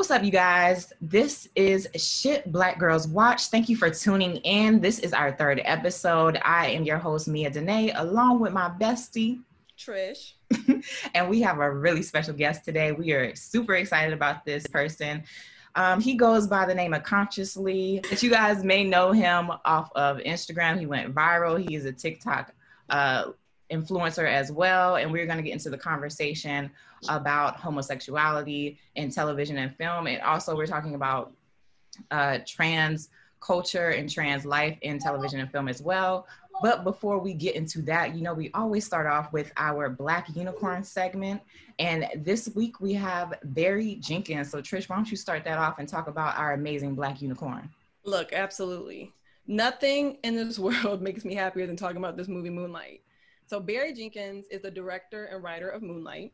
What's 0.00 0.10
up, 0.10 0.24
you 0.24 0.30
guys? 0.30 0.94
This 1.02 1.46
is 1.54 1.86
Shit 1.94 2.50
Black 2.50 2.78
Girls 2.78 3.06
Watch. 3.06 3.48
Thank 3.48 3.68
you 3.68 3.76
for 3.76 3.90
tuning 3.90 4.36
in. 4.36 4.80
This 4.80 4.98
is 4.98 5.12
our 5.12 5.30
third 5.30 5.60
episode. 5.62 6.40
I 6.42 6.68
am 6.68 6.84
your 6.84 6.96
host, 6.96 7.28
Mia 7.28 7.50
Dene, 7.50 7.92
along 7.94 8.40
with 8.40 8.54
my 8.54 8.70
bestie, 8.70 9.42
Trish. 9.78 10.32
and 11.14 11.28
we 11.28 11.42
have 11.42 11.58
a 11.58 11.70
really 11.70 12.00
special 12.00 12.32
guest 12.32 12.64
today. 12.64 12.92
We 12.92 13.12
are 13.12 13.36
super 13.36 13.74
excited 13.74 14.14
about 14.14 14.46
this 14.46 14.66
person. 14.66 15.22
Um, 15.74 16.00
he 16.00 16.14
goes 16.14 16.46
by 16.46 16.64
the 16.64 16.74
name 16.74 16.94
of 16.94 17.02
Consciously. 17.02 18.00
But 18.08 18.22
you 18.22 18.30
guys 18.30 18.64
may 18.64 18.84
know 18.84 19.12
him 19.12 19.50
off 19.66 19.90
of 19.94 20.16
Instagram. 20.20 20.78
He 20.78 20.86
went 20.86 21.14
viral. 21.14 21.62
He 21.62 21.74
is 21.74 21.84
a 21.84 21.92
TikTok 21.92 22.54
uh, 22.88 23.32
influencer 23.70 24.26
as 24.26 24.50
well. 24.52 24.96
And 24.96 25.10
we're 25.10 25.26
going 25.26 25.38
to 25.38 25.42
get 25.42 25.52
into 25.52 25.70
the 25.70 25.78
conversation 25.78 26.70
about 27.08 27.56
homosexuality 27.56 28.78
in 28.96 29.10
television 29.10 29.58
and 29.58 29.74
film. 29.74 30.06
And 30.06 30.20
also, 30.22 30.56
we're 30.56 30.66
talking 30.66 30.94
about 30.94 31.32
uh, 32.10 32.38
trans 32.46 33.08
culture 33.40 33.90
and 33.90 34.10
trans 34.10 34.44
life 34.44 34.76
in 34.82 34.98
television 34.98 35.40
and 35.40 35.50
film 35.50 35.68
as 35.68 35.82
well. 35.82 36.26
But 36.62 36.84
before 36.84 37.18
we 37.18 37.32
get 37.32 37.56
into 37.56 37.80
that, 37.82 38.14
you 38.14 38.20
know, 38.20 38.34
we 38.34 38.50
always 38.52 38.84
start 38.84 39.06
off 39.06 39.32
with 39.32 39.50
our 39.56 39.88
Black 39.88 40.28
Unicorn 40.34 40.84
segment. 40.84 41.40
And 41.78 42.06
this 42.16 42.50
week 42.54 42.80
we 42.80 42.92
have 42.94 43.34
Barry 43.44 43.96
Jenkins. 43.96 44.50
So, 44.50 44.60
Trish, 44.60 44.88
why 44.88 44.96
don't 44.96 45.10
you 45.10 45.16
start 45.16 45.42
that 45.44 45.56
off 45.56 45.78
and 45.78 45.88
talk 45.88 46.06
about 46.06 46.36
our 46.36 46.52
amazing 46.52 46.94
Black 46.94 47.22
Unicorn? 47.22 47.70
Look, 48.04 48.34
absolutely. 48.34 49.12
Nothing 49.46 50.18
in 50.22 50.36
this 50.36 50.58
world 50.58 51.00
makes 51.00 51.24
me 51.24 51.34
happier 51.34 51.66
than 51.66 51.76
talking 51.76 51.96
about 51.96 52.16
this 52.16 52.28
movie, 52.28 52.50
Moonlight. 52.50 53.00
So, 53.50 53.58
Barry 53.58 53.92
Jenkins 53.92 54.46
is 54.48 54.62
the 54.62 54.70
director 54.70 55.24
and 55.24 55.42
writer 55.42 55.68
of 55.68 55.82
Moonlight. 55.82 56.32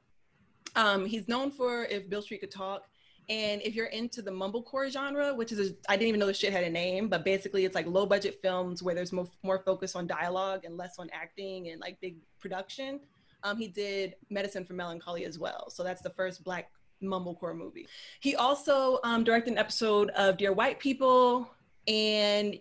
Um, 0.74 1.06
he's 1.06 1.28
known 1.28 1.50
for 1.50 1.86
If 1.86 2.10
Beale 2.10 2.20
Street 2.20 2.42
Could 2.42 2.50
Talk. 2.50 2.82
And 3.30 3.62
if 3.62 3.74
you're 3.74 3.86
into 3.86 4.20
the 4.20 4.30
mumblecore 4.30 4.90
genre, 4.90 5.34
which 5.34 5.50
is, 5.50 5.72
I 5.88 5.96
didn't 5.96 6.08
even 6.08 6.20
know 6.20 6.26
this 6.26 6.36
shit 6.36 6.52
had 6.52 6.64
a 6.64 6.68
name, 6.68 7.08
but 7.08 7.24
basically 7.24 7.64
it's 7.64 7.74
like 7.74 7.86
low 7.86 8.04
budget 8.04 8.38
films 8.42 8.82
where 8.82 8.94
there's 8.94 9.14
more, 9.14 9.26
more 9.42 9.62
focus 9.64 9.96
on 9.96 10.06
dialogue 10.06 10.66
and 10.66 10.76
less 10.76 10.98
on 10.98 11.08
acting 11.10 11.70
and 11.70 11.80
like 11.80 11.98
big 12.02 12.16
production. 12.38 13.00
Um, 13.44 13.56
he 13.56 13.68
did 13.68 14.16
Medicine 14.28 14.66
for 14.66 14.74
Melancholy 14.74 15.24
as 15.24 15.38
well. 15.38 15.70
So 15.70 15.82
that's 15.82 16.02
the 16.02 16.10
first 16.10 16.44
black 16.44 16.70
mumblecore 17.02 17.56
movie. 17.56 17.88
He 18.20 18.36
also 18.36 18.98
um, 19.04 19.24
directed 19.24 19.54
an 19.54 19.58
episode 19.58 20.10
of 20.10 20.36
Dear 20.36 20.52
White 20.52 20.78
People, 20.80 21.48
and 21.88 22.58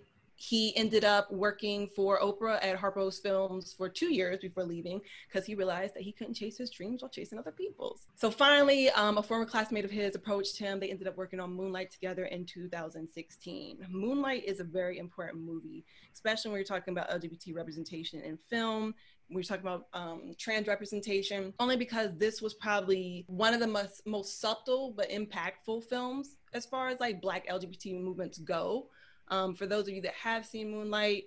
he 0.48 0.76
ended 0.78 1.04
up 1.04 1.32
working 1.32 1.90
for 1.96 2.20
Oprah 2.20 2.64
at 2.64 2.78
Harpo's 2.78 3.20
Films 3.20 3.74
for 3.76 3.90
two 3.90 4.14
years 4.14 4.40
before 4.40 4.64
leaving 4.64 5.02
because 5.28 5.46
he 5.46 5.56
realized 5.56 5.96
that 5.96 6.04
he 6.04 6.12
couldn't 6.12 6.36
chase 6.36 6.58
his 6.58 6.70
dreams 6.70 7.02
while 7.02 7.10
chasing 7.10 7.40
other 7.40 7.52
people's. 7.52 8.06
So 8.16 8.30
finally, 8.30 8.90
um, 8.92 9.18
a 9.18 9.24
former 9.24 9.46
classmate 9.46 9.86
of 9.86 9.92
his 9.92 10.14
approached 10.16 10.58
him. 10.58 10.80
They 10.80 10.92
ended 10.92 11.08
up 11.08 11.18
working 11.18 11.40
on 11.40 11.54
Moonlight 11.54 11.90
together 11.90 12.26
in 12.26 12.46
2016. 12.46 13.88
Moonlight 13.90 14.44
is 14.46 14.60
a 14.60 14.64
very 14.64 15.00
important 15.00 15.44
movie, 15.44 15.84
especially 16.14 16.52
when 16.52 16.60
you're 16.60 16.66
talking 16.66 16.92
about 16.92 17.10
LGBT 17.10 17.56
representation 17.56 18.22
in 18.22 18.38
film. 18.38 18.94
We're 19.32 19.42
talking 19.42 19.66
about 19.66 19.88
um, 19.94 20.36
trans 20.38 20.68
representation, 20.68 21.54
only 21.60 21.78
because 21.78 22.12
this 22.18 22.44
was 22.44 22.54
probably 22.54 23.26
one 23.28 23.56
of 23.56 23.60
the 23.60 23.68
most, 23.68 24.06
most 24.06 24.40
subtle 24.40 24.94
but 24.96 25.10
impactful 25.10 25.86
films 25.86 26.36
as 26.54 26.66
far 26.66 26.90
as 26.90 27.00
like 27.00 27.22
Black 27.22 27.48
LGBT 27.48 28.00
movements 28.00 28.38
go. 28.38 28.88
Um, 29.30 29.56
for 29.56 29.66
those 29.66 29.88
of 29.88 29.94
you 29.94 30.02
that 30.02 30.14
have 30.14 30.46
seen 30.46 30.72
Moonlight, 30.72 31.26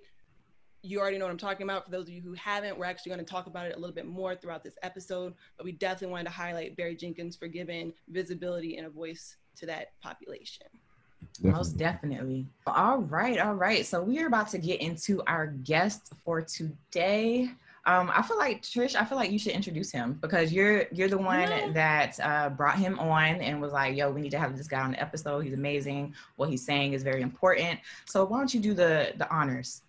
you 0.81 0.99
already 0.99 1.17
know 1.17 1.25
what 1.25 1.31
I'm 1.31 1.37
talking 1.37 1.63
about. 1.63 1.85
For 1.85 1.91
those 1.91 2.07
of 2.07 2.13
you 2.13 2.21
who 2.21 2.33
haven't, 2.33 2.77
we're 2.77 2.85
actually 2.85 3.11
going 3.11 3.25
to 3.25 3.29
talk 3.29 3.47
about 3.47 3.65
it 3.65 3.75
a 3.75 3.79
little 3.79 3.93
bit 3.93 4.05
more 4.05 4.35
throughout 4.35 4.63
this 4.63 4.75
episode. 4.81 5.33
But 5.57 5.65
we 5.65 5.73
definitely 5.73 6.11
wanted 6.13 6.25
to 6.25 6.31
highlight 6.31 6.77
Barry 6.77 6.95
Jenkins 6.95 7.35
for 7.35 7.47
giving 7.47 7.93
visibility 8.07 8.77
and 8.77 8.87
a 8.87 8.89
voice 8.89 9.35
to 9.57 9.65
that 9.65 9.87
population. 10.01 10.67
Definitely. 11.35 11.57
Most 11.57 11.77
definitely. 11.77 12.47
All 12.65 12.99
right, 12.99 13.39
all 13.39 13.55
right. 13.55 13.85
So 13.85 14.01
we 14.01 14.19
are 14.19 14.27
about 14.27 14.49
to 14.49 14.57
get 14.57 14.79
into 14.79 15.21
our 15.27 15.47
guest 15.47 16.13
for 16.23 16.41
today. 16.41 17.49
Um, 17.89 18.11
I 18.13 18.21
feel 18.21 18.37
like 18.37 18.61
Trish. 18.61 18.95
I 18.95 19.03
feel 19.03 19.17
like 19.17 19.31
you 19.31 19.39
should 19.39 19.53
introduce 19.53 19.91
him 19.91 20.19
because 20.21 20.53
you're 20.53 20.85
you're 20.91 21.07
the 21.07 21.17
one 21.17 21.49
yeah. 21.49 21.71
that 21.71 22.19
uh, 22.21 22.49
brought 22.49 22.77
him 22.77 22.99
on 22.99 23.41
and 23.41 23.59
was 23.59 23.73
like, 23.73 23.97
"Yo, 23.97 24.11
we 24.11 24.21
need 24.21 24.29
to 24.29 24.37
have 24.37 24.55
this 24.55 24.67
guy 24.67 24.81
on 24.81 24.91
the 24.91 25.01
episode. 25.01 25.39
He's 25.39 25.55
amazing. 25.55 26.13
What 26.35 26.49
he's 26.49 26.63
saying 26.63 26.93
is 26.93 27.01
very 27.01 27.23
important." 27.23 27.79
So 28.05 28.25
why 28.25 28.37
don't 28.37 28.53
you 28.53 28.59
do 28.59 28.75
the 28.75 29.13
the 29.17 29.27
honors? 29.31 29.81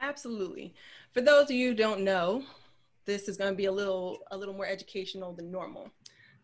Absolutely. 0.00 0.74
For 1.12 1.20
those 1.20 1.44
of 1.44 1.52
you 1.52 1.68
who 1.68 1.74
don't 1.76 2.00
know, 2.00 2.42
this 3.04 3.28
is 3.28 3.36
going 3.36 3.52
to 3.52 3.56
be 3.56 3.66
a 3.66 3.72
little 3.72 4.24
a 4.32 4.36
little 4.36 4.54
more 4.54 4.66
educational 4.66 5.32
than 5.32 5.52
normal. 5.52 5.90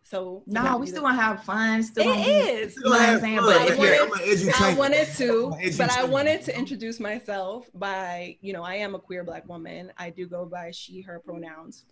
So 0.03 0.43
no, 0.47 0.77
we 0.77 0.87
still 0.87 1.05
want 1.05 1.19
to 1.19 1.22
have 1.22 1.44
fun. 1.44 1.83
Still 1.83 2.12
it 2.12 2.27
is. 2.27 2.77
You 2.77 2.84
know 2.84 2.91
what 2.91 3.09
I'm 3.09 3.21
saying? 3.21 3.37
But 3.37 3.69
if 3.69 4.61
I 4.61 4.75
wanted 4.75 5.06
to, 5.16 5.53
but 5.78 5.93
I 5.93 6.05
wanted 6.05 6.43
to 6.47 6.59
introduce 6.59 6.99
myself 6.99 7.71
by, 7.75 8.37
you 8.41 8.53
know, 8.53 8.65
I 8.65 8.75
am 8.77 8.94
a 8.94 8.99
queer 8.99 9.22
black 9.22 9.49
woman. 9.49 9.93
I 9.99 10.11
do 10.11 10.27
go 10.27 10.44
by 10.44 10.72
she, 10.72 11.00
her 11.03 11.21
pronouns. 11.21 11.84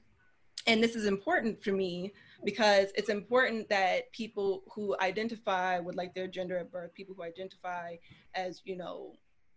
And 0.66 0.82
this 0.82 0.96
is 0.96 1.06
important 1.06 1.62
for 1.62 1.72
me 1.72 2.12
because 2.44 2.88
it's 2.94 3.08
important 3.08 3.68
that 3.68 4.10
people 4.12 4.64
who 4.74 4.96
identify 5.00 5.78
with 5.78 5.96
like 5.96 6.14
their 6.14 6.26
gender 6.26 6.58
at 6.58 6.70
birth, 6.70 6.92
people 6.94 7.14
who 7.14 7.22
identify 7.22 7.96
as, 8.34 8.62
you 8.64 8.76
know, 8.76 9.14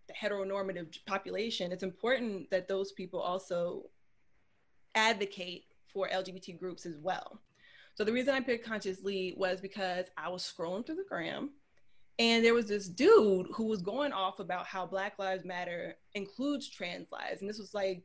the 0.08 0.14
heteronormative 0.14 0.98
population, 1.06 1.72
it's 1.72 1.84
important 1.84 2.50
that 2.52 2.68
those 2.68 2.92
people 2.92 3.20
also 3.20 3.90
advocate 4.96 5.66
for 5.92 6.08
LGBT 6.08 6.60
groups 6.60 6.86
as 6.86 6.98
well. 6.98 7.42
So 7.96 8.04
the 8.04 8.14
reason 8.14 8.34
I 8.34 8.40
picked 8.40 8.66
Conscious 8.66 8.98
Consciously 8.98 9.36
was 9.38 9.62
because 9.62 10.06
I 10.18 10.30
was 10.30 10.44
scrolling 10.44 10.86
through 10.86 10.96
the 10.96 11.06
gram 11.08 11.52
and 12.20 12.46
there 12.46 12.54
was 12.54 12.68
this 12.68 12.88
dude 12.88 13.48
who 13.52 13.66
was 13.66 13.82
going 13.82 14.14
off 14.14 14.40
about 14.40 14.68
how 14.68 14.86
Black 14.86 15.18
Lives 15.18 15.44
Matter 15.44 15.96
includes 16.14 16.70
trans 16.70 17.12
lives. 17.12 17.42
And 17.42 17.50
this 17.50 17.58
was 17.58 17.74
like, 17.74 18.04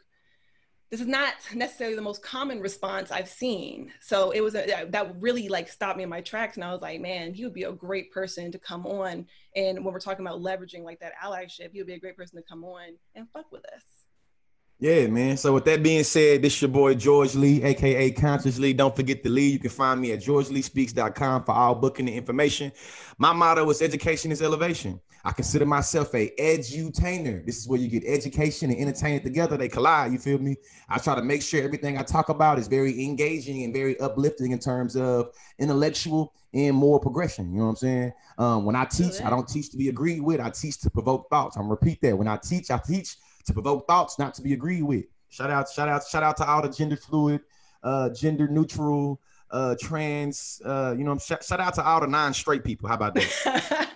this 0.91 1.01
is 1.01 1.07
not 1.07 1.35
necessarily 1.55 1.97
the 1.97 2.03
most 2.03 2.23
common 2.23 2.61
response 2.61 3.11
I've 3.11 3.29
seen. 3.29 3.93
So 4.01 4.31
it 4.31 4.41
was 4.41 4.55
a, 4.55 4.87
that 4.89 5.17
really 5.21 5.49
like 5.49 5.69
stopped 5.69 5.99
me 5.99 6.05
in 6.05 6.09
my 6.09 6.21
tracks. 6.21 6.57
And 6.57 6.65
I 6.65 6.73
was 6.73 6.81
like, 6.81 7.01
man, 7.01 7.35
he 7.35 7.45
would 7.45 7.55
be 7.55 7.65
a 7.65 7.73
great 7.73 8.13
person 8.13 8.53
to 8.53 8.59
come 8.59 8.87
on. 8.87 9.27
And 9.55 9.85
when 9.85 9.93
we're 9.93 10.01
talking 10.01 10.25
about 10.25 10.41
leveraging 10.41 10.83
like 10.83 11.01
that 11.01 11.13
allyship, 11.23 11.73
he 11.73 11.79
would 11.79 11.87
be 11.89 11.95
a 11.95 12.01
great 12.01 12.17
person 12.17 12.37
to 12.37 12.49
come 12.49 12.65
on 12.65 12.97
and 13.15 13.29
fuck 13.33 13.51
with 13.51 13.67
us. 13.67 13.96
Yeah, 14.79 15.07
man. 15.07 15.39
So 15.39 15.55
with 15.55 15.65
that 15.65 15.83
being 15.83 16.05
said, 16.05 16.43
this 16.43 16.61
your 16.61 16.69
boy 16.69 16.95
George 16.95 17.35
Lee, 17.35 17.63
aka 17.63 18.11
Consciously. 18.11 18.75
Don't 18.75 18.95
forget 18.95 19.23
to 19.23 19.31
lead. 19.31 19.55
You 19.55 19.59
can 19.59 19.71
find 19.71 19.99
me 19.99 20.13
at 20.13 20.21
georgeleespeaks.com 20.21 21.45
for 21.45 21.53
all 21.53 21.75
booking 21.75 22.09
and 22.09 22.17
information. 22.17 22.71
My 23.17 23.33
motto 23.33 23.69
is 23.71 23.81
education 23.81 24.33
is 24.33 24.43
elevation. 24.43 25.01
I 25.25 25.33
consider 25.33 25.65
myself 25.65 26.15
a 26.15 26.31
edutainer. 26.39 27.45
This 27.47 27.57
is 27.57 27.67
where 27.67 27.81
you 27.81 27.89
get 27.89 28.05
education 28.07 28.71
and 28.71 28.79
entertainment 28.79 29.25
together. 29.25 29.57
They 29.57 29.71
collide. 29.71 30.13
You 30.13 30.19
feel 30.19 30.39
me? 30.39 30.57
I 30.91 30.99
try 30.99 31.15
to 31.15 31.23
make 31.23 31.41
sure 31.41 31.63
everything 31.63 31.97
I 31.97 32.03
talk 32.03 32.29
about 32.29 32.59
is 32.59 32.69
very 32.69 33.03
engaging 33.03 33.65
and 33.65 33.73
very 33.73 33.99
uplifting 33.99 34.53
in 34.53 34.59
terms 34.59 34.95
of 34.95 35.31
intellectual 35.59 36.35
and 36.53 36.77
more 36.77 37.01
progression. 37.01 37.51
You 37.51 37.59
know 37.61 37.65
what 37.65 37.71
I'm 37.71 37.77
saying? 37.77 38.13
Um, 38.37 38.65
when 38.67 38.77
I 38.77 38.85
teach, 38.85 39.23
I 39.23 39.31
don't 39.31 39.49
teach 39.49 39.71
to 39.71 39.79
be 39.79 39.89
agreed 39.89 40.21
with. 40.21 40.39
I 40.39 40.51
teach 40.51 40.81
to 40.83 40.91
provoke 40.91 41.31
thoughts. 41.31 41.57
I'm 41.57 41.63
gonna 41.63 41.71
repeat 41.71 42.03
that. 42.03 42.17
When 42.17 42.29
I 42.29 42.37
teach, 42.37 42.71
I 42.71 42.79
teach 42.87 43.17
to 43.47 43.53
provoke 43.53 43.87
thoughts, 43.87 44.19
not 44.19 44.35
to 44.35 44.43
be 44.43 44.53
agreed 44.53 44.83
with. 44.83 45.07
Shout 45.29 45.51
out, 45.51 45.69
shout 45.71 45.89
out, 45.89 46.05
shout 46.07 46.23
out 46.23 46.37
to 46.39 46.47
all 46.47 46.63
the 46.63 46.69
gender 46.69 46.97
fluid, 46.97 47.41
uh, 47.83 48.11
gender 48.11 48.49
neutral, 48.49 49.21
uh, 49.51 49.77
trans, 49.81 50.61
uh, 50.65 50.95
you 50.97 51.05
know, 51.05 51.17
shout, 51.19 51.45
shout 51.45 51.61
out 51.61 51.75
to 51.75 51.85
all 51.85 52.01
the 52.01 52.07
non-straight 52.07 52.65
people. 52.65 52.89
How 52.89 52.95
about 52.95 53.15
that? 53.15 53.91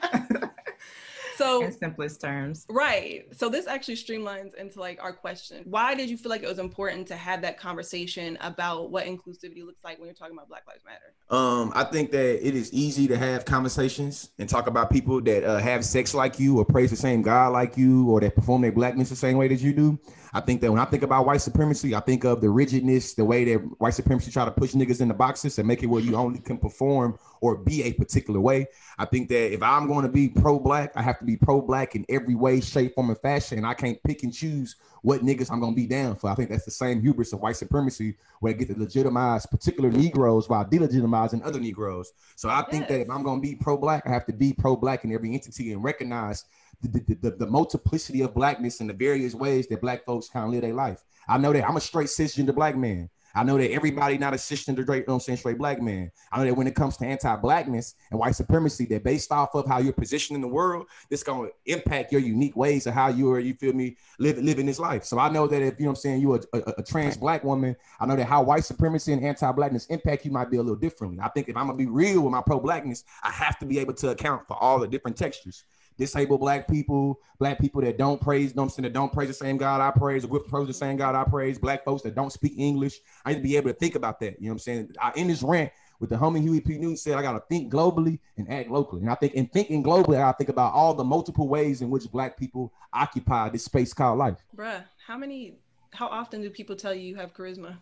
so 1.40 1.64
in 1.64 1.72
simplest 1.72 2.20
terms. 2.20 2.66
Right. 2.68 3.26
So 3.36 3.48
this 3.48 3.66
actually 3.66 3.96
streamlines 3.96 4.54
into 4.54 4.80
like 4.80 5.02
our 5.02 5.12
question. 5.12 5.62
Why 5.64 5.94
did 5.94 6.10
you 6.10 6.16
feel 6.16 6.30
like 6.30 6.42
it 6.42 6.48
was 6.48 6.58
important 6.58 7.06
to 7.08 7.16
have 7.16 7.42
that 7.42 7.58
conversation 7.58 8.38
about 8.40 8.90
what 8.90 9.06
inclusivity 9.06 9.64
looks 9.64 9.82
like 9.84 9.98
when 9.98 10.06
you're 10.06 10.14
talking 10.14 10.34
about 10.34 10.48
black 10.48 10.64
lives 10.66 10.84
matter? 10.84 11.14
Um 11.30 11.72
i 11.74 11.84
think 11.84 12.10
that 12.10 12.46
it 12.46 12.54
is 12.54 12.72
easy 12.72 13.06
to 13.08 13.16
have 13.16 13.44
conversations 13.44 14.30
and 14.38 14.48
talk 14.48 14.66
about 14.66 14.90
people 14.90 15.20
that 15.22 15.44
uh, 15.44 15.58
have 15.58 15.84
sex 15.84 16.12
like 16.14 16.40
you 16.40 16.58
or 16.58 16.64
praise 16.64 16.90
the 16.90 16.96
same 16.96 17.22
god 17.22 17.52
like 17.52 17.76
you 17.76 18.10
or 18.10 18.20
that 18.20 18.34
perform 18.34 18.62
their 18.62 18.72
blackness 18.72 19.08
the 19.08 19.16
same 19.16 19.36
way 19.36 19.48
that 19.48 19.60
you 19.60 19.72
do 19.72 19.98
I 20.32 20.40
think 20.40 20.60
that 20.60 20.70
when 20.70 20.80
I 20.80 20.84
think 20.84 21.02
about 21.02 21.26
white 21.26 21.40
supremacy, 21.40 21.94
I 21.94 22.00
think 22.00 22.24
of 22.24 22.40
the 22.40 22.50
rigidness, 22.50 23.14
the 23.14 23.24
way 23.24 23.44
that 23.44 23.58
white 23.80 23.94
supremacy 23.94 24.30
try 24.30 24.44
to 24.44 24.50
push 24.50 24.72
niggas 24.72 25.00
in 25.00 25.08
the 25.08 25.14
boxes 25.14 25.58
and 25.58 25.66
make 25.66 25.82
it 25.82 25.86
where 25.86 26.02
you 26.02 26.16
only 26.16 26.40
can 26.40 26.58
perform 26.58 27.18
or 27.40 27.56
be 27.56 27.82
a 27.84 27.92
particular 27.92 28.40
way. 28.40 28.66
I 28.98 29.06
think 29.06 29.28
that 29.30 29.52
if 29.52 29.62
I'm 29.62 29.86
going 29.88 30.04
to 30.04 30.12
be 30.12 30.28
pro-black, 30.28 30.92
I 30.96 31.02
have 31.02 31.18
to 31.18 31.24
be 31.24 31.36
pro-black 31.36 31.96
in 31.96 32.04
every 32.08 32.34
way, 32.34 32.60
shape, 32.60 32.94
form, 32.94 33.10
and 33.10 33.18
fashion. 33.18 33.58
And 33.58 33.66
I 33.66 33.74
can't 33.74 34.02
pick 34.02 34.22
and 34.22 34.32
choose 34.32 34.76
what 35.02 35.22
niggas 35.22 35.50
I'm 35.50 35.60
gonna 35.60 35.74
be 35.74 35.86
down 35.86 36.16
for. 36.16 36.30
I 36.30 36.34
think 36.34 36.50
that's 36.50 36.64
the 36.64 36.70
same 36.70 37.00
hubris 37.00 37.32
of 37.32 37.40
white 37.40 37.56
supremacy, 37.56 38.16
where 38.40 38.52
I 38.52 38.56
get 38.56 38.68
to 38.68 38.78
legitimize 38.78 39.46
particular 39.46 39.90
Negroes 39.90 40.48
while 40.48 40.64
delegitimizing 40.64 41.44
other 41.44 41.60
Negroes. 41.60 42.12
So 42.36 42.48
I 42.48 42.62
think 42.70 42.88
that 42.88 43.00
if 43.00 43.10
I'm 43.10 43.22
gonna 43.22 43.40
be 43.40 43.54
pro-black, 43.54 44.06
I 44.06 44.10
have 44.10 44.26
to 44.26 44.32
be 44.32 44.52
pro-black 44.52 45.04
in 45.04 45.12
every 45.12 45.32
entity 45.34 45.72
and 45.72 45.82
recognize 45.82 46.44
the, 46.82 46.88
the, 46.88 47.14
the, 47.14 47.30
the, 47.36 47.46
multiplicity 47.46 48.22
of 48.22 48.34
blackness 48.34 48.80
and 48.80 48.88
the 48.88 48.94
various 48.94 49.34
ways 49.34 49.66
that 49.68 49.80
black 49.80 50.04
folks 50.04 50.28
kind 50.28 50.46
of 50.46 50.50
live 50.50 50.62
their 50.62 50.74
life. 50.74 51.04
I 51.28 51.38
know 51.38 51.52
that 51.52 51.68
I'm 51.68 51.76
a 51.76 51.80
straight 51.80 52.08
cisgender 52.08 52.54
black 52.54 52.76
man. 52.76 53.10
I 53.34 53.44
know 53.44 53.56
that 53.58 53.70
everybody 53.70 54.18
not 54.18 54.34
a 54.34 54.36
cisgender, 54.36 54.78
you 54.78 55.04
know 55.06 55.14
I'm 55.14 55.20
saying, 55.20 55.38
straight 55.38 55.58
black 55.58 55.80
man. 55.80 56.10
I 56.32 56.38
know 56.38 56.46
that 56.46 56.56
when 56.56 56.66
it 56.66 56.74
comes 56.74 56.96
to 56.96 57.06
anti-blackness 57.06 57.94
and 58.10 58.18
white 58.18 58.34
supremacy, 58.34 58.86
that 58.86 59.04
based 59.04 59.30
off 59.30 59.54
of 59.54 59.66
how 59.66 59.78
you're 59.78 59.92
positioned 59.92 60.34
in 60.34 60.40
the 60.40 60.48
world, 60.48 60.86
this 61.08 61.22
gonna 61.22 61.48
impact 61.66 62.10
your 62.10 62.20
unique 62.20 62.56
ways 62.56 62.86
of 62.86 62.94
how 62.94 63.08
you 63.08 63.30
are, 63.30 63.38
you 63.38 63.54
feel 63.54 63.72
me, 63.72 63.96
live 64.18 64.38
living 64.38 64.66
this 64.66 64.80
life. 64.80 65.04
So 65.04 65.18
I 65.18 65.28
know 65.30 65.46
that 65.46 65.62
if 65.62 65.78
you 65.78 65.84
know 65.84 65.90
what 65.90 65.98
I'm 65.98 66.02
saying, 66.02 66.20
you're 66.20 66.40
a, 66.52 66.58
a, 66.58 66.74
a 66.78 66.82
trans 66.82 67.16
black 67.16 67.44
woman, 67.44 67.76
I 68.00 68.06
know 68.06 68.16
that 68.16 68.26
how 68.26 68.42
white 68.42 68.64
supremacy 68.64 69.12
and 69.12 69.24
anti-blackness 69.24 69.86
impact 69.86 70.24
you 70.24 70.32
might 70.32 70.50
be 70.50 70.56
a 70.56 70.62
little 70.62 70.74
differently. 70.74 71.20
I 71.22 71.28
think 71.28 71.48
if 71.48 71.56
I'm 71.56 71.66
gonna 71.66 71.78
be 71.78 71.86
real 71.86 72.22
with 72.22 72.32
my 72.32 72.42
pro-blackness, 72.42 73.04
I 73.22 73.30
have 73.30 73.58
to 73.60 73.66
be 73.66 73.78
able 73.78 73.94
to 73.94 74.10
account 74.10 74.48
for 74.48 74.56
all 74.60 74.80
the 74.80 74.88
different 74.88 75.16
textures 75.16 75.64
disabled 76.00 76.40
black 76.40 76.66
people, 76.66 77.20
black 77.38 77.60
people 77.60 77.80
that 77.82 77.96
don't 77.98 78.20
praise, 78.20 78.52
saying, 78.54 78.70
that 78.78 78.92
don't 78.92 79.12
praise 79.12 79.28
the 79.28 79.34
same 79.34 79.56
God 79.56 79.80
I 79.80 79.96
praise, 79.96 80.24
or 80.24 80.28
with 80.28 80.48
praise 80.48 80.66
the 80.66 80.74
same 80.74 80.96
God 80.96 81.14
I 81.14 81.22
praise, 81.24 81.58
black 81.58 81.84
folks 81.84 82.02
that 82.02 82.16
don't 82.16 82.32
speak 82.32 82.54
English. 82.56 82.98
I 83.24 83.30
need 83.30 83.36
to 83.36 83.42
be 83.42 83.56
able 83.56 83.70
to 83.70 83.76
think 83.76 83.94
about 83.94 84.18
that. 84.20 84.40
You 84.40 84.46
know 84.46 84.52
what 84.52 84.54
I'm 84.54 84.58
saying? 84.60 84.94
I, 85.00 85.12
in 85.14 85.28
this 85.28 85.42
rant 85.42 85.70
with 86.00 86.08
the 86.08 86.16
homie 86.16 86.40
Huey 86.40 86.60
P. 86.60 86.78
Newton 86.78 86.96
said, 86.96 87.14
I 87.14 87.22
gotta 87.22 87.42
think 87.48 87.70
globally 87.70 88.18
and 88.38 88.50
act 88.50 88.70
locally. 88.70 89.02
And 89.02 89.10
I 89.10 89.14
think 89.14 89.34
in 89.34 89.46
thinking 89.46 89.84
globally, 89.84 90.20
I 90.20 90.32
think 90.32 90.48
about 90.48 90.72
all 90.72 90.94
the 90.94 91.04
multiple 91.04 91.46
ways 91.46 91.82
in 91.82 91.90
which 91.90 92.10
black 92.10 92.38
people 92.38 92.72
occupy 92.92 93.50
this 93.50 93.66
space 93.66 93.92
called 93.92 94.18
life. 94.18 94.38
Bruh, 94.56 94.82
how 95.06 95.18
many 95.18 95.58
how 95.92 96.06
often 96.06 96.40
do 96.40 96.48
people 96.50 96.76
tell 96.76 96.94
you 96.94 97.02
you 97.02 97.16
have 97.16 97.34
charisma? 97.34 97.76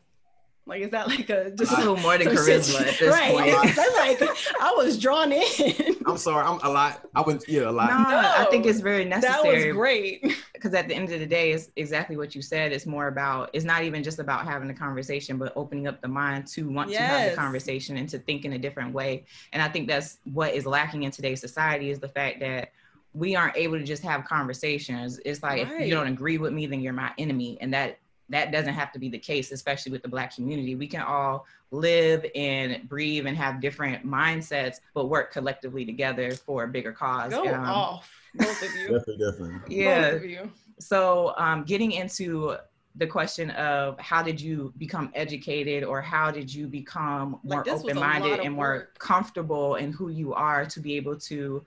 Like, 0.68 0.82
is 0.82 0.90
that 0.90 1.08
like 1.08 1.30
a 1.30 1.50
just 1.50 1.72
a 1.72 1.76
little 1.78 1.96
more 1.96 2.18
than 2.18 2.28
charisma 2.36 2.80
at 2.86 2.98
this 2.98 3.10
right. 3.10 3.32
point? 3.32 3.74
That's 3.76 3.96
like 3.96 4.20
I 4.60 4.74
was 4.76 4.98
drawn 4.98 5.32
in. 5.32 5.96
I'm 6.06 6.18
sorry, 6.18 6.44
I'm 6.46 6.60
a 6.62 6.68
lot. 6.70 7.04
I 7.14 7.22
went 7.22 7.44
yeah 7.48 7.70
a 7.70 7.72
lot. 7.72 7.88
No, 7.90 8.10
No, 8.10 8.18
I 8.36 8.46
think 8.50 8.66
it's 8.66 8.80
very 8.80 9.04
necessary. 9.04 9.32
that 9.32 9.44
necessary 9.44 9.72
was 9.72 9.76
great. 9.76 10.36
because 10.54 10.74
at 10.74 10.88
the 10.88 10.94
end 10.94 11.10
of 11.10 11.20
the 11.20 11.26
day, 11.26 11.52
it's 11.52 11.70
exactly 11.76 12.16
what 12.16 12.34
you 12.34 12.42
said. 12.42 12.72
It's 12.72 12.84
more 12.84 13.08
about. 13.08 13.50
It's 13.54 13.64
not 13.64 13.82
even 13.84 14.02
just 14.02 14.18
about 14.18 14.44
having 14.44 14.68
a 14.70 14.74
conversation, 14.74 15.38
but 15.38 15.52
opening 15.56 15.86
up 15.86 16.00
the 16.02 16.08
mind 16.08 16.46
to 16.48 16.68
want 16.68 16.90
to 16.90 16.98
have 16.98 17.20
Yes. 17.20 17.30
the 17.30 17.36
conversation 17.36 17.96
and 17.96 18.08
to 18.10 18.18
think 18.18 18.44
in 18.44 18.52
a 18.52 18.58
different 18.58 18.92
way. 18.92 19.24
And 19.52 19.62
I 19.62 19.68
think 19.68 19.88
that's 19.88 20.18
what 20.24 20.54
is 20.54 20.66
lacking 20.66 21.04
in 21.04 21.10
today's 21.10 21.40
society 21.40 21.90
is 21.90 21.98
the 21.98 22.08
fact 22.08 22.40
that 22.40 22.72
we 23.14 23.34
aren't 23.34 23.56
able 23.56 23.78
to 23.78 23.84
just 23.84 24.02
have 24.02 24.24
conversations. 24.24 25.18
It's 25.24 25.42
like 25.42 25.62
if 25.62 25.80
you 25.86 25.90
don't 25.94 26.08
agree 26.08 26.38
with 26.38 26.52
me, 26.52 26.66
then 26.66 26.80
you're 26.80 26.92
my 26.92 27.10
enemy, 27.18 27.56
and 27.60 27.72
that 27.72 27.98
that 28.30 28.52
doesn't 28.52 28.74
have 28.74 28.92
to 28.92 28.98
be 28.98 29.08
the 29.08 29.18
case, 29.18 29.52
especially 29.52 29.92
with 29.92 30.02
the 30.02 30.08
Black 30.08 30.34
community. 30.34 30.74
We 30.74 30.86
can 30.86 31.02
all 31.02 31.46
live 31.70 32.24
and 32.34 32.88
breathe 32.88 33.26
and 33.26 33.36
have 33.36 33.60
different 33.60 34.06
mindsets, 34.06 34.80
but 34.94 35.06
work 35.06 35.32
collectively 35.32 35.84
together 35.84 36.32
for 36.32 36.64
a 36.64 36.68
bigger 36.68 36.92
cause. 36.92 37.32
Go 37.32 37.46
Um, 37.46 37.64
off, 37.64 38.10
both 38.34 38.62
of 38.62 38.74
you. 38.74 38.88
Definitely, 38.98 39.16
definitely. 39.18 39.60
yeah. 39.76 40.10
Both 40.10 40.22
of 40.22 40.30
you. 40.30 40.50
So, 40.80 41.34
um, 41.36 41.64
getting 41.64 41.92
into 41.92 42.56
the 42.94 43.06
question 43.06 43.50
of 43.52 43.98
how 44.00 44.22
did 44.22 44.40
you 44.40 44.72
become 44.76 45.10
educated 45.14 45.84
or 45.84 46.00
how 46.00 46.30
did 46.30 46.52
you 46.52 46.66
become 46.66 47.38
more 47.44 47.62
this 47.62 47.74
was 47.74 47.82
a 47.82 47.86
open-minded 47.86 48.40
and 48.40 48.54
more 48.54 48.90
comfortable 48.98 49.76
in 49.76 49.92
who 49.92 50.08
you 50.08 50.34
are 50.34 50.66
to 50.66 50.80
be 50.80 50.96
able 50.96 51.16
to 51.16 51.64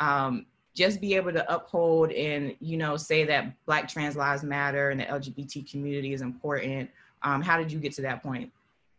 um, 0.00 0.46
just 0.74 1.00
be 1.00 1.14
able 1.14 1.32
to 1.32 1.54
uphold 1.54 2.12
and, 2.12 2.54
you 2.60 2.76
know, 2.76 2.96
say 2.96 3.24
that 3.24 3.52
Black 3.66 3.88
trans 3.88 4.16
lives 4.16 4.42
matter 4.42 4.90
and 4.90 5.00
the 5.00 5.04
LGBT 5.04 5.70
community 5.70 6.12
is 6.12 6.22
important? 6.22 6.90
Um, 7.22 7.42
how 7.42 7.58
did 7.58 7.70
you 7.70 7.78
get 7.78 7.92
to 7.94 8.02
that 8.02 8.22
point? 8.22 8.50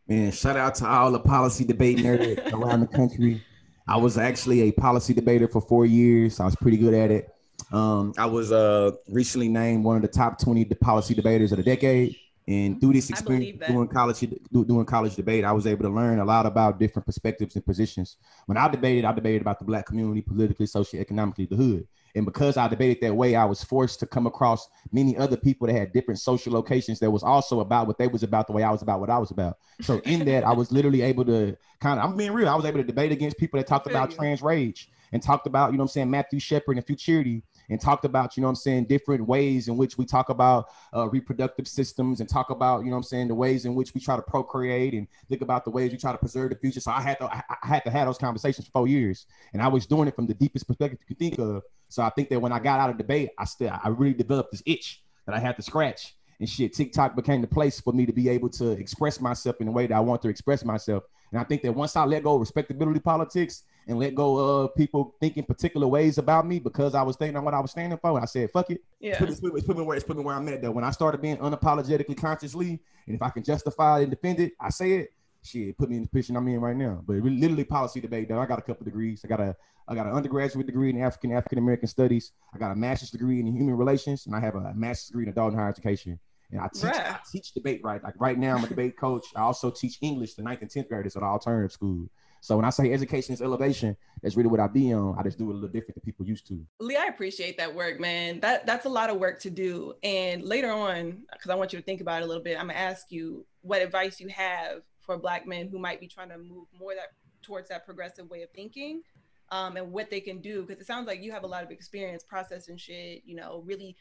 Man, 0.07 0.31
shout 0.31 0.57
out 0.57 0.75
to 0.75 0.87
all 0.87 1.11
the 1.11 1.19
policy 1.19 1.63
debate 1.63 1.97
nerds 1.97 2.53
around 2.53 2.81
the 2.81 2.87
country. 2.87 3.41
I 3.87 3.97
was 3.97 4.17
actually 4.17 4.61
a 4.61 4.71
policy 4.71 5.13
debater 5.13 5.47
for 5.47 5.61
four 5.61 5.85
years. 5.85 6.39
I 6.39 6.45
was 6.45 6.55
pretty 6.55 6.77
good 6.77 6.93
at 6.93 7.11
it. 7.11 7.33
Um, 7.71 8.13
I 8.17 8.25
was 8.25 8.51
uh, 8.51 8.91
recently 9.09 9.49
named 9.49 9.83
one 9.83 9.95
of 9.95 10.01
the 10.01 10.07
top 10.07 10.39
20 10.39 10.65
policy 10.75 11.13
debaters 11.13 11.51
of 11.51 11.57
the 11.57 11.63
decade. 11.63 12.15
And 12.47 12.81
through 12.81 12.93
this 12.93 13.09
experience 13.09 13.65
doing 13.67 13.87
college 13.87 14.19
do- 14.19 14.65
doing 14.65 14.85
college 14.85 15.15
debate, 15.15 15.45
I 15.45 15.53
was 15.53 15.65
able 15.65 15.83
to 15.83 15.89
learn 15.89 16.19
a 16.19 16.25
lot 16.25 16.45
about 16.45 16.77
different 16.77 17.05
perspectives 17.05 17.55
and 17.55 17.65
positions. 17.65 18.17
When 18.47 18.57
I 18.57 18.67
debated, 18.67 19.05
I 19.05 19.13
debated 19.13 19.41
about 19.41 19.59
the 19.59 19.65
black 19.65 19.85
community, 19.85 20.21
politically, 20.21 20.65
socioeconomically, 20.65 21.49
the 21.49 21.55
hood. 21.55 21.87
And 22.15 22.25
because 22.25 22.57
I 22.57 22.67
debated 22.67 23.01
that 23.01 23.15
way, 23.15 23.35
I 23.35 23.45
was 23.45 23.63
forced 23.63 23.99
to 24.01 24.05
come 24.05 24.27
across 24.27 24.67
many 24.91 25.17
other 25.17 25.37
people 25.37 25.67
that 25.67 25.73
had 25.73 25.93
different 25.93 26.19
social 26.19 26.53
locations 26.53 26.99
that 26.99 27.09
was 27.09 27.23
also 27.23 27.61
about 27.61 27.87
what 27.87 27.97
they 27.97 28.07
was 28.07 28.23
about 28.23 28.45
the 28.47 28.53
way 28.53 28.61
I 28.61 28.71
was 28.71 28.81
about 28.81 28.99
what 28.99 29.09
I 29.09 29.17
was 29.17 29.31
about. 29.31 29.57
So 29.81 29.99
in 30.05 30.23
that, 30.25 30.43
I 30.43 30.53
was 30.53 30.71
literally 30.71 31.01
able 31.01 31.25
to 31.25 31.57
kind 31.79 31.99
of, 31.99 32.05
I'm 32.05 32.15
being 32.15 32.31
real, 32.33 32.49
I 32.49 32.55
was 32.55 32.65
able 32.65 32.79
to 32.79 32.83
debate 32.83 33.11
against 33.11 33.37
people 33.37 33.57
that 33.57 33.67
talked 33.67 33.87
about 33.87 34.11
trans 34.11 34.41
rage 34.41 34.89
and 35.11 35.23
talked 35.23 35.47
about, 35.47 35.71
you 35.71 35.77
know 35.77 35.83
what 35.83 35.91
I'm 35.91 35.93
saying, 35.93 36.11
Matthew 36.11 36.39
Shepard 36.39 36.77
and 36.77 36.85
Futurity 36.85 37.41
and 37.69 37.79
talked 37.79 38.05
about, 38.05 38.35
you 38.35 38.41
know 38.41 38.47
what 38.47 38.51
I'm 38.51 38.55
saying, 38.57 38.85
different 38.85 39.25
ways 39.25 39.67
in 39.67 39.77
which 39.77 39.97
we 39.97 40.05
talk 40.05 40.29
about 40.29 40.69
uh, 40.95 41.09
reproductive 41.09 41.67
systems 41.67 42.19
and 42.19 42.29
talk 42.29 42.49
about, 42.49 42.79
you 42.79 42.85
know 42.85 42.91
what 42.91 42.97
I'm 42.97 43.03
saying, 43.03 43.27
the 43.27 43.35
ways 43.35 43.65
in 43.65 43.75
which 43.75 43.93
we 43.93 44.01
try 44.01 44.15
to 44.15 44.21
procreate 44.21 44.93
and 44.93 45.07
think 45.29 45.41
about 45.41 45.65
the 45.65 45.71
ways 45.71 45.91
we 45.91 45.97
try 45.97 46.11
to 46.11 46.17
preserve 46.17 46.49
the 46.49 46.55
future. 46.55 46.79
So 46.79 46.91
I 46.91 47.01
had 47.01 47.19
to, 47.19 47.25
I, 47.25 47.43
I 47.63 47.67
had 47.67 47.83
to 47.85 47.91
have 47.91 48.07
those 48.07 48.17
conversations 48.17 48.67
for 48.67 48.71
four 48.71 48.87
years 48.87 49.25
and 49.53 49.61
I 49.61 49.67
was 49.67 49.85
doing 49.85 50.07
it 50.07 50.15
from 50.15 50.27
the 50.27 50.33
deepest 50.33 50.67
perspective 50.67 50.99
you 51.01 51.15
could 51.15 51.19
think 51.19 51.39
of. 51.39 51.63
So 51.89 52.03
I 52.03 52.09
think 52.09 52.29
that 52.29 52.39
when 52.39 52.51
I 52.51 52.59
got 52.59 52.79
out 52.79 52.89
of 52.89 52.97
debate, 52.97 53.29
I 53.37 53.45
still, 53.45 53.71
I 53.71 53.89
really 53.89 54.13
developed 54.13 54.51
this 54.51 54.63
itch 54.65 55.03
that 55.25 55.35
I 55.35 55.39
had 55.39 55.55
to 55.57 55.61
scratch 55.61 56.15
and 56.43 56.49
shit. 56.49 56.73
TikTok 56.73 57.15
became 57.15 57.39
the 57.39 57.47
place 57.47 57.79
for 57.79 57.93
me 57.93 58.05
to 58.05 58.11
be 58.11 58.27
able 58.27 58.49
to 58.49 58.71
express 58.71 59.21
myself 59.21 59.61
in 59.61 59.67
the 59.67 59.71
way 59.71 59.87
that 59.87 59.95
I 59.95 60.01
want 60.01 60.21
to 60.23 60.27
express 60.27 60.65
myself. 60.65 61.03
And 61.31 61.39
I 61.39 61.45
think 61.45 61.61
that 61.61 61.71
once 61.71 61.95
I 61.95 62.03
let 62.03 62.23
go 62.23 62.35
of 62.35 62.41
respectability 62.41 62.99
politics 62.99 63.63
and 63.87 63.97
let 63.97 64.13
go 64.13 64.37
of 64.37 64.75
people 64.75 65.15
thinking 65.21 65.45
particular 65.45 65.87
ways 65.87 66.17
about 66.17 66.45
me 66.45 66.59
because 66.59 66.95
I 66.95 67.01
was 67.01 67.15
thinking 67.15 67.37
on 67.37 67.45
what 67.45 67.53
I 67.53 67.61
was 67.61 67.71
standing 67.71 67.97
for, 67.97 68.21
I 68.21 68.25
said, 68.25 68.51
fuck 68.51 68.69
it. 68.71 68.83
Yeah. 68.99 69.11
It's 69.23 69.39
put, 69.39 69.53
me, 69.53 69.57
it's 69.57 69.65
put 69.65 69.77
me 69.77 69.83
where 69.83 69.95
it's 69.95 70.05
put 70.05 70.17
me 70.17 70.23
where 70.23 70.35
I'm 70.35 70.49
at 70.49 70.61
though. 70.61 70.71
When 70.71 70.83
I 70.83 70.91
started 70.91 71.21
being 71.21 71.37
unapologetically 71.37 72.17
consciously, 72.17 72.81
and 73.07 73.15
if 73.15 73.21
I 73.21 73.29
can 73.29 73.41
justify 73.41 73.99
it 73.99 74.03
and 74.03 74.11
defend 74.11 74.41
it, 74.41 74.51
I 74.59 74.69
say 74.69 74.91
it. 74.91 75.13
Shit, 75.43 75.77
put 75.77 75.89
me 75.89 75.95
in 75.95 76.03
the 76.03 76.09
position 76.09 76.35
I'm 76.35 76.47
in 76.49 76.59
right 76.59 76.75
now. 76.75 77.01
But 77.07 77.13
really, 77.13 77.37
literally 77.37 77.63
policy 77.63 78.01
debate 78.01 78.27
though. 78.27 78.39
I 78.39 78.45
got 78.45 78.59
a 78.59 78.61
couple 78.61 78.83
degrees. 78.83 79.21
I 79.23 79.29
got 79.29 79.39
a 79.39 79.55
I 79.87 79.95
got 79.95 80.07
an 80.07 80.13
undergraduate 80.13 80.65
degree 80.65 80.89
in 80.89 81.01
African 81.01 81.33
African 81.33 81.57
American 81.57 81.87
studies. 81.87 82.31
I 82.53 82.57
got 82.57 82.71
a 82.71 82.75
master's 82.75 83.11
degree 83.11 83.39
in 83.39 83.47
human 83.47 83.75
relations, 83.75 84.25
and 84.25 84.35
I 84.35 84.39
have 84.39 84.55
a 84.55 84.73
master's 84.73 85.07
degree 85.07 85.23
in 85.23 85.29
adult 85.29 85.51
and 85.51 85.59
higher 85.59 85.69
education. 85.69 86.19
And 86.53 86.61
I 86.61 86.67
teach, 86.73 86.83
I 86.83 87.19
teach 87.31 87.51
debate 87.53 87.81
right. 87.83 88.03
Like 88.03 88.13
right 88.19 88.37
now, 88.37 88.55
I'm 88.55 88.63
a 88.63 88.67
debate 88.67 88.95
coach. 88.95 89.25
I 89.35 89.41
also 89.41 89.71
teach 89.71 89.97
English 90.01 90.35
to 90.35 90.43
ninth 90.43 90.61
and 90.61 90.69
tenth 90.69 90.87
graders 90.87 91.15
at 91.15 91.23
an 91.23 91.27
alternative 91.27 91.71
school. 91.71 92.07
So 92.41 92.57
when 92.57 92.65
I 92.65 92.71
say 92.71 92.91
education 92.91 93.33
is 93.33 93.41
elevation, 93.41 93.95
that's 94.21 94.35
really 94.35 94.49
what 94.49 94.59
I 94.59 94.67
be 94.67 94.93
on. 94.93 95.17
I 95.17 95.23
just 95.23 95.37
do 95.37 95.49
it 95.49 95.53
a 95.53 95.55
little 95.55 95.69
different 95.69 95.95
than 95.95 96.01
people 96.03 96.25
used 96.25 96.45
to. 96.49 96.63
Lee, 96.79 96.97
I 96.97 97.05
appreciate 97.05 97.57
that 97.57 97.73
work, 97.73 97.99
man. 97.99 98.41
That 98.41 98.65
that's 98.65 98.85
a 98.85 98.89
lot 98.89 99.09
of 99.09 99.17
work 99.17 99.39
to 99.41 99.49
do. 99.49 99.93
And 100.03 100.43
later 100.43 100.69
on, 100.69 101.23
because 101.31 101.49
I 101.49 101.55
want 101.55 101.71
you 101.71 101.79
to 101.79 101.85
think 101.85 102.01
about 102.01 102.21
it 102.21 102.25
a 102.25 102.27
little 102.27 102.43
bit, 102.43 102.59
I'm 102.59 102.67
gonna 102.67 102.77
ask 102.77 103.11
you 103.11 103.45
what 103.61 103.81
advice 103.81 104.19
you 104.19 104.27
have 104.27 104.81
for 104.99 105.17
Black 105.17 105.47
men 105.47 105.69
who 105.69 105.79
might 105.79 106.01
be 106.01 106.07
trying 106.07 106.29
to 106.29 106.37
move 106.37 106.67
more 106.77 106.93
that 106.93 107.13
towards 107.41 107.69
that 107.69 107.85
progressive 107.85 108.29
way 108.29 108.41
of 108.41 108.49
thinking, 108.51 109.01
um, 109.49 109.77
and 109.77 109.91
what 109.91 110.09
they 110.09 110.19
can 110.19 110.41
do. 110.41 110.63
Because 110.63 110.81
it 110.81 110.85
sounds 110.85 111.07
like 111.07 111.23
you 111.23 111.31
have 111.31 111.45
a 111.45 111.47
lot 111.47 111.63
of 111.63 111.71
experience 111.71 112.23
processing 112.23 112.75
shit. 112.75 113.23
You 113.25 113.37
know, 113.37 113.63
really 113.65 113.95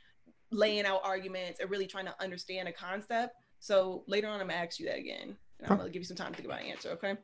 laying 0.53 0.85
out 0.85 1.01
arguments 1.05 1.61
and 1.61 1.71
really 1.71 1.87
trying 1.87 2.07
to 2.07 2.15
understand 2.21 2.69
a 2.69 2.73
concept. 2.73 3.37
So 3.61 4.05
later 4.07 4.29
on, 4.29 4.41
I'm 4.41 4.49
gonna 4.49 4.61
ask 4.61 4.79
you 4.79 4.87
that 4.87 4.99
again, 4.99 5.37
and 5.61 5.71
I'm 5.71 5.77
gonna 5.77 5.91
give 5.91 6.01
you 6.01 6.07
some 6.07 6.17
time 6.17 6.33
to 6.33 6.37
think 6.37 6.47
about 6.47 6.63
an 6.63 6.69
answer. 6.69 6.91
Okay. 6.91 7.17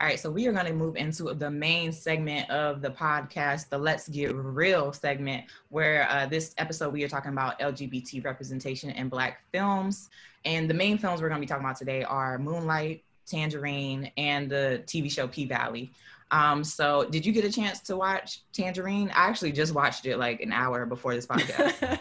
All 0.00 0.06
right, 0.06 0.20
so 0.20 0.30
we 0.30 0.46
are 0.46 0.52
going 0.52 0.66
to 0.66 0.72
move 0.72 0.94
into 0.94 1.34
the 1.34 1.50
main 1.50 1.90
segment 1.90 2.48
of 2.50 2.82
the 2.82 2.90
podcast, 2.90 3.68
the 3.68 3.78
Let's 3.78 4.08
Get 4.08 4.32
Real 4.32 4.92
segment, 4.92 5.46
where 5.70 6.08
uh, 6.08 6.24
this 6.24 6.54
episode 6.56 6.92
we 6.92 7.02
are 7.02 7.08
talking 7.08 7.32
about 7.32 7.58
LGBT 7.58 8.24
representation 8.24 8.90
in 8.90 9.08
Black 9.08 9.42
films. 9.50 10.08
And 10.44 10.70
the 10.70 10.74
main 10.74 10.98
films 10.98 11.20
we're 11.20 11.28
going 11.28 11.40
to 11.40 11.44
be 11.44 11.48
talking 11.48 11.64
about 11.64 11.78
today 11.78 12.04
are 12.04 12.38
Moonlight, 12.38 13.02
Tangerine, 13.26 14.12
and 14.16 14.48
the 14.48 14.84
TV 14.86 15.10
show 15.10 15.26
P 15.26 15.46
Valley. 15.46 15.90
Um, 16.30 16.62
so, 16.62 17.06
did 17.08 17.24
you 17.24 17.32
get 17.32 17.44
a 17.44 17.52
chance 17.52 17.80
to 17.80 17.96
watch 17.96 18.42
Tangerine? 18.52 19.10
I 19.10 19.28
actually 19.28 19.52
just 19.52 19.74
watched 19.74 20.06
it 20.06 20.18
like 20.18 20.40
an 20.40 20.52
hour 20.52 20.86
before 20.86 21.14
this 21.14 21.26
podcast. 21.26 21.98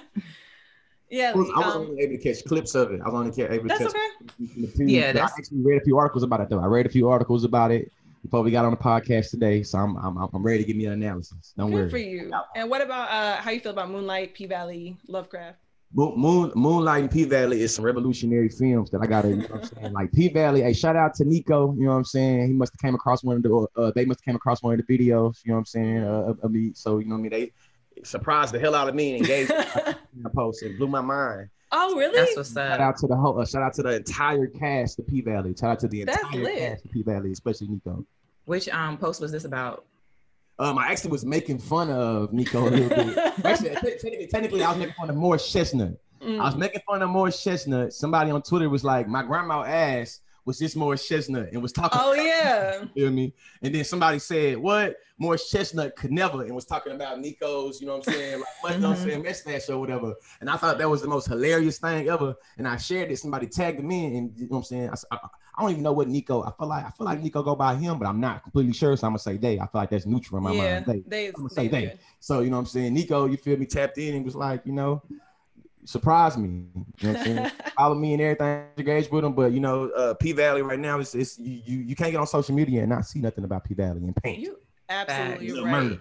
yeah. 1.09 1.31
I 1.33 1.37
was, 1.37 1.47
Lee, 1.47 1.53
I 1.55 1.59
was 1.59 1.75
um, 1.75 1.81
only 1.83 2.03
able 2.03 2.17
to 2.17 2.23
catch 2.23 2.45
clips 2.45 2.75
of 2.75 2.91
it. 2.91 3.01
I 3.01 3.05
was 3.05 3.13
only 3.13 3.43
able 3.43 3.69
to 3.69 3.77
catch 3.77 3.77
clips. 3.77 3.93
that's 3.93 3.93
catch 3.93 4.73
okay. 4.75 4.85
Yeah, 4.85 5.13
yeah, 5.13 5.21
I 5.21 5.25
actually 5.25 5.61
read 5.61 5.81
a 5.81 5.85
few 5.85 5.97
articles 5.97 6.23
about 6.23 6.41
it 6.41 6.49
though. 6.49 6.59
I 6.59 6.65
read 6.65 6.85
a 6.85 6.89
few 6.89 7.07
articles 7.09 7.43
about 7.43 7.71
it 7.71 7.91
before 8.23 8.41
we 8.41 8.51
got 8.51 8.65
on 8.65 8.71
the 8.71 8.77
podcast 8.77 9.29
today, 9.29 9.63
so 9.63 9.77
I'm 9.77 9.95
I'm 9.97 10.17
I'm 10.17 10.43
ready 10.43 10.59
to 10.59 10.65
give 10.65 10.75
me 10.75 10.85
an 10.85 10.93
analysis. 10.93 11.53
Don't 11.57 11.71
Good 11.71 11.75
worry. 11.75 11.89
for 11.89 11.97
you. 11.97 12.31
And 12.55 12.69
what 12.69 12.81
about 12.81 13.09
uh 13.09 13.41
how 13.41 13.51
you 13.51 13.61
feel 13.61 13.71
about 13.71 13.89
Moonlight, 13.89 14.33
P 14.33 14.45
Valley, 14.45 14.97
Lovecraft? 15.07 15.57
Moon, 15.93 16.19
Moon 16.19 16.51
Moonlight 16.55 17.01
and 17.03 17.11
P 17.11 17.23
Valley 17.23 17.61
is 17.61 17.73
some 17.73 17.85
revolutionary 17.85 18.49
films 18.49 18.89
that 18.91 19.01
I 19.01 19.07
gotta, 19.07 19.29
you 19.29 19.35
know 19.37 19.47
what 19.47 19.61
I'm 19.61 19.65
saying? 19.65 19.93
Like 19.93 20.11
P 20.11 20.27
Valley, 20.29 20.61
hey, 20.61 20.73
shout 20.73 20.95
out 20.95 21.13
to 21.15 21.23
Nicco, 21.25 21.75
you 21.77 21.85
know 21.85 21.91
what 21.91 21.97
I'm 21.97 22.05
saying? 22.05 22.47
He 22.47 22.53
must 22.53 22.73
have 22.73 22.79
came 22.79 22.93
across 22.93 23.23
one 23.23 23.37
of 23.37 23.43
the 23.43 23.67
uh, 23.77 23.91
they 23.95 24.05
must 24.05 24.19
have 24.19 24.25
came 24.25 24.35
across 24.35 24.61
one 24.61 24.77
of 24.77 24.85
the 24.85 24.97
videos, 24.97 25.43
you 25.45 25.51
know 25.51 25.55
what 25.55 25.59
I'm 25.59 25.65
saying, 25.65 26.03
uh, 26.03 26.23
of, 26.29 26.39
of 26.43 26.51
me. 26.51 26.71
So, 26.75 26.99
you 26.99 27.05
know 27.07 27.15
what 27.15 27.19
I 27.19 27.21
mean? 27.21 27.31
They 27.31 27.51
surprised 28.03 28.53
the 28.53 28.59
hell 28.59 28.75
out 28.75 28.89
of 28.89 28.95
me 28.95 29.13
and 29.15 29.21
engaged 29.21 29.51
in 29.51 30.23
the 30.23 30.29
post. 30.29 30.61
It 30.61 30.77
blew 30.77 30.87
my 30.87 31.01
mind. 31.01 31.49
oh, 31.71 31.95
really? 31.95 32.19
That's 32.19 32.35
what's 32.35 32.55
up. 32.55 32.71
Shout 32.73 32.81
out 32.81 32.97
to 32.97 33.07
the 33.07 33.15
whole 33.15 33.39
uh, 33.39 33.45
shout 33.45 33.63
out 33.63 33.73
to 33.75 33.83
the 33.83 33.95
entire 33.95 34.47
cast 34.47 34.99
of 34.99 35.07
P 35.07 35.21
Valley. 35.21 35.55
Shout 35.57 35.71
out 35.71 35.79
to 35.79 35.87
the 35.87 36.03
That's 36.03 36.21
entire 36.21 36.43
lit. 36.43 36.59
cast 36.59 36.85
of 36.85 36.91
P 36.91 37.01
Valley, 37.03 37.31
especially 37.31 37.67
Nicco. 37.67 38.05
Which 38.45 38.67
um, 38.69 38.97
post 38.97 39.19
was 39.21 39.31
this 39.31 39.45
about? 39.45 39.85
Um, 40.59 40.77
I 40.79 40.87
actually 40.87 41.11
was 41.11 41.23
making 41.25 41.59
fun 41.59 41.89
of 41.91 42.31
Nicco 42.31 42.67
a 42.67 42.69
little 42.69 42.89
bit. 42.89 43.17
Actually, 43.45 43.69
technically, 43.69 44.27
technically, 44.27 44.63
I 44.63 44.69
was 44.69 44.79
making 44.79 44.95
fun 44.95 45.09
of 45.09 45.15
Morris 45.15 45.51
Chestnut. 45.51 45.99
I 46.21 46.37
was 46.37 46.55
making 46.55 46.81
fun 46.85 47.01
of 47.03 47.09
Morris 47.09 47.41
Chestnut. 47.43 47.93
Somebody 47.93 48.31
on 48.31 48.41
Twitter 48.41 48.67
was 48.69 48.83
like, 48.83 49.07
"My 49.07 49.21
grandma 49.23 49.63
asked." 49.63 50.21
Was 50.47 50.59
this 50.59 50.77
Morris 50.77 51.05
Chestnut 51.05 51.49
and 51.51 51.61
was 51.61 51.73
talking? 51.73 51.99
Oh 52.01 52.13
yeah, 52.13 52.79
you 52.81 52.89
feel 52.95 53.11
me? 53.11 53.33
And 53.61 53.75
then 53.75 53.83
somebody 53.83 54.17
said, 54.17 54.57
"What 54.57 54.95
Morris 55.17 55.49
Chestnut 55.49 55.97
could 55.97 56.09
never," 56.09 56.43
and 56.43 56.55
was 56.55 56.63
talking 56.63 56.93
about 56.93 57.19
Nicco's, 57.19 57.81
you 57.81 57.87
know 57.87 57.97
what 57.97 58.07
I'm 58.07 58.13
saying, 58.13 58.39
like 58.39 58.47
what, 58.61 58.73
you 58.75 58.79
know 58.79 58.87
what 58.87 58.97
I'm 58.97 59.01
mm-hmm. 59.01 59.09
saying, 59.09 59.23
mustache 59.23 59.69
or 59.69 59.77
whatever. 59.77 60.15
And 60.39 60.49
I 60.49 60.55
thought 60.55 60.77
that 60.77 60.89
was 60.89 61.01
the 61.01 61.09
most 61.09 61.27
hilarious 61.27 61.79
thing 61.79 62.07
ever. 62.07 62.33
And 62.57 62.65
I 62.65 62.77
shared 62.77 63.11
it. 63.11 63.17
Somebody 63.17 63.47
tagged 63.47 63.83
me, 63.83 64.17
and 64.17 64.31
you 64.37 64.43
know 64.43 64.51
what 64.51 64.57
I'm 64.59 64.63
saying. 64.63 64.89
I, 64.89 65.15
I, 65.15 65.19
I 65.57 65.61
don't 65.63 65.71
even 65.71 65.83
know 65.83 65.91
what 65.91 66.07
Nicco. 66.07 66.47
I 66.47 66.55
feel 66.57 66.67
like 66.67 66.85
I 66.85 66.91
feel 66.91 67.05
like 67.05 67.21
Nicco 67.21 67.43
go 67.43 67.53
by 67.53 67.75
him, 67.75 67.99
but 67.99 68.07
I'm 68.07 68.21
not 68.21 68.43
completely 68.43 68.71
sure. 68.71 68.95
So 68.95 69.05
I'm 69.05 69.11
gonna 69.11 69.19
say 69.19 69.35
they. 69.35 69.59
I 69.59 69.63
feel 69.63 69.81
like 69.81 69.89
that's 69.89 70.05
neutral 70.05 70.37
in 70.37 70.45
my 70.45 70.53
yeah, 70.53 70.75
mind. 70.75 70.85
They. 70.85 71.03
they 71.07 71.27
I'm 71.27 71.33
gonna 71.33 71.49
say 71.49 71.67
they. 71.67 71.85
they. 71.87 71.99
So 72.21 72.39
you 72.39 72.51
know 72.51 72.55
what 72.55 72.61
I'm 72.61 72.67
saying. 72.67 72.95
Nicco, 72.95 73.29
you 73.29 73.35
feel 73.35 73.57
me? 73.57 73.65
Tapped 73.65 73.97
in 73.97 74.15
and 74.15 74.23
was 74.23 74.35
like, 74.35 74.61
you 74.65 74.71
know, 74.71 75.03
surprised 75.87 76.37
me. 76.37 76.65
You 76.99 77.07
know 77.07 77.13
what 77.13 77.17
I'm 77.17 77.25
saying? 77.25 77.51
Follow 77.77 77.95
me 77.95 78.13
and 78.13 78.21
everything, 78.21 78.65
engage 78.77 79.09
with 79.09 79.23
them. 79.23 79.33
But 79.33 79.51
you 79.51 79.59
know, 79.59 79.89
uh, 79.89 80.13
P 80.13 80.33
Valley 80.33 80.61
right 80.61 80.79
now 80.79 80.99
is 80.99 81.15
it's 81.15 81.39
you, 81.39 81.61
you 81.65 81.77
you 81.79 81.95
can't 81.95 82.11
get 82.11 82.19
on 82.19 82.27
social 82.27 82.53
media 82.53 82.81
and 82.81 82.89
not 82.89 83.05
see 83.05 83.19
nothing 83.19 83.43
about 83.43 83.63
P 83.63 83.73
Valley 83.73 84.03
and 84.03 84.15
paint. 84.15 84.39
You 84.39 84.59
absolutely 84.89 85.49
Facts. 85.49 85.61
right. 85.61 85.83
Murder. 85.83 85.99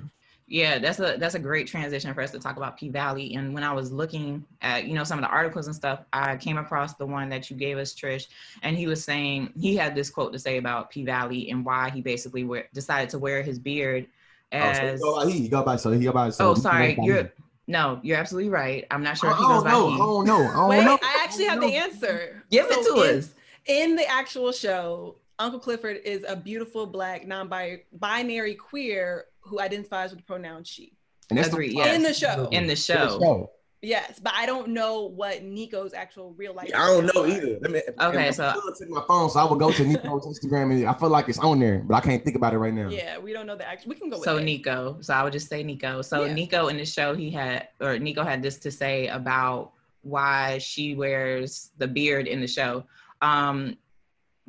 Yeah, 0.48 0.78
that's 0.78 1.00
a 1.00 1.16
that's 1.18 1.34
a 1.34 1.40
great 1.40 1.66
transition 1.66 2.14
for 2.14 2.20
us 2.20 2.30
to 2.30 2.38
talk 2.38 2.56
about 2.56 2.76
P 2.76 2.88
Valley. 2.88 3.34
And 3.34 3.52
when 3.52 3.64
I 3.64 3.72
was 3.72 3.90
looking 3.90 4.44
at 4.62 4.84
you 4.86 4.94
know 4.94 5.02
some 5.02 5.18
of 5.18 5.24
the 5.24 5.30
articles 5.30 5.66
and 5.66 5.74
stuff, 5.74 6.04
I 6.12 6.36
came 6.36 6.56
across 6.56 6.94
the 6.94 7.06
one 7.06 7.28
that 7.30 7.50
you 7.50 7.56
gave 7.56 7.78
us, 7.78 7.94
Trish, 7.94 8.28
and 8.62 8.76
he 8.76 8.86
was 8.86 9.02
saying 9.02 9.52
he 9.58 9.76
had 9.76 9.94
this 9.94 10.08
quote 10.08 10.32
to 10.32 10.38
say 10.38 10.58
about 10.58 10.90
P 10.90 11.04
Valley 11.04 11.50
and 11.50 11.64
why 11.64 11.90
he 11.90 12.00
basically 12.00 12.44
wear, 12.44 12.68
decided 12.72 13.08
to 13.10 13.18
wear 13.18 13.42
his 13.42 13.58
beard 13.58 14.06
as. 14.52 15.00
Oh, 15.02 15.20
so 15.20 15.26
he, 15.26 15.40
he 15.40 15.48
go 15.48 15.64
by 15.64 15.74
so 15.74 15.90
he 15.90 16.04
go 16.04 16.12
by 16.12 16.30
so. 16.30 16.50
oh, 16.50 16.54
sorry, 16.54 16.96
you're 17.02 17.16
him. 17.16 17.30
No, 17.66 18.00
you're 18.02 18.16
absolutely 18.16 18.50
right. 18.50 18.86
I'm 18.90 19.02
not 19.02 19.18
sure 19.18 19.30
if 19.30 19.36
he 19.36 19.42
don't 19.42 19.52
goes 19.52 19.64
by 19.64 19.70
know. 19.70 19.88
I 19.88 19.90
he. 19.90 19.96
Oh, 20.00 20.24
don't 20.24 20.26
know. 20.26 20.42
I 20.42 20.48
oh, 20.48 20.52
don't 20.54 20.68
Wait, 20.68 20.84
know. 20.84 20.98
I 21.02 21.20
actually 21.24 21.48
I 21.48 21.50
have 21.50 21.60
don't 21.60 21.70
the. 21.70 21.76
Oh, 21.76 21.80
answer. 21.80 22.44
Give 22.50 22.66
it 22.68 22.86
to 22.86 23.02
in- 23.02 23.18
us. 23.18 23.34
In 23.66 23.96
the 23.96 24.06
actual 24.06 24.52
show, 24.52 25.16
Uncle 25.38 25.58
Clifford 25.58 25.98
is 26.04 26.24
a 26.28 26.36
beautiful 26.36 26.86
black 26.86 27.26
non-binary 27.26 28.54
queer 28.54 29.24
who 29.40 29.60
identifies 29.60 30.10
with 30.10 30.20
the 30.20 30.24
pronoun 30.24 30.62
she. 30.62 30.92
And 31.30 31.38
that's 31.38 31.48
Agreed, 31.48 31.70
the 31.70 31.76
yes. 31.76 31.96
In 31.96 32.02
the 32.02 32.14
show. 32.14 32.28
In 32.28 32.50
the 32.50 32.56
In 32.56 32.66
the 32.68 32.76
show. 32.76 33.50
Show. 33.82 33.88
Yes, 33.88 34.18
but 34.22 34.32
I 34.34 34.46
don't 34.46 34.68
know 34.68 35.02
what 35.02 35.42
Nicco's 35.42 35.92
actual 35.94 36.32
real 36.36 36.54
life. 36.54 36.70
I 36.74 36.78
don't 36.86 37.06
know 37.06 37.12
pronouns 37.12 37.36
either. 37.44 37.58
Let 37.60 37.70
me, 37.70 37.82
Okay, 38.00 38.26
I'm 38.28 38.32
so- 38.32 38.50
still 38.50 38.74
take 38.74 38.88
my 38.88 39.02
phone, 39.06 39.30
so 39.30 39.38
I 39.40 39.44
would 39.50 39.58
go 39.58 39.70
to 39.70 39.82
Nicco's 39.84 40.26
Instagram 40.44 40.72
and 40.72 40.86
I 40.88 40.94
feel 40.94 41.08
like 41.10 41.28
it's 41.28 41.38
on 41.38 41.60
there, 41.60 41.78
but 41.86 41.94
I 41.94 42.00
can't 42.00 42.24
think 42.24 42.36
about 42.36 42.54
it 42.54 42.58
right 42.58 42.72
now. 42.74 42.88
Yeah, 42.88 43.18
we 43.18 43.32
don't 43.32 43.46
know 43.46 43.56
the 43.56 43.68
actual. 43.68 43.90
We 43.90 43.96
can 43.96 44.08
go 44.10 44.20
So 44.22 44.38
it. 44.38 44.44
Nicco. 44.44 45.04
So 45.04 45.14
I 45.14 45.22
would 45.22 45.32
just 45.32 45.48
say 45.48 45.62
Nicco. 45.62 46.04
So 46.04 46.24
Yeah. 46.24 46.34
Nicco 46.34 46.70
in 46.70 46.76
the 46.78 46.86
show, 46.86 47.14
he 47.14 47.30
had 47.30 47.68
or 47.80 47.96
Nicco 47.98 48.24
had 48.24 48.42
this 48.42 48.56
to 48.58 48.70
say 48.70 49.08
about 49.08 49.72
why 50.02 50.58
she 50.58 50.94
wears 50.94 51.70
the 51.78 51.86
beard 51.86 52.26
in 52.26 52.40
the 52.40 52.46
show. 52.46 52.84
Um, 53.22 53.76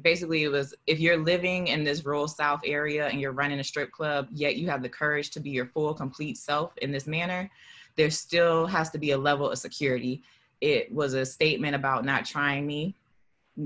basically, 0.01 0.43
it 0.43 0.50
was 0.50 0.74
if 0.86 1.00
you're 1.00 1.17
living 1.17 1.67
in 1.67 1.84
this 1.84 2.05
rural 2.05 2.27
South 2.27 2.62
area 2.65 3.07
and 3.07 3.19
you're 3.19 3.31
running 3.34 3.60
a 3.60 3.63
strip 3.63 3.91
club, 3.91 4.27
yet 4.31 4.55
you 4.55 4.69
have 4.69 4.81
the 4.81 4.89
courage 4.89 5.31
to 5.31 5.39
be 5.39 5.50
your 5.50 5.65
full, 5.65 5.93
complete 5.93 6.38
self 6.38 6.77
in 6.77 6.91
this 6.91 7.07
manner, 7.07 7.50
there 7.98 8.12
still 8.12 8.66
has 8.68 8.89
to 8.92 8.98
be 8.98 9.12
a 9.12 9.18
level 9.18 9.50
of 9.50 9.58
security. 9.58 10.24
It 10.62 10.92
was 10.94 11.13
a 11.13 11.25
statement 11.25 11.75
about 11.75 12.06
not 12.06 12.25
trying 12.25 12.66
me. 12.66 12.96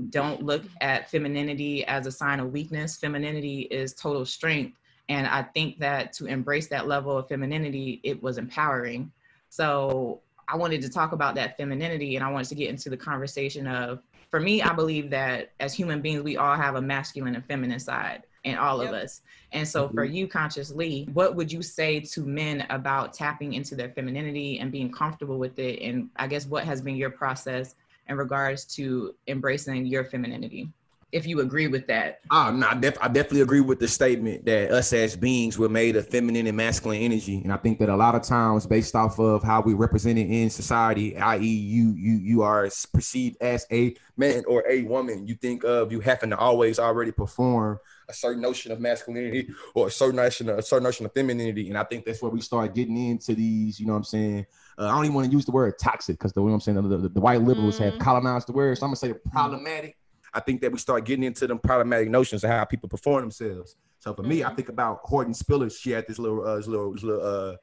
Don't 0.08 0.42
look 0.42 0.62
at 0.80 1.10
femininity 1.10 1.84
as 1.84 2.06
a 2.06 2.12
sign 2.12 2.40
of 2.40 2.50
weakness. 2.50 2.96
Femininity 2.96 3.62
is 3.62 3.92
total 3.92 4.24
strength. 4.24 4.78
And 5.08 5.26
I 5.26 5.42
think 5.42 5.78
that 5.80 6.12
to 6.14 6.26
embrace 6.26 6.68
that 6.68 6.88
level 6.88 7.16
of 7.18 7.28
femininity, 7.28 8.00
it 8.02 8.22
was 8.22 8.38
empowering. 8.38 9.12
So 9.50 10.20
I 10.48 10.56
wanted 10.56 10.80
to 10.82 10.88
talk 10.88 11.12
about 11.12 11.34
that 11.34 11.58
femininity 11.58 12.16
and 12.16 12.24
I 12.24 12.30
wanted 12.30 12.48
to 12.48 12.54
get 12.54 12.70
into 12.70 12.88
the 12.88 12.96
conversation 12.96 13.66
of, 13.66 14.02
for 14.30 14.40
me, 14.40 14.62
I 14.62 14.72
believe 14.72 15.10
that 15.10 15.52
as 15.60 15.74
human 15.74 16.00
beings, 16.00 16.22
we 16.22 16.38
all 16.38 16.56
have 16.56 16.76
a 16.76 16.80
masculine 16.80 17.34
and 17.34 17.44
feminine 17.44 17.80
side 17.80 18.22
in 18.44 18.56
all 18.56 18.80
of 18.80 18.92
us. 18.92 19.22
And 19.52 19.66
so 19.66 19.88
for 19.88 20.04
mm-hmm. 20.04 20.14
you, 20.14 20.28
consciously, 20.28 21.08
what 21.12 21.36
would 21.36 21.52
you 21.52 21.62
say 21.62 22.00
to 22.00 22.22
men 22.22 22.66
about 22.70 23.12
tapping 23.12 23.52
into 23.52 23.76
their 23.76 23.90
femininity 23.90 24.58
and 24.58 24.72
being 24.72 24.90
comfortable 24.90 25.38
with 25.38 25.58
it? 25.58 25.80
And 25.82 26.10
I 26.16 26.26
guess 26.26 26.46
what 26.46 26.64
has 26.64 26.80
been 26.80 26.96
your 26.96 27.10
process 27.10 27.74
in 28.08 28.16
regards 28.16 28.64
to 28.76 29.14
embracing 29.28 29.86
your 29.86 30.04
femininity? 30.04 30.70
If 31.12 31.26
you 31.26 31.40
agree 31.40 31.66
with 31.66 31.86
that. 31.88 32.20
Oh, 32.30 32.50
no, 32.50 32.66
I, 32.66 32.74
def- 32.74 32.96
I 33.02 33.06
definitely 33.08 33.42
agree 33.42 33.60
with 33.60 33.78
the 33.78 33.86
statement 33.86 34.46
that 34.46 34.70
us 34.70 34.94
as 34.94 35.14
beings 35.14 35.58
were 35.58 35.68
made 35.68 35.94
of 35.94 36.08
feminine 36.08 36.46
and 36.46 36.56
masculine 36.56 37.02
energy, 37.02 37.42
and 37.44 37.52
I 37.52 37.58
think 37.58 37.78
that 37.80 37.90
a 37.90 37.96
lot 37.96 38.14
of 38.14 38.22
times, 38.22 38.66
based 38.66 38.94
off 38.96 39.18
of 39.20 39.42
how 39.42 39.60
we 39.60 39.74
represented 39.74 40.30
in 40.30 40.48
society, 40.48 41.14
i.e., 41.18 41.46
you 41.46 41.94
you 41.98 42.12
you 42.14 42.42
are 42.42 42.66
perceived 42.94 43.36
as 43.42 43.66
a 43.70 43.94
man 44.16 44.42
or 44.48 44.64
a 44.66 44.84
woman, 44.84 45.26
you 45.26 45.34
think 45.34 45.64
of 45.64 45.92
you 45.92 46.00
having 46.00 46.30
to 46.30 46.38
always 46.38 46.78
already 46.78 47.12
perform 47.12 47.78
a 48.08 48.14
certain 48.14 48.40
notion 48.40 48.72
of 48.72 48.80
masculinity 48.80 49.50
or 49.74 49.88
a 49.88 49.90
certain 49.90 50.16
notion 50.16 50.48
of, 50.48 50.58
a 50.58 50.62
certain 50.62 50.84
notion 50.84 51.04
of 51.04 51.12
femininity, 51.12 51.68
and 51.68 51.76
I 51.76 51.84
think 51.84 52.06
that's 52.06 52.22
where 52.22 52.30
we 52.32 52.40
start 52.40 52.74
getting 52.74 52.96
into 52.96 53.34
these. 53.34 53.78
You 53.78 53.84
know 53.86 53.92
what 53.92 53.98
I'm 53.98 54.04
saying? 54.04 54.46
Uh, 54.78 54.86
I 54.86 54.92
don't 54.92 55.04
even 55.04 55.14
want 55.14 55.26
to 55.26 55.32
use 55.32 55.44
the 55.44 55.52
word 55.52 55.74
toxic 55.78 56.18
because 56.18 56.32
the 56.32 56.40
you 56.40 56.46
know 56.46 56.52
what 56.52 56.66
I'm 56.66 56.74
saying 56.74 56.88
the, 56.88 56.96
the, 56.96 57.08
the 57.10 57.20
white 57.20 57.42
liberals 57.42 57.76
have 57.76 57.92
Mhm. 57.94 57.98
colonized 58.00 58.48
the 58.48 58.52
word, 58.52 58.78
so 58.78 58.86
I'm 58.86 58.88
gonna 58.88 58.96
say 58.96 59.12
problematic. 59.30 59.96
I 60.34 60.40
think 60.40 60.60
that 60.62 60.72
we 60.72 60.78
start 60.78 61.04
getting 61.04 61.24
into 61.24 61.46
them 61.46 61.58
problematic 61.58 62.08
notions 62.08 62.44
of 62.44 62.50
how 62.50 62.64
people 62.64 62.88
perform 62.88 63.22
themselves. 63.22 63.76
So 63.98 64.14
for 64.14 64.22
me, 64.22 64.42
I 64.42 64.50
Mhm. 64.50 64.56
think 64.56 64.68
about 64.68 65.00
Hortense 65.04 65.38
Spiller. 65.38 65.70
She 65.70 65.90
had 65.90 66.06
this 66.08 66.18
little, 66.18 66.44
uh, 66.44 66.56
this 66.56 66.66
little, 66.66 66.92
this 66.92 67.02
little, 67.02 67.24
uh, 67.24 67.56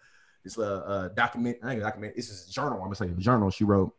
this 0.43 0.57
little 0.57 0.83
uh, 0.85 1.07
document. 1.09 1.57
I 1.63 1.69
think 1.69 1.81
a 1.81 1.83
document. 1.83 2.15
This 2.15 2.29
is 2.29 2.47
a 2.47 2.51
journal. 2.51 2.73
I'm 2.73 2.83
gonna 2.85 2.95
say 2.95 3.07
a 3.07 3.09
journal 3.09 3.49
she 3.49 3.63
wrote 3.63 3.93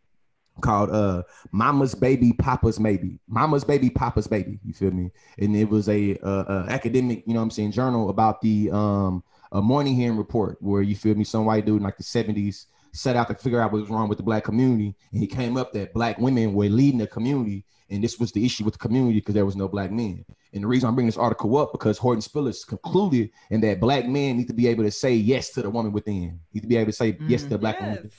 called 0.61 0.91
uh 0.91 1.23
mama's 1.53 1.95
baby 1.95 2.33
papa's 2.35 2.79
maybe 2.79 3.19
mama's 3.29 3.65
baby 3.65 3.89
papa's 3.89 4.27
baby 4.27 4.59
you 4.65 4.75
feel 4.75 4.91
me 4.91 5.11
and 5.39 5.57
it 5.57 5.67
was 5.67 5.89
a 5.89 6.19
uh, 6.23 6.43
uh 6.43 6.67
academic 6.69 7.23
you 7.27 7.33
know 7.33 7.41
what 7.41 7.45
i'm 7.45 7.50
saying 7.50 7.73
journal 7.73 8.11
about 8.11 8.41
the 8.43 8.71
um 8.71 9.23
a 9.53 9.62
Moynihan 9.62 10.17
report 10.17 10.59
where 10.61 10.83
you 10.83 10.95
feel 10.95 11.15
me 11.15 11.25
some 11.25 11.45
white 11.47 11.65
dude 11.65 11.79
in 11.79 11.83
like 11.83 11.97
the 11.97 12.05
70s 12.05 12.67
set 12.93 13.17
out 13.17 13.29
to 13.29 13.35
figure 13.35 13.61
out 13.61 13.73
what 13.73 13.81
was 13.81 13.91
wrong 13.91 14.09
with 14.09 14.19
the 14.19 14.25
black 14.25 14.45
community 14.45 14.95
and 15.12 15.21
he 15.21 15.27
came 15.27 15.57
up 15.57 15.73
that 15.73 15.95
black 15.95 16.19
women 16.19 16.53
were 16.53 16.69
leading 16.69 16.99
the 16.99 17.07
community 17.07 17.65
and 17.91 18.03
this 18.03 18.19
was 18.19 18.33
the 18.33 18.45
issue 18.45 18.65
with 18.65 18.75
the 18.75 18.79
community 18.79 19.19
because 19.19 19.35
there 19.35 19.47
was 19.47 19.57
no 19.57 19.69
black 19.69 19.91
men 19.91 20.25
and 20.53 20.63
the 20.63 20.67
reason 20.67 20.89
i'm 20.89 20.95
bringing 20.95 21.09
this 21.09 21.17
article 21.17 21.57
up 21.59 21.73
because 21.73 21.99
hortense 21.99 22.29
spillers 22.29 22.67
concluded 22.67 23.31
and 23.51 23.63
that 23.63 23.81
black 23.81 24.07
men 24.07 24.37
need 24.37 24.49
to 24.49 24.55
be 24.55 24.67
able 24.67 24.85
to 24.85 24.91
say 24.91 25.15
yes 25.15 25.51
to 25.51 25.63
the 25.63 25.71
woman 25.71 25.93
within 25.93 26.39
need 26.53 26.61
to 26.61 26.67
be 26.67 26.77
able 26.77 26.91
to 26.91 26.97
say 26.97 27.17
yes 27.27 27.43
to 27.43 27.51
the 27.51 27.59
black 27.59 27.81
woman 27.81 27.99
mm, 27.99 28.11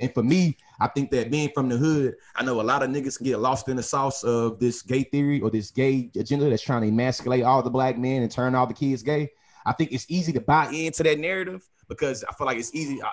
and 0.00 0.12
for 0.14 0.22
me, 0.22 0.56
I 0.80 0.88
think 0.88 1.10
that 1.10 1.30
being 1.30 1.50
from 1.54 1.68
the 1.68 1.76
hood, 1.76 2.14
I 2.36 2.44
know 2.44 2.60
a 2.60 2.62
lot 2.62 2.82
of 2.82 2.90
niggas 2.90 3.22
get 3.22 3.38
lost 3.38 3.68
in 3.68 3.76
the 3.76 3.82
sauce 3.82 4.22
of 4.22 4.58
this 4.58 4.82
gay 4.82 5.02
theory 5.02 5.40
or 5.40 5.50
this 5.50 5.70
gay 5.70 6.10
agenda 6.16 6.48
that's 6.48 6.62
trying 6.62 6.82
to 6.82 6.88
emasculate 6.88 7.42
all 7.42 7.62
the 7.62 7.70
black 7.70 7.98
men 7.98 8.22
and 8.22 8.30
turn 8.30 8.54
all 8.54 8.66
the 8.66 8.74
kids 8.74 9.02
gay. 9.02 9.30
I 9.66 9.72
think 9.72 9.92
it's 9.92 10.06
easy 10.08 10.32
to 10.32 10.40
buy 10.40 10.70
into 10.70 11.02
that 11.02 11.18
narrative 11.18 11.68
because 11.88 12.24
I 12.24 12.32
feel 12.34 12.46
like 12.46 12.58
it's 12.58 12.74
easy. 12.74 13.02
I, 13.02 13.10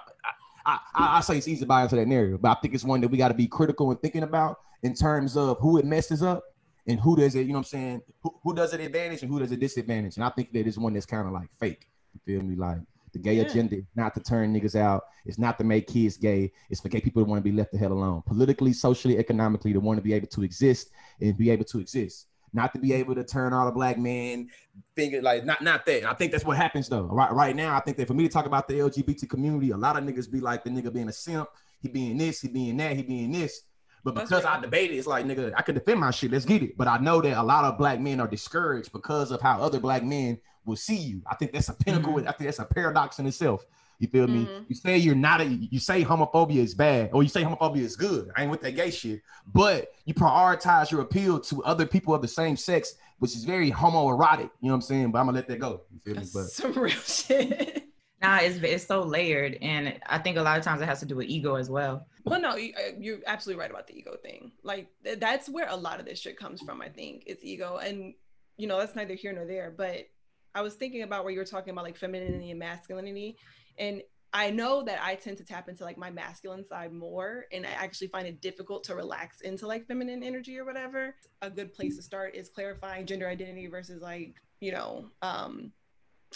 I, 0.66 0.80
I, 0.94 1.18
I 1.18 1.22
say 1.22 1.38
it's 1.38 1.48
easy 1.48 1.62
to 1.62 1.66
buy 1.66 1.84
into 1.84 1.96
that 1.96 2.08
narrative, 2.08 2.42
but 2.42 2.58
I 2.58 2.62
think 2.62 2.74
it's 2.74 2.84
one 2.84 3.02
that 3.02 3.08
we 3.08 3.18
got 3.18 3.30
to 3.30 3.34
be 3.34 3.48
critical 3.48 3.90
and 3.92 4.00
thinking 4.00 4.24
about 4.24 4.60
in 4.86 4.94
terms 4.94 5.36
of 5.36 5.58
who 5.60 5.80
it 5.80 5.86
messes 5.86 6.22
up 6.22 6.44
and 6.88 7.00
who 7.00 7.16
does 7.16 7.34
it, 7.34 7.42
you 7.42 7.48
know 7.48 7.54
what 7.54 7.60
I'm 7.60 7.64
saying? 7.64 8.02
Who, 8.22 8.36
who 8.44 8.54
does 8.54 8.72
it 8.74 8.80
advantage 8.80 9.24
and 9.24 9.32
who 9.32 9.40
does 9.40 9.52
it 9.52 9.60
disadvantage? 9.60 10.16
And 10.18 10.24
I 10.24 10.30
think 10.30 10.54
that 10.54 10.68
is 10.68 10.78
one 10.78 10.94
that's 10.94 11.08
kind 11.08 11.26
of 11.28 11.34
like 11.34 11.50
fake. 11.60 11.88
You 12.14 12.20
feel 12.24 12.44
me? 12.44 12.56
Like 12.56 12.78
the 13.12 13.18
gay 13.20 13.34
Yeah. 13.36 13.44
agenda 13.44 13.78
is 13.78 13.86
not 13.96 14.14
to 14.14 14.20
turn 14.20 14.54
niggas 14.54 14.76
out. 14.76 15.06
It's 15.26 15.40
not 15.40 15.58
to 15.58 15.64
make 15.64 15.88
kids 15.88 16.18
gay. 16.18 16.52
It's 16.70 16.82
for 16.82 16.90
gay 16.90 17.02
people 17.02 17.24
to 17.24 17.28
want 17.30 17.40
to 17.40 17.50
be 17.50 17.56
left 17.56 17.72
the 17.72 17.80
hell 17.80 17.94
alone. 17.94 18.22
Politically, 18.28 18.74
socially, 18.74 19.18
economically, 19.18 19.74
to 19.74 19.80
want 19.80 19.98
to 19.98 20.04
be 20.04 20.14
able 20.14 20.28
to 20.28 20.44
exist 20.44 20.92
and 21.20 21.36
be 21.36 21.50
able 21.50 21.66
to 21.66 21.80
exist. 21.80 22.28
Not 22.54 22.72
to 22.74 22.80
be 22.80 22.94
able 22.94 23.16
to 23.16 23.24
turn 23.24 23.54
all 23.54 23.66
the 23.66 23.72
black 23.72 23.98
men 23.98 24.50
finger 24.96 25.22
like 25.22 25.46
not 25.46 25.62
not 25.62 25.86
that. 25.88 26.06
I 26.06 26.14
think 26.14 26.32
that's 26.32 26.46
what 26.46 26.58
happens 26.58 26.88
though. 26.90 27.06
Right 27.06 27.32
right 27.34 27.56
now, 27.56 27.76
I 27.76 27.80
think 27.80 27.98
that 27.98 28.08
for 28.08 28.14
me 28.14 28.24
to 28.28 28.30
talk 28.30 28.46
about 28.46 28.68
the 28.68 28.76
LGBT 28.76 29.28
community, 29.28 29.72
a 29.72 29.78
lot 29.78 29.98
of 29.98 30.04
niggas 30.04 30.32
be 30.32 30.40
like 30.40 30.64
the 30.64 30.70
nigga 30.70 30.94
being 30.94 31.10
a 31.10 31.12
simp, 31.14 31.50
he 31.82 31.90
being 31.90 32.18
this, 32.18 32.42
he 32.42 32.48
being 32.48 32.78
that, 32.78 32.96
he 32.96 33.02
being 33.02 33.32
this. 33.32 33.64
But 34.06 34.14
because 34.14 34.44
right. 34.44 34.60
I 34.60 34.62
debated, 34.62 34.96
it's 34.98 35.08
like 35.08 35.26
nigga, 35.26 35.52
I 35.58 35.64
can 35.64 35.74
defend 35.74 36.00
my 36.00 36.12
shit. 36.12 36.32
Let's 36.32 36.46
get 36.46 36.62
it. 36.62 36.78
But 36.78 36.88
I 36.88 37.00
know 37.00 37.22
that 37.22 37.38
a 37.38 37.42
lot 37.44 37.66
of 37.66 37.76
black 37.80 38.00
men 38.00 38.20
are 38.20 38.28
discouraged 38.28 38.92
because 38.94 39.32
of 39.32 39.42
how 39.42 39.60
other 39.60 39.80
black 39.80 40.04
men 40.04 40.38
will 40.64 40.76
see 40.76 40.96
you. 40.96 41.24
I 41.30 41.34
think 41.36 41.52
that's 41.52 41.70
a 41.70 41.74
pinnacle. 41.74 42.14
Mhm. 42.14 42.28
I 42.28 42.32
think 42.32 42.46
that's 42.48 42.60
a 42.60 42.66
paradox 42.66 43.18
in 43.18 43.26
itself. 43.26 43.66
You 43.98 44.08
feel 44.08 44.28
me? 44.28 44.46
Mhm. 44.46 44.66
You 44.68 44.76
say 44.76 44.98
you're 45.00 45.16
not 45.16 45.42
a. 45.42 45.46
You 45.46 45.80
say 45.80 46.04
homophobia 46.04 46.58
is 46.58 46.76
bad, 46.76 47.10
or 47.14 47.24
you 47.24 47.30
say 47.30 47.44
homophobia 47.44 47.78
is 47.78 47.96
good. 47.96 48.30
I 48.38 48.44
ain't 48.44 48.52
with 48.52 48.62
that 48.62 48.76
gay 48.76 48.92
shit. 48.92 49.22
But 49.52 49.88
you 50.06 50.14
prioritize 50.14 50.92
your 50.92 51.02
appeal 51.02 51.40
to 51.40 51.64
other 51.64 51.88
people 51.88 52.14
of 52.14 52.22
the 52.22 52.28
same 52.28 52.58
sex, 52.58 52.94
which 53.18 53.36
is 53.36 53.44
very 53.44 53.72
homoerotic. 53.72 54.52
You 54.62 54.68
know 54.68 54.70
what 54.70 54.74
I'm 54.76 54.82
saying? 54.82 55.12
But 55.12 55.20
I'm 55.20 55.26
gonna 55.26 55.38
let 55.38 55.48
that 55.48 55.60
go. 55.60 55.82
You 55.92 56.00
feel 56.00 56.14
me? 56.14 56.20
That's 56.20 56.32
But 56.32 56.46
some 56.52 56.74
real 56.76 56.90
shit. 56.92 57.88
Nah, 58.22 58.38
it's 58.38 58.58
it's 58.58 58.86
so 58.86 59.02
layered, 59.02 59.58
and 59.64 60.00
I 60.06 60.20
think 60.20 60.38
a 60.38 60.42
lot 60.44 60.60
of 60.60 60.64
times 60.64 60.82
it 60.82 60.86
has 60.86 61.00
to 61.00 61.06
do 61.08 61.16
with 61.16 61.28
ego 61.28 61.56
as 61.56 61.70
well. 61.72 62.06
Well, 62.26 62.42
no, 62.42 62.52
uh, 62.52 62.56
you're 63.00 63.20
absolutely 63.28 63.62
right 63.62 63.70
about 63.70 63.88
the 63.88 63.98
ego 63.98 64.18
thing. 64.22 64.52
Like 64.64 64.88
that's 65.20 65.48
where 65.48 65.68
a 65.70 65.76
lot 65.76 66.00
of 66.00 66.06
this 66.06 66.20
shit 66.20 66.38
comes 66.38 66.62
from. 66.62 66.82
I 66.82 66.90
think 66.90 67.24
it's 67.28 67.44
ego, 67.44 67.78
and 67.78 68.14
you 68.58 68.68
know 68.68 68.80
that's 68.80 68.96
neither 68.96 69.14
here 69.14 69.32
nor 69.32 69.46
there. 69.46 69.74
But 69.76 70.08
I 70.56 70.62
was 70.62 70.74
thinking 70.74 71.04
about 71.04 71.24
where 71.24 71.34
you 71.34 71.40
were 71.40 71.46
talking 71.46 71.72
about 71.72 71.84
like 71.84 71.98
femininity 71.98 72.50
and 72.50 72.60
masculinity, 72.60 73.38
and 73.78 74.02
I 74.34 74.50
know 74.50 74.84
that 74.84 75.00
I 75.02 75.16
tend 75.16 75.38
to 75.38 75.46
tap 75.46 75.70
into 75.70 75.86
like 75.86 75.98
my 75.98 76.12
masculine 76.12 76.66
side 76.68 76.92
more, 76.92 77.46
and 77.54 77.66
I 77.66 77.70
actually 77.70 78.08
find 78.08 78.28
it 78.28 78.42
difficult 78.42 78.84
to 78.86 78.96
relax 78.96 79.42
into 79.42 79.66
like 79.66 79.88
feminine 79.88 80.24
energy 80.24 80.58
or 80.60 80.66
whatever. 80.66 81.16
A 81.42 81.50
good 81.50 81.74
place 81.74 81.96
to 81.96 82.02
start 82.02 82.36
is 82.36 82.50
clarifying 82.50 83.06
gender 83.06 83.30
identity 83.30 83.68
versus 83.68 84.02
like, 84.02 84.36
you 84.60 84.74
know, 84.74 85.06
um, 85.22 85.72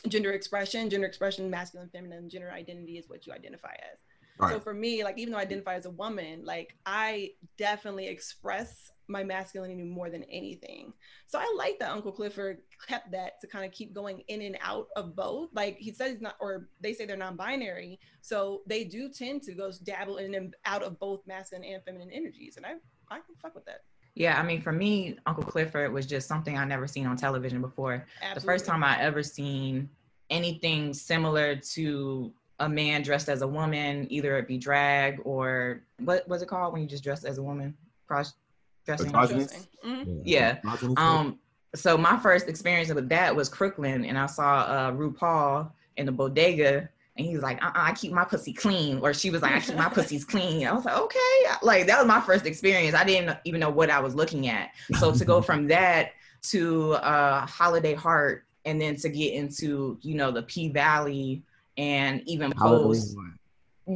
gender 0.08 0.32
expression. 0.32 0.90
Gender 0.90 1.08
expression, 1.08 1.50
masculine, 1.50 1.90
feminine, 1.90 2.30
gender 2.30 2.52
identity 2.52 2.98
is 2.98 3.10
what 3.10 3.28
you 3.28 3.34
identify 3.34 3.74
as. 3.74 4.00
Right. 4.40 4.54
So 4.54 4.60
for 4.60 4.74
me, 4.74 5.04
like 5.04 5.18
even 5.18 5.34
though 5.34 5.40
I 5.40 5.42
identify 5.42 5.76
as 5.76 5.86
a 5.86 5.92
woman, 5.92 6.46
like 6.46 6.76
I 6.86 7.32
definitely 7.58 8.08
express 8.08 8.92
my 9.10 9.24
masculinity 9.24 9.84
more 9.84 10.10
than 10.10 10.24
anything. 10.26 10.94
So 11.28 11.40
I 11.40 11.54
like 11.58 11.78
that 11.80 11.92
Uncle 11.92 12.12
Clifford 12.12 12.60
kept 12.88 13.12
that 13.12 13.42
to 13.42 13.48
kind 13.48 13.66
of 13.66 13.72
keep 13.72 13.94
going 13.94 14.24
in 14.28 14.42
and 14.42 14.58
out 14.62 14.88
of 14.96 15.16
both. 15.16 15.50
Like 15.54 15.78
he 15.78 15.92
says 15.92 16.12
he's 16.12 16.22
not, 16.22 16.36
or 16.40 16.70
they 16.80 16.94
say 16.94 17.06
they're 17.06 17.18
non-binary, 17.18 18.00
so 18.22 18.62
they 18.66 18.86
do 18.86 19.10
tend 19.10 19.44
to 19.44 19.54
go 19.54 19.72
dabble 19.84 20.18
in 20.18 20.36
and 20.36 20.56
out 20.66 20.84
of 20.84 21.00
both 21.00 21.22
masculine 21.28 21.66
and 21.66 21.84
feminine 21.84 22.12
energies, 22.12 22.56
and 22.56 22.66
I 22.66 22.76
I 23.10 23.16
can 23.16 23.36
fuck 23.42 23.56
with 23.56 23.66
that. 23.66 23.82
Yeah, 24.16 24.40
I 24.40 24.44
mean, 24.44 24.62
for 24.62 24.72
me, 24.72 25.18
Uncle 25.26 25.44
Clifford 25.44 25.92
was 25.92 26.06
just 26.06 26.28
something 26.28 26.58
I 26.58 26.66
never 26.66 26.88
seen 26.88 27.06
on 27.06 27.16
television 27.16 27.62
before. 27.62 28.06
Absolutely. 28.22 28.40
The 28.40 28.46
first 28.46 28.66
time 28.66 28.84
I 28.84 29.00
ever 29.02 29.24
seen 29.24 29.90
anything 30.30 30.94
similar 30.94 31.56
to 31.56 32.32
a 32.60 32.70
man 32.70 33.02
dressed 33.02 33.30
as 33.30 33.42
a 33.42 33.48
woman, 33.48 34.08
either 34.10 34.38
it 34.38 34.48
be 34.48 34.58
drag 34.58 35.20
or 35.24 35.82
what 36.00 36.28
was 36.28 36.42
it 36.42 36.48
called 36.48 36.74
when 36.74 36.82
you 36.82 36.88
just 36.88 37.04
dress 37.04 37.24
as 37.24 37.38
a 37.38 37.44
woman? 37.44 37.76
Cross 38.08 38.34
dressing. 38.86 39.12
Mm-hmm. 39.86 40.22
Yeah. 40.24 40.60
Um. 40.98 41.40
So 41.76 41.98
my 41.98 42.18
first 42.18 42.48
experience 42.48 42.92
with 42.92 43.10
that 43.10 43.36
was 43.36 43.48
Crooklyn, 43.48 44.06
and 44.06 44.18
I 44.18 44.26
saw 44.26 44.62
uh, 44.62 44.92
RuPaul 44.92 45.72
in 45.98 46.08
the 46.08 46.12
bodega, 46.12 46.90
and 47.16 47.28
he 47.28 47.34
was 47.34 47.44
like, 47.44 47.64
uh-uh, 47.64 47.72
"I 47.76 47.94
keep 47.94 48.12
my 48.12 48.26
pussy 48.26 48.54
clean," 48.54 49.00
or 49.00 49.14
she 49.14 49.30
was 49.30 49.42
like, 49.42 49.54
"I 49.54 49.60
keep 49.60 49.76
my 49.76 49.90
pussy's 49.90 50.26
clean." 50.26 50.66
I 50.66 50.74
was 50.74 50.86
like, 50.86 50.98
"Okay." 50.98 51.44
Like 51.62 51.86
that 51.88 52.00
was 52.00 52.08
my 52.08 52.22
first 52.22 52.46
experience. 52.46 52.96
I 52.96 53.04
didn't 53.04 53.38
even 53.46 53.60
know 53.60 53.70
what 53.70 53.92
I 53.92 54.00
was 54.00 54.16
looking 54.16 54.48
at. 54.48 54.72
So 54.98 55.14
to 55.14 55.26
go 55.26 55.42
from 55.42 55.68
that 55.68 56.14
to 56.44 56.94
uh, 56.94 57.46
Holiday 57.46 57.94
Heart, 57.94 58.46
and 58.66 58.82
then 58.82 58.96
to 58.98 59.10
get 59.10 59.34
into 59.34 60.00
you 60.02 60.16
know 60.16 60.32
the 60.32 60.44
P 60.44 60.70
Valley 60.70 61.44
and 61.78 62.22
even 62.26 62.52
Pose 62.52 63.16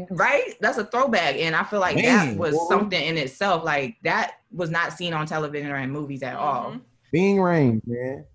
right? 0.09 0.55
That's 0.59 0.77
a 0.77 0.85
throwback 0.85 1.35
and 1.35 1.55
i 1.55 1.63
feel 1.63 1.79
like 1.79 1.97
Dang, 1.97 2.29
that 2.29 2.37
was 2.37 2.55
boy. 2.55 2.65
something 2.67 3.01
in 3.01 3.17
itself 3.17 3.63
like 3.63 3.97
that 4.03 4.37
was 4.51 4.69
not 4.69 4.93
seen 4.93 5.13
on 5.13 5.25
television 5.25 5.71
or 5.71 5.77
in 5.77 5.91
movies 5.91 6.23
at 6.23 6.35
mm-hmm. 6.35 6.43
all 6.43 6.77
Ving 7.11 7.37
Rhames 7.37 7.81
man. 7.85 8.25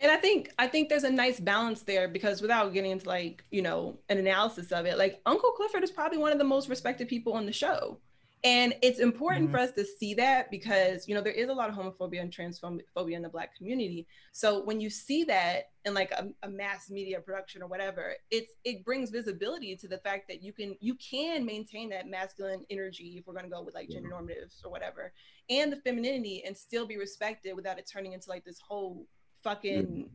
And 0.00 0.10
i 0.10 0.16
think 0.16 0.52
i 0.58 0.66
think 0.66 0.88
there's 0.88 1.04
a 1.04 1.10
nice 1.10 1.40
balance 1.40 1.82
there 1.82 2.08
because 2.08 2.40
without 2.40 2.72
getting 2.72 2.92
into 2.92 3.08
like 3.08 3.44
you 3.50 3.62
know 3.62 3.98
an 4.08 4.18
analysis 4.18 4.72
of 4.72 4.86
it 4.86 4.98
like 4.98 5.20
uncle 5.26 5.50
clifford 5.52 5.84
is 5.84 5.90
probably 5.90 6.18
one 6.18 6.32
of 6.32 6.38
the 6.38 6.44
most 6.44 6.68
respected 6.68 7.08
people 7.08 7.34
on 7.34 7.46
the 7.46 7.52
show 7.52 7.98
and 8.44 8.74
it's 8.82 8.98
important 8.98 9.46
mm-hmm. 9.46 9.54
for 9.54 9.60
us 9.60 9.72
to 9.72 9.86
see 9.86 10.12
that 10.14 10.50
because, 10.50 11.08
you 11.08 11.14
know, 11.14 11.22
there 11.22 11.32
is 11.32 11.48
a 11.48 11.52
lot 11.52 11.70
of 11.70 11.74
homophobia 11.74 12.20
and 12.20 12.30
transphobia 12.30 13.16
in 13.16 13.22
the 13.22 13.28
Black 13.30 13.56
community. 13.56 14.06
So 14.32 14.62
when 14.64 14.82
you 14.82 14.90
see 14.90 15.24
that 15.24 15.70
in 15.86 15.94
like 15.94 16.10
a, 16.10 16.28
a, 16.42 16.48
mass 16.50 16.90
media 16.90 17.20
production 17.20 17.62
or 17.62 17.68
whatever, 17.68 18.12
it's 18.30 18.52
it 18.64 18.84
brings 18.84 19.08
visibility 19.08 19.74
to 19.76 19.88
the 19.88 19.96
fact 19.96 20.28
that 20.28 20.42
you 20.42 20.52
can 20.52 20.76
you 20.80 20.94
can 20.96 21.46
maintain 21.46 21.88
that 21.90 22.06
masculine 22.06 22.64
energy 22.68 23.16
if 23.18 23.26
we're 23.26 23.32
going 23.32 23.46
to 23.46 23.50
go 23.50 23.62
with 23.62 23.74
like 23.74 23.88
gender 23.88 24.10
normatives 24.10 24.62
or 24.62 24.70
whatever, 24.70 25.14
and 25.48 25.72
the 25.72 25.76
femininity 25.76 26.44
and 26.46 26.54
still 26.54 26.86
be 26.86 26.98
respected 26.98 27.54
without 27.54 27.78
it 27.78 27.90
turning 27.90 28.12
into 28.12 28.28
like 28.28 28.44
this 28.44 28.60
whole 28.60 29.06
fucking 29.42 30.10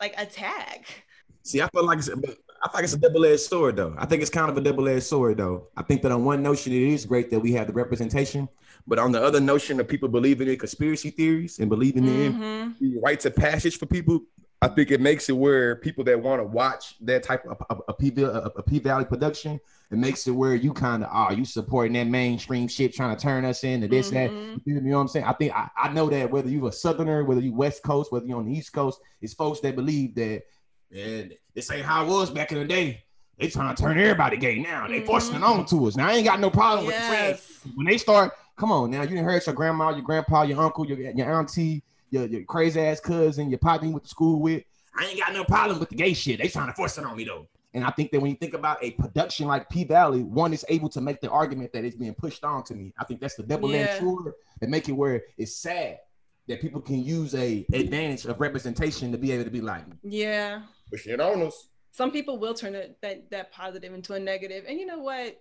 like 0.00 0.14
attack. 0.18 1.04
See, 1.42 1.60
I 1.60 1.68
feel 1.68 1.84
like 1.84 1.98
it's, 1.98 2.08
I 2.64 2.68
think 2.68 2.84
it's 2.84 2.94
a 2.94 2.98
double-edged 2.98 3.40
sword, 3.40 3.76
though. 3.76 3.94
I 3.98 4.06
think 4.06 4.22
it's 4.22 4.30
kind 4.30 4.48
of 4.50 4.56
a 4.56 4.60
double-edged 4.62 5.04
sword, 5.04 5.36
though. 5.36 5.68
I 5.76 5.82
think 5.82 6.00
that 6.00 6.12
on 6.12 6.24
one 6.24 6.42
notion, 6.42 6.72
it 6.72 6.80
is 6.80 7.04
great 7.04 7.30
that 7.30 7.40
we 7.40 7.52
have 7.52 7.66
the 7.66 7.74
representation, 7.74 8.48
but 8.86 8.98
on 8.98 9.12
the 9.12 9.22
other 9.22 9.38
notion 9.38 9.78
of 9.80 9.86
people 9.86 10.08
believing 10.08 10.48
in 10.48 10.58
conspiracy 10.58 11.10
theories 11.10 11.58
and 11.58 11.68
believing 11.68 12.04
mm-hmm. 12.04 12.82
in 12.82 13.00
rites 13.02 13.26
of 13.26 13.36
passage 13.36 13.78
for 13.78 13.84
people, 13.84 14.22
I 14.62 14.68
think 14.68 14.90
it 14.90 15.00
makes 15.02 15.28
it 15.28 15.34
where 15.34 15.76
people 15.76 16.04
that 16.04 16.18
want 16.18 16.40
to 16.40 16.44
watch 16.44 16.96
that 17.02 17.22
type 17.22 17.44
of 17.44 17.62
a, 17.68 17.76
a, 17.88 17.92
P, 17.92 18.10
a, 18.22 18.30
a 18.30 18.62
P 18.62 18.78
Valley 18.78 19.04
production, 19.04 19.60
it 19.90 19.98
makes 19.98 20.26
it 20.26 20.30
where 20.30 20.54
you 20.54 20.72
kind 20.72 21.04
of 21.04 21.10
are 21.12 21.32
oh, 21.32 21.34
you 21.34 21.44
supporting 21.44 21.92
that 21.92 22.06
mainstream 22.06 22.66
shit, 22.66 22.94
trying 22.94 23.14
to 23.14 23.22
turn 23.22 23.44
us 23.44 23.62
into 23.62 23.88
this, 23.88 24.10
mm-hmm. 24.10 24.54
that. 24.54 24.60
You 24.64 24.80
know 24.80 24.96
what 24.96 25.02
I'm 25.02 25.08
saying? 25.08 25.26
I 25.26 25.34
think 25.34 25.54
I, 25.54 25.68
I 25.76 25.92
know 25.92 26.08
that 26.08 26.30
whether 26.30 26.48
you're 26.48 26.68
a 26.68 26.72
Southerner, 26.72 27.24
whether 27.24 27.42
you 27.42 27.52
West 27.52 27.82
Coast, 27.82 28.10
whether 28.10 28.24
you're 28.24 28.38
on 28.38 28.46
the 28.46 28.56
East 28.56 28.72
Coast, 28.72 29.00
it's 29.20 29.34
folks 29.34 29.60
that 29.60 29.76
believe 29.76 30.14
that 30.14 30.44
and 30.94 31.34
this 31.54 31.70
ain't 31.70 31.84
how 31.84 32.04
it 32.04 32.08
was 32.08 32.30
back 32.30 32.52
in 32.52 32.58
the 32.58 32.64
day. 32.64 33.02
They 33.38 33.48
trying 33.48 33.74
to 33.74 33.82
turn 33.82 33.98
everybody 33.98 34.36
gay 34.36 34.60
now. 34.60 34.86
They 34.86 35.00
forcing 35.00 35.34
it 35.34 35.40
mm-hmm. 35.40 35.60
on 35.60 35.66
to 35.66 35.86
us. 35.86 35.96
Now 35.96 36.08
I 36.08 36.12
ain't 36.12 36.24
got 36.24 36.38
no 36.38 36.50
problem 36.50 36.86
yes. 36.86 36.92
with 36.92 37.08
the 37.08 37.16
trans. 37.16 37.76
When 37.76 37.86
they 37.86 37.98
start, 37.98 38.32
come 38.56 38.70
on 38.70 38.90
now, 38.92 39.02
you 39.02 39.08
didn't 39.08 39.24
heard 39.24 39.44
your 39.44 39.54
grandma, 39.54 39.90
your 39.90 40.02
grandpa, 40.02 40.42
your 40.42 40.60
uncle, 40.60 40.86
your, 40.86 40.98
your 40.98 41.32
auntie, 41.32 41.82
your, 42.10 42.26
your 42.26 42.44
crazy 42.44 42.80
ass 42.80 43.00
cousin, 43.00 43.50
your 43.50 43.58
partner 43.58 43.88
you 43.88 43.94
went 43.94 44.04
to 44.04 44.10
school 44.10 44.40
with. 44.40 44.62
I 44.96 45.06
ain't 45.06 45.18
got 45.18 45.32
no 45.32 45.44
problem 45.44 45.80
with 45.80 45.88
the 45.88 45.96
gay 45.96 46.14
shit. 46.14 46.38
They 46.38 46.48
trying 46.48 46.68
to 46.68 46.74
force 46.74 46.96
it 46.96 47.04
on 47.04 47.16
me 47.16 47.24
though. 47.24 47.48
And 47.72 47.82
I 47.82 47.90
think 47.90 48.12
that 48.12 48.20
when 48.20 48.30
you 48.30 48.36
think 48.36 48.54
about 48.54 48.82
a 48.84 48.92
production 48.92 49.48
like 49.48 49.68
P 49.68 49.82
Valley, 49.82 50.22
one 50.22 50.52
is 50.52 50.64
able 50.68 50.88
to 50.90 51.00
make 51.00 51.20
the 51.20 51.28
argument 51.28 51.72
that 51.72 51.84
it's 51.84 51.96
being 51.96 52.14
pushed 52.14 52.44
on 52.44 52.62
to 52.64 52.74
me. 52.76 52.92
I 52.98 53.04
think 53.04 53.20
that's 53.20 53.34
the 53.34 53.42
double-edged 53.42 53.94
yeah. 53.94 53.98
sword 53.98 54.34
that 54.60 54.70
make 54.70 54.88
it 54.88 54.92
where 54.92 55.24
it's 55.36 55.56
sad 55.56 55.98
that 56.46 56.60
people 56.60 56.80
can 56.80 57.02
use 57.02 57.34
a 57.34 57.66
advantage 57.72 58.26
of 58.26 58.38
representation 58.38 59.10
to 59.10 59.18
be 59.18 59.32
able 59.32 59.44
to 59.44 59.50
be 59.50 59.60
like, 59.60 59.82
yeah, 60.04 60.62
push 60.94 61.06
it 61.06 61.20
on 61.20 61.42
us. 61.42 61.68
Some 61.90 62.10
people 62.10 62.38
will 62.38 62.54
turn 62.54 62.74
it, 62.74 62.96
that 63.02 63.30
that 63.30 63.52
positive 63.52 63.92
into 63.92 64.14
a 64.14 64.20
negative, 64.20 64.64
and 64.68 64.78
you 64.78 64.86
know 64.86 64.98
what? 64.98 65.40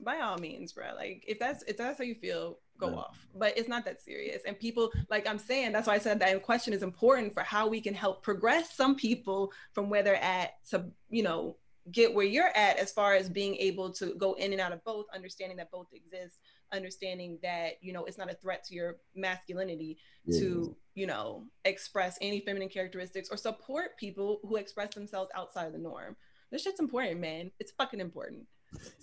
By 0.00 0.20
all 0.20 0.38
means, 0.38 0.72
bro. 0.72 0.86
Like 0.96 1.24
if 1.26 1.38
that's 1.38 1.62
if 1.64 1.76
that's 1.76 1.98
how 1.98 2.04
you 2.04 2.14
feel, 2.14 2.58
go 2.78 2.90
yeah. 2.90 2.96
off. 2.96 3.26
But 3.34 3.56
it's 3.56 3.68
not 3.68 3.84
that 3.84 4.02
serious. 4.02 4.42
And 4.46 4.58
people, 4.58 4.90
like 5.10 5.28
I'm 5.28 5.38
saying, 5.38 5.72
that's 5.72 5.86
why 5.86 5.94
I 5.94 5.98
said 5.98 6.18
that 6.20 6.42
question 6.42 6.72
is 6.72 6.82
important 6.82 7.34
for 7.34 7.42
how 7.42 7.68
we 7.68 7.80
can 7.80 7.94
help 7.94 8.22
progress 8.22 8.74
some 8.74 8.96
people 8.96 9.52
from 9.72 9.90
where 9.90 10.02
they're 10.02 10.22
at 10.22 10.54
to, 10.70 10.86
you 11.10 11.22
know, 11.22 11.56
get 11.92 12.14
where 12.14 12.24
you're 12.24 12.56
at 12.56 12.78
as 12.78 12.90
far 12.92 13.14
as 13.14 13.28
being 13.28 13.56
able 13.56 13.92
to 13.92 14.14
go 14.14 14.34
in 14.34 14.52
and 14.52 14.60
out 14.60 14.72
of 14.72 14.82
both, 14.84 15.06
understanding 15.14 15.58
that 15.58 15.70
both 15.70 15.88
exist, 15.92 16.38
understanding 16.72 17.38
that, 17.42 17.74
you 17.80 17.92
know, 17.92 18.04
it's 18.04 18.18
not 18.18 18.30
a 18.30 18.34
threat 18.34 18.64
to 18.64 18.74
your 18.74 18.96
masculinity 19.14 19.98
yeah. 20.24 20.40
to, 20.40 20.76
you 20.94 21.06
know, 21.06 21.44
express 21.64 22.18
any 22.20 22.40
feminine 22.40 22.68
characteristics 22.68 23.28
or 23.30 23.36
support 23.36 23.96
people 23.98 24.40
who 24.42 24.56
express 24.56 24.94
themselves 24.94 25.30
outside 25.34 25.66
of 25.66 25.72
the 25.72 25.78
norm. 25.78 26.16
This 26.50 26.62
shit's 26.62 26.80
important, 26.80 27.20
man. 27.20 27.50
It's 27.58 27.72
fucking 27.72 28.00
important. 28.00 28.46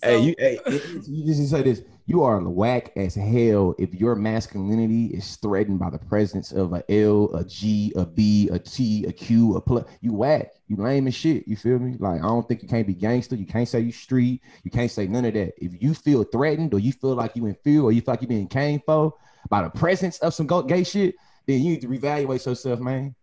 Hey, 0.02 0.20
you, 0.20 0.34
hey, 0.38 0.58
you 1.06 1.24
just 1.26 1.50
say 1.50 1.62
this. 1.62 1.82
You 2.06 2.24
are 2.24 2.40
whack 2.40 2.92
as 2.96 3.14
hell 3.14 3.74
if 3.78 3.94
your 3.94 4.16
masculinity 4.16 5.06
is 5.06 5.36
threatened 5.36 5.78
by 5.78 5.90
the 5.90 5.98
presence 5.98 6.50
of 6.50 6.72
a 6.72 6.82
L, 6.90 7.32
a 7.34 7.44
G, 7.44 7.92
a 7.94 8.04
B, 8.04 8.48
a 8.50 8.58
T, 8.58 9.04
a 9.06 9.12
Q, 9.12 9.56
a 9.56 9.60
plus. 9.60 9.84
You 10.00 10.12
whack. 10.12 10.52
You 10.66 10.76
lame 10.76 11.06
as 11.06 11.14
shit. 11.14 11.46
You 11.46 11.56
feel 11.56 11.78
me? 11.78 11.96
Like 11.98 12.20
I 12.20 12.26
don't 12.26 12.46
think 12.48 12.62
you 12.62 12.68
can't 12.68 12.86
be 12.86 12.94
gangster. 12.94 13.36
You 13.36 13.46
can't 13.46 13.68
say 13.68 13.80
you 13.80 13.92
street. 13.92 14.42
You 14.64 14.70
can't 14.70 14.90
say 14.90 15.06
none 15.06 15.24
of 15.24 15.34
that. 15.34 15.54
If 15.64 15.80
you 15.80 15.94
feel 15.94 16.24
threatened 16.24 16.74
or 16.74 16.80
you 16.80 16.92
feel 16.92 17.14
like 17.14 17.36
you 17.36 17.46
in 17.46 17.54
fear 17.62 17.82
or 17.82 17.92
you 17.92 18.00
feel 18.00 18.14
like 18.14 18.22
you 18.22 18.28
being 18.28 18.48
came 18.48 18.80
for 18.84 19.14
by 19.48 19.62
the 19.62 19.70
presence 19.70 20.18
of 20.18 20.34
some 20.34 20.46
gay 20.66 20.82
shit, 20.82 21.14
then 21.46 21.60
you 21.60 21.70
need 21.70 21.80
to 21.82 21.88
reevaluate 21.88 22.44
yourself, 22.44 22.80
man. 22.80 23.14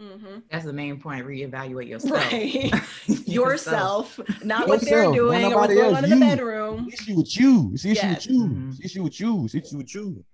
Mm-hmm. 0.00 0.38
That's 0.50 0.64
the 0.64 0.72
main 0.72 0.98
point. 0.98 1.26
Reevaluate 1.26 1.88
yourself. 1.88 2.32
Right. 2.32 2.72
yourself, 3.28 4.18
not 4.42 4.66
yourself. 4.66 4.68
what 4.68 4.80
they're 4.80 5.12
doing 5.12 5.52
or 5.52 5.56
what's 5.56 5.74
going 5.74 5.96
on 5.96 6.04
in 6.04 6.10
the 6.10 6.16
bedroom. 6.16 6.88
It's 6.90 7.02
issue 7.02 7.16
with 7.16 7.36
you. 7.38 7.70
It's 7.74 7.84
issue 7.84 7.94
yes. 7.94 8.26
with 8.26 8.34
you. 8.34 8.44
Mm-hmm. 8.46 8.70
It's 8.70 8.84
issue 8.84 9.02
with 9.02 9.20
you. 9.20 9.44
It's 9.44 9.54
issue 9.54 9.76
with 9.76 9.94
you. 9.94 10.24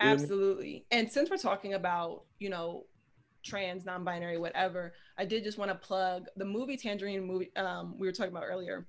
Absolutely. 0.00 0.86
And 0.90 1.10
since 1.10 1.28
we're 1.28 1.36
talking 1.36 1.74
about, 1.74 2.24
you 2.38 2.48
know, 2.48 2.84
trans, 3.42 3.84
non-binary, 3.84 4.38
whatever, 4.38 4.94
I 5.18 5.24
did 5.24 5.44
just 5.44 5.58
want 5.58 5.70
to 5.70 5.74
plug 5.74 6.26
the 6.36 6.44
movie 6.44 6.76
Tangerine 6.76 7.26
movie 7.26 7.54
um, 7.56 7.98
we 7.98 8.06
were 8.06 8.12
talking 8.12 8.32
about 8.32 8.44
earlier. 8.46 8.86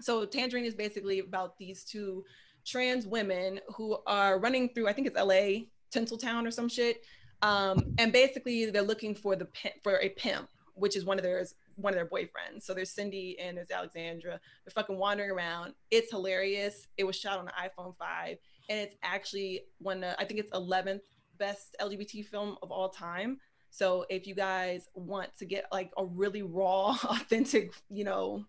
So 0.00 0.24
Tangerine 0.24 0.64
is 0.64 0.74
basically 0.74 1.20
about 1.20 1.58
these 1.58 1.82
two 1.84 2.24
trans 2.64 3.06
women 3.06 3.60
who 3.74 3.98
are 4.06 4.38
running 4.38 4.68
through, 4.68 4.88
I 4.88 4.92
think 4.92 5.06
it's 5.06 5.16
LA, 5.16 5.66
Tinseltown 5.92 6.46
or 6.46 6.50
some 6.50 6.68
shit 6.68 7.02
um, 7.42 7.94
and 7.98 8.12
basically, 8.12 8.66
they're 8.66 8.82
looking 8.82 9.14
for 9.14 9.36
the 9.36 9.48
for 9.82 10.00
a 10.00 10.08
pimp, 10.10 10.48
which 10.74 10.96
is 10.96 11.04
one 11.04 11.18
of 11.18 11.24
their 11.24 11.44
one 11.76 11.92
of 11.92 11.96
their 11.96 12.06
boyfriends. 12.06 12.62
So 12.62 12.74
there's 12.74 12.90
Cindy 12.90 13.38
and 13.38 13.56
there's 13.56 13.70
Alexandra. 13.70 14.40
They're 14.64 14.72
fucking 14.74 14.96
wandering 14.96 15.30
around. 15.30 15.74
It's 15.90 16.10
hilarious. 16.10 16.86
It 16.96 17.04
was 17.04 17.16
shot 17.16 17.38
on 17.38 17.48
an 17.48 17.52
iPhone 17.60 17.96
5, 17.96 18.36
and 18.70 18.80
it's 18.80 18.96
actually 19.02 19.62
one. 19.78 20.02
Of, 20.02 20.14
I 20.18 20.24
think 20.24 20.40
it's 20.40 20.52
11th 20.52 21.00
best 21.38 21.76
LGBT 21.80 22.26
film 22.26 22.56
of 22.62 22.70
all 22.70 22.88
time. 22.88 23.38
So 23.70 24.06
if 24.08 24.26
you 24.26 24.34
guys 24.34 24.88
want 24.94 25.36
to 25.38 25.44
get 25.44 25.66
like 25.70 25.90
a 25.98 26.04
really 26.04 26.42
raw, 26.42 26.96
authentic, 27.04 27.72
you 27.90 28.04
know, 28.04 28.46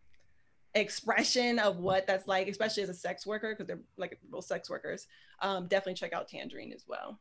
expression 0.74 1.60
of 1.60 1.78
what 1.78 2.08
that's 2.08 2.28
like, 2.28 2.48
especially 2.48 2.84
as 2.84 2.90
a 2.90 2.94
sex 2.94 3.26
worker, 3.26 3.50
because 3.50 3.68
they're 3.68 3.82
like 3.98 4.20
real 4.32 4.42
sex 4.42 4.70
workers, 4.70 5.08
um, 5.42 5.68
definitely 5.68 5.96
check 5.96 6.14
out 6.14 6.28
Tangerine 6.28 6.72
as 6.72 6.86
well. 6.88 7.20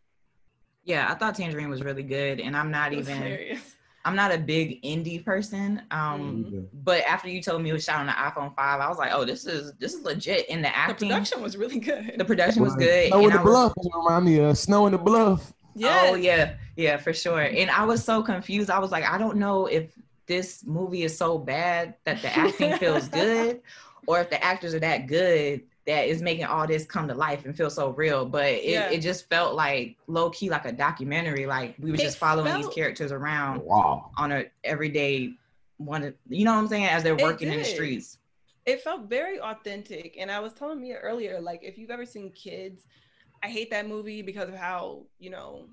Yeah, 0.86 1.06
I 1.10 1.14
thought 1.14 1.34
Tangerine 1.34 1.68
was 1.68 1.82
really 1.82 2.04
good, 2.04 2.40
and 2.40 2.56
I'm 2.56 2.70
not 2.70 2.92
even. 2.94 3.58
I'm 4.04 4.14
not 4.14 4.32
a 4.32 4.38
big 4.38 4.80
indie 4.84 5.22
person. 5.24 5.82
Um, 5.90 6.44
Mhm. 6.48 6.66
but 6.84 7.02
after 7.08 7.28
you 7.28 7.42
told 7.42 7.60
me 7.60 7.70
it 7.70 7.72
was 7.72 7.82
shot 7.82 7.98
on 7.98 8.06
the 8.06 8.12
iPhone 8.12 8.54
5, 8.54 8.80
I 8.80 8.88
was 8.88 8.98
like, 8.98 9.10
oh, 9.12 9.24
this 9.24 9.46
is 9.46 9.72
this 9.80 9.94
is 9.94 10.02
legit. 10.02 10.48
In 10.48 10.62
the 10.62 10.68
acting, 10.74 11.08
The 11.08 11.14
production 11.14 11.42
was 11.42 11.56
really 11.56 11.80
good. 11.80 12.14
the 12.16 12.24
production 12.24 12.62
was 12.62 12.76
good. 12.76 13.08
Snow 13.08 13.24
in 13.24 13.30
the 13.30 13.40
I 13.40 13.42
was- 13.42 13.50
Bluff. 13.52 13.72
That's 13.76 13.88
remind 13.96 14.24
me 14.26 14.38
of 14.38 14.56
Snow 14.56 14.86
in 14.86 14.92
the 14.92 14.98
Bluff. 14.98 15.52
yeah. 15.74 16.02
Oh 16.04 16.14
yeah, 16.14 16.54
yeah, 16.76 16.98
for 16.98 17.12
sure. 17.12 17.40
And 17.42 17.68
I 17.68 17.84
was 17.84 18.04
so 18.04 18.22
confused. 18.22 18.70
I 18.70 18.78
was 18.78 18.92
like, 18.92 19.04
I 19.04 19.18
don't 19.18 19.38
know 19.38 19.66
if 19.66 19.90
this 20.26 20.64
movie 20.64 21.02
is 21.02 21.18
so 21.18 21.36
bad 21.36 21.94
that 22.04 22.22
the 22.22 22.28
acting 22.36 22.76
feels 22.78 23.08
good, 23.22 23.60
or 24.06 24.20
if 24.20 24.30
the 24.30 24.40
actors 24.42 24.72
are 24.72 24.80
that 24.80 25.08
good 25.08 25.62
that 25.86 26.08
is 26.08 26.20
making 26.20 26.44
all 26.44 26.66
this 26.66 26.84
come 26.84 27.06
to 27.08 27.14
life 27.14 27.44
and 27.44 27.56
feel 27.56 27.70
so 27.70 27.90
real. 27.90 28.24
But 28.26 28.46
it, 28.46 28.64
Yeah. 28.64 28.90
it 28.90 28.98
just 29.00 29.28
felt 29.28 29.54
like 29.54 29.96
low 30.08 30.30
key 30.30 30.50
like 30.50 30.64
a 30.64 30.72
documentary. 30.72 31.46
Like 31.46 31.76
we 31.78 31.90
were 31.90 31.96
It 31.96 32.00
just 32.00 32.18
following 32.18 32.54
these 32.54 32.68
characters 32.68 33.12
around 33.12 33.62
Wow. 33.64 34.10
on 34.18 34.32
a 34.32 34.46
everyday 34.64 35.34
one. 35.78 36.12
You 36.28 36.44
know 36.44 36.52
what 36.54 36.58
I'm 36.58 36.68
saying? 36.68 36.86
As 36.86 37.02
they're 37.02 37.16
working 37.16 37.48
in 37.52 37.58
the 37.58 37.64
streets. 37.64 38.18
it 38.66 38.82
felt 38.82 39.02
very 39.08 39.38
authentic 39.40 40.16
and 40.18 40.28
i 40.28 40.40
was 40.40 40.52
telling 40.52 40.80
Mia 40.80 40.96
earlier 40.96 41.40
like 41.40 41.60
if 41.62 41.78
you've 41.78 41.90
ever 41.92 42.04
seen 42.04 42.32
kids 42.32 42.84
i 43.44 43.46
hate 43.46 43.70
that 43.70 43.86
movie 43.86 44.22
because 44.22 44.48
of 44.48 44.56
how 44.56 45.04
you 45.20 45.30
know 45.30 45.68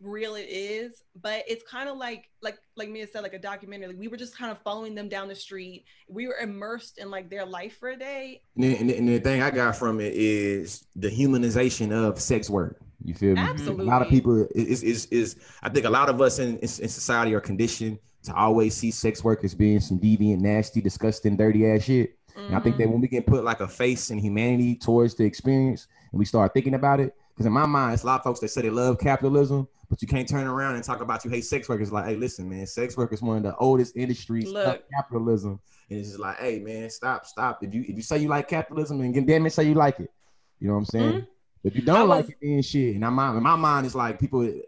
real 0.00 0.36
it 0.36 0.46
is 0.48 1.02
but 1.20 1.42
it's 1.48 1.68
kind 1.68 1.88
of 1.88 1.96
like 1.96 2.30
like 2.40 2.58
like 2.76 2.88
Mia 2.88 3.06
said 3.06 3.22
like 3.22 3.34
a 3.34 3.38
documentary 3.38 3.88
like 3.88 3.98
we 3.98 4.06
were 4.06 4.16
just 4.16 4.36
kind 4.36 4.52
of 4.52 4.58
following 4.62 4.94
them 4.94 5.08
down 5.08 5.26
the 5.26 5.34
street 5.34 5.84
we 6.08 6.26
were 6.28 6.36
immersed 6.36 6.98
in 6.98 7.10
like 7.10 7.28
their 7.28 7.44
life 7.44 7.78
for 7.78 7.90
a 7.90 7.96
day 7.96 8.40
And, 8.54 8.64
the- 8.64 8.76
and 8.76 8.90
the- 8.90 8.96
and 8.96 9.08
the 9.08 9.18
thing 9.18 9.42
I 9.42 9.50
got 9.50 9.76
from 9.76 10.00
it 10.00 10.12
is 10.14 10.86
the 10.94 11.08
humanization 11.10 11.92
of 11.92 12.20
sex 12.20 12.48
work. 12.48 12.80
You 13.04 13.14
feel 13.14 13.34
me? 13.34 13.40
Absolutely. 13.40 13.86
A 13.86 13.88
lot 13.88 14.02
of 14.02 14.08
people 14.08 14.46
is 14.54 14.82
is 14.82 15.06
is 15.06 15.36
I 15.62 15.68
think 15.68 15.86
a 15.86 15.90
lot 15.90 16.08
of 16.08 16.20
us 16.20 16.38
in, 16.40 16.56
in, 16.56 16.62
in 16.62 16.68
society 16.88 17.32
are 17.34 17.40
conditioned 17.40 17.98
to 18.24 18.34
always 18.34 18.74
see 18.74 18.90
sex 18.90 19.22
work 19.22 19.44
as 19.44 19.54
being 19.54 19.78
some 19.80 19.98
deviant, 20.00 20.40
nasty, 20.40 20.80
disgusting, 20.80 21.36
dirty 21.36 21.66
ass 21.70 21.84
shit. 21.84 22.18
And 22.36 22.54
I 22.54 22.60
think 22.60 22.76
that 22.76 22.84
mm-hmm. 22.84 22.92
when 22.92 23.00
we 23.00 23.08
can 23.08 23.22
put 23.22 23.42
like 23.44 23.60
a 23.60 23.68
face 23.68 24.10
and 24.10 24.20
humanity 24.20 24.74
towards 24.76 25.14
the 25.14 25.24
experience 25.24 25.86
and 26.12 26.18
we 26.18 26.24
start 26.24 26.52
thinking 26.54 26.74
about 26.74 27.00
it, 27.00 27.14
because 27.38 27.46
in 27.46 27.52
my 27.52 27.66
mind, 27.66 27.94
it's 27.94 28.02
a 28.02 28.06
lot 28.06 28.18
of 28.18 28.24
folks 28.24 28.40
that 28.40 28.48
say 28.48 28.62
they 28.62 28.70
love 28.70 28.98
capitalism, 28.98 29.68
but 29.88 30.02
you 30.02 30.08
can't 30.08 30.28
turn 30.28 30.48
around 30.48 30.74
and 30.74 30.82
talk 30.82 31.00
about 31.00 31.24
you 31.24 31.30
hate 31.30 31.44
sex 31.44 31.68
workers. 31.68 31.92
Like, 31.92 32.06
hey, 32.06 32.16
listen, 32.16 32.48
man, 32.50 32.66
sex 32.66 32.96
work 32.96 33.12
is 33.12 33.22
one 33.22 33.36
of 33.36 33.42
the 33.44 33.54
oldest 33.58 33.96
industries 33.96 34.52
of 34.52 34.78
capitalism. 34.92 35.60
And 35.88 36.00
it's 36.00 36.08
just 36.08 36.18
like, 36.20 36.36
hey, 36.38 36.58
man, 36.58 36.90
stop, 36.90 37.24
stop. 37.26 37.62
If 37.62 37.72
you 37.72 37.82
if 37.82 37.94
you 37.94 38.02
say 38.02 38.18
you 38.18 38.26
like 38.26 38.48
capitalism, 38.48 39.00
and 39.00 39.24
damn 39.24 39.46
it, 39.46 39.50
say 39.50 39.62
you 39.68 39.74
like 39.74 40.00
it. 40.00 40.10
You 40.58 40.66
know 40.66 40.74
what 40.74 40.80
I'm 40.80 40.84
saying? 40.86 41.26
If 41.62 41.76
you 41.76 41.82
Mm-hmm. 41.82 41.86
Don't 41.86 42.08
was- 42.08 42.26
like 42.26 42.28
it, 42.30 42.36
then 42.42 42.62
shit. 42.62 42.96
And 42.96 43.14
my, 43.14 43.30
in 43.36 43.42
my 43.42 43.54
mind, 43.54 43.86
it's 43.86 43.94
like 43.94 44.18
people, 44.18 44.40
the, 44.40 44.62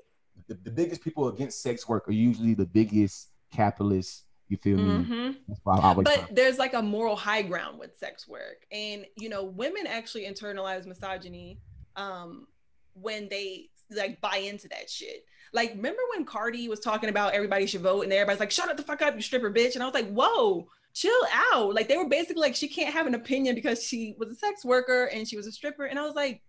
the 0.62 0.70
biggest 0.70 1.02
people 1.02 1.26
against 1.26 1.60
sex 1.60 1.88
work 1.88 2.06
are 2.08 2.12
usually 2.12 2.54
the 2.54 2.66
biggest 2.66 3.30
capitalists. 3.52 4.22
You 4.48 4.56
feel 4.58 4.78
me? 4.78 5.04
Mhm. 5.04 5.36
That's 5.48 5.60
why 5.64 5.78
I 5.78 5.94
but 5.94 6.28
there's 6.32 6.58
like 6.58 6.74
a 6.74 6.82
moral 6.82 7.16
high 7.16 7.42
ground 7.42 7.78
with 7.80 7.96
sex 7.98 8.26
work 8.28 8.64
and 8.72 9.06
you 9.16 9.28
know 9.28 9.44
women 9.44 9.86
actually 9.86 10.24
internalize 10.24 10.86
misogyny 10.86 11.60
um 11.94 12.48
when 12.94 13.28
they 13.28 13.68
like 13.90 14.20
buy 14.20 14.36
into 14.36 14.68
that 14.68 14.88
shit. 14.88 15.24
Like 15.52 15.70
remember 15.70 16.02
when 16.14 16.24
cardi 16.24 16.68
was 16.68 16.80
talking 16.80 17.10
about 17.10 17.34
everybody 17.34 17.66
should 17.66 17.80
vote 17.80 18.02
and 18.02 18.12
everybody's 18.12 18.40
like 18.40 18.50
shut 18.50 18.68
up 18.68 18.76
the 18.76 18.82
fuck 18.82 19.02
up 19.02 19.14
you 19.14 19.22
stripper 19.22 19.50
bitch. 19.50 19.74
And 19.74 19.82
i 19.82 19.86
was 19.86 19.94
like 19.94 20.10
whoa 20.10 20.66
chill 20.92 21.12
out. 21.52 21.74
Like 21.74 21.88
they 21.88 21.96
were 21.96 22.08
basically 22.08 22.40
like 22.40 22.56
she 22.56 22.68
can't 22.68 22.92
have 22.92 23.06
an 23.06 23.14
opinion 23.14 23.54
because 23.54 23.82
she 23.82 24.14
was 24.18 24.30
a 24.30 24.34
sex 24.34 24.64
worker 24.64 25.06
and 25.06 25.26
she 25.26 25.36
was 25.36 25.46
a 25.46 25.52
stripper. 25.52 25.86
And 25.86 25.98
i 25.98 26.04
was 26.04 26.14
like 26.14 26.42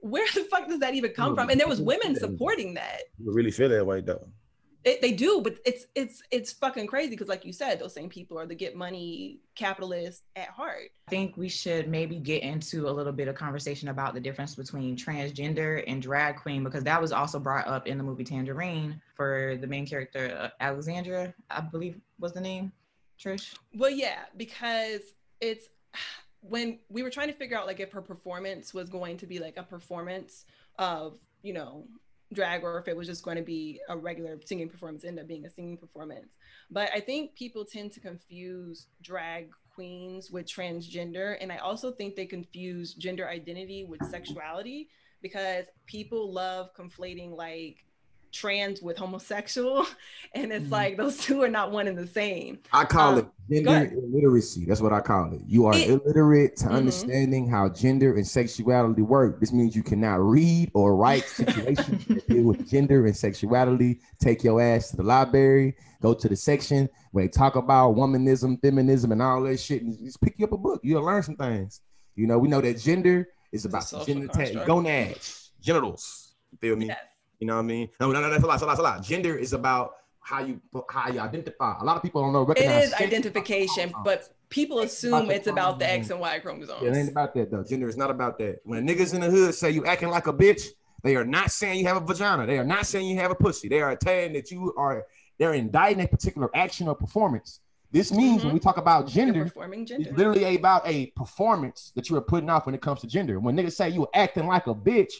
where 0.00 0.26
the 0.34 0.44
fuck 0.44 0.68
does 0.68 0.78
that 0.80 0.94
even 0.94 1.12
come 1.12 1.34
from? 1.34 1.50
And 1.50 1.58
there 1.58 1.66
was 1.66 1.80
women 1.80 2.14
supporting 2.14 2.74
that. 2.74 3.00
You 3.18 3.32
really 3.32 3.50
feel 3.50 3.68
that 3.68 3.84
way 3.84 4.00
though. 4.00 4.28
It, 4.88 5.00
they 5.00 5.12
do, 5.12 5.40
but 5.42 5.58
it's 5.64 5.86
it's 5.94 6.22
it's 6.30 6.52
fucking 6.52 6.86
crazy 6.86 7.10
because, 7.10 7.28
like 7.28 7.44
you 7.44 7.52
said, 7.52 7.78
those 7.78 7.94
same 7.94 8.08
people 8.08 8.38
are 8.38 8.46
the 8.46 8.54
get 8.54 8.74
money 8.74 9.40
capitalists 9.54 10.22
at 10.36 10.48
heart. 10.48 10.90
I 11.08 11.10
think 11.10 11.36
we 11.36 11.48
should 11.48 11.88
maybe 11.88 12.16
get 12.16 12.42
into 12.42 12.88
a 12.88 12.90
little 12.90 13.12
bit 13.12 13.28
of 13.28 13.34
conversation 13.34 13.88
about 13.88 14.14
the 14.14 14.20
difference 14.20 14.54
between 14.54 14.96
transgender 14.96 15.84
and 15.86 16.00
drag 16.00 16.36
queen 16.36 16.64
because 16.64 16.84
that 16.84 17.00
was 17.00 17.12
also 17.12 17.38
brought 17.38 17.66
up 17.66 17.86
in 17.86 17.98
the 17.98 18.04
movie 18.04 18.24
Tangerine 18.24 19.00
for 19.14 19.56
the 19.60 19.66
main 19.66 19.86
character 19.86 20.36
uh, 20.38 20.48
Alexandra, 20.60 21.34
I 21.50 21.60
believe 21.60 22.00
was 22.18 22.32
the 22.32 22.40
name. 22.40 22.72
Trish. 23.22 23.54
Well, 23.74 23.90
yeah, 23.90 24.20
because 24.36 25.00
it's 25.40 25.68
when 26.40 26.78
we 26.88 27.02
were 27.02 27.10
trying 27.10 27.28
to 27.28 27.34
figure 27.34 27.58
out 27.58 27.66
like 27.66 27.80
if 27.80 27.92
her 27.92 28.02
performance 28.02 28.72
was 28.72 28.88
going 28.88 29.16
to 29.18 29.26
be 29.26 29.38
like 29.38 29.56
a 29.56 29.62
performance 29.62 30.44
of 30.78 31.18
you 31.42 31.52
know 31.52 31.84
drag 32.32 32.62
or 32.62 32.78
if 32.78 32.88
it 32.88 32.96
was 32.96 33.06
just 33.06 33.24
going 33.24 33.36
to 33.36 33.42
be 33.42 33.80
a 33.88 33.96
regular 33.96 34.38
singing 34.44 34.68
performance 34.68 35.04
end 35.04 35.18
up 35.18 35.26
being 35.26 35.46
a 35.46 35.50
singing 35.50 35.76
performance. 35.76 36.28
But 36.70 36.90
i 36.94 37.00
think 37.00 37.34
people 37.34 37.64
tend 37.64 37.92
to 37.92 38.00
confuse 38.00 38.86
drag 39.02 39.50
queens 39.74 40.30
with 40.30 40.46
transgender 40.46 41.36
and 41.40 41.52
i 41.52 41.56
also 41.58 41.92
think 41.92 42.16
they 42.16 42.26
confuse 42.26 42.94
gender 42.94 43.28
identity 43.28 43.84
with 43.84 44.04
sexuality 44.10 44.88
because 45.22 45.66
people 45.86 46.32
love 46.32 46.74
conflating 46.74 47.36
like 47.36 47.84
trans 48.32 48.82
with 48.82 48.96
homosexual 48.96 49.86
and 50.34 50.52
it's 50.52 50.66
Mhm. 50.66 50.70
like 50.70 50.96
those 50.96 51.16
two 51.18 51.42
are 51.42 51.48
not 51.48 51.70
one 51.72 51.86
and 51.88 51.96
the 51.96 52.06
same 52.06 52.58
I 52.72 52.84
call 52.84 53.14
Um, 53.14 53.18
it 53.18 53.64
gender 53.64 53.92
illiteracy. 53.96 54.64
That's 54.66 54.80
what 54.80 54.92
I 54.92 55.00
call 55.00 55.32
it. 55.32 55.40
You 55.46 55.66
are 55.66 55.74
It- 55.76 55.88
illiterate 55.88 56.56
to 56.58 56.66
Mhm. 56.66 56.72
understanding 56.72 57.48
how 57.48 57.68
gender 57.70 58.14
and 58.16 58.26
sexuality 58.26 59.02
work. 59.02 59.40
This 59.40 59.52
means 59.52 59.74
you 59.74 59.82
cannot 59.82 60.16
read 60.20 60.70
or 60.74 60.94
write 60.96 61.24
situations 61.24 62.04
that 62.08 62.28
deal 62.28 62.44
with 62.44 62.68
gender 62.68 63.06
and 63.06 63.16
sexuality. 63.16 64.00
Take 64.20 64.44
your 64.44 64.60
ass 64.60 64.90
to 64.90 64.96
the 64.98 65.02
library, 65.02 65.76
go 66.02 66.12
to 66.14 66.28
the 66.28 66.36
section 66.36 66.88
where 67.12 67.24
they 67.24 67.28
talk 67.28 67.56
about 67.56 67.96
womanism, 67.96 68.60
feminism, 68.60 69.12
and 69.12 69.22
all 69.22 69.42
that 69.44 69.58
shit, 69.58 69.82
and 69.82 69.98
just 69.98 70.20
pick 70.20 70.34
you 70.38 70.44
up 70.44 70.52
a 70.52 70.58
book. 70.58 70.80
You'll 70.84 71.02
learn 71.02 71.22
some 71.22 71.36
things. 71.36 71.80
You 72.14 72.26
know, 72.26 72.38
we 72.38 72.48
know 72.48 72.60
that 72.60 72.78
gender 72.78 73.28
is 73.52 73.64
about 73.64 73.82
the 73.82 73.86
social 73.86 74.04
genital 74.06 74.34
construct. 74.34 74.66
gonads, 74.66 75.50
genitals. 75.60 76.34
You 76.52 76.58
feel 76.58 76.76
me? 76.76 76.86
yes 76.86 76.98
You 77.38 77.46
know 77.46 77.54
what 77.54 77.60
I 77.62 77.66
mean? 77.66 77.88
No, 78.00 78.10
no, 78.10 78.20
no, 78.20 78.30
that's 78.30 78.42
a 78.42 78.46
lot, 78.46 78.54
that's 78.54 78.62
a 78.62 78.66
lot, 78.66 78.70
that's 78.72 78.80
a 78.80 78.82
lot. 78.82 79.02
Gender 79.02 79.36
is 79.36 79.52
about 79.52 79.94
how 80.20 80.40
you 80.40 80.60
how 80.90 81.08
you 81.10 81.20
identify. 81.20 81.76
A 81.80 81.84
lot 81.84 81.96
of 81.96 82.02
people 82.02 82.20
don't 82.22 82.32
know. 82.32 82.42
it 82.42 82.48
Recognize 82.48 82.84
is 82.84 82.90
sex 82.90 83.02
identification 83.02 83.94
but 84.04 84.28
people 84.50 84.80
assume 84.80 85.30
it's 85.30 85.46
about 85.46 85.78
the 85.78 85.90
x 85.90 86.10
and 86.10 86.20
y 86.20 86.38
chromosomes 86.40 86.82
it 86.82 86.94
ain't 86.98 87.10
about 87.10 87.34
that 87.34 87.50
though. 87.50 87.62
Gender 87.62 87.88
is 87.88 87.96
not 87.96 88.10
about 88.10 88.38
that. 88.38 88.58
When 88.64 88.86
niggas 88.86 89.14
in 89.14 89.20
the 89.20 89.30
hood 89.30 89.54
say 89.54 89.70
you 89.70 89.86
acting 89.86 90.10
like 90.10 90.26
a 90.26 90.32
bitch, 90.32 90.62
they 91.02 91.16
are 91.16 91.24
not 91.24 91.50
saying 91.50 91.78
you 91.78 91.86
have 91.86 91.96
a 91.96 92.00
vagina. 92.04 92.46
They 92.46 92.58
are 92.58 92.64
not 92.64 92.86
saying 92.86 93.06
you 93.08 93.16
have 93.18 93.30
a 93.30 93.34
pussy. 93.34 93.68
They 93.68 93.80
are 93.80 93.96
saying 94.02 94.32
that 94.34 94.50
you 94.50 94.74
are. 94.76 95.06
They're 95.38 95.54
indicting 95.54 96.04
a 96.04 96.08
particular 96.08 96.50
action 96.54 96.88
or 96.88 96.96
performance. 96.96 97.60
This 97.90 98.12
means 98.12 98.42
when 98.42 98.50
Mhm. 98.50 98.54
we 98.54 98.60
talk 98.60 98.76
about 98.76 99.06
gender, 99.06 99.44
performing 99.44 99.86
gender 99.86 100.10
it's 100.10 100.18
literally 100.18 100.56
about 100.56 100.86
a 100.86 101.06
performance 101.12 101.92
that 101.94 102.10
you 102.10 102.16
are 102.16 102.20
putting 102.20 102.50
off 102.50 102.66
when 102.66 102.74
it 102.74 102.82
comes 102.82 103.00
to 103.00 103.06
gender. 103.06 103.40
When 103.40 103.56
niggas 103.56 103.72
say 103.76 103.88
you 103.88 104.02
are 104.02 104.10
acting 104.12 104.46
like 104.46 104.66
a 104.66 104.74
bitch, 104.74 105.12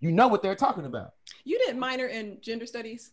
you 0.00 0.12
know 0.12 0.28
what 0.28 0.42
they're 0.42 0.54
talking 0.54 0.84
about. 0.84 1.14
you 1.44 1.58
didn't 1.58 1.78
minor 1.78 2.06
in 2.06 2.38
gender 2.40 2.66
studies 2.66 3.12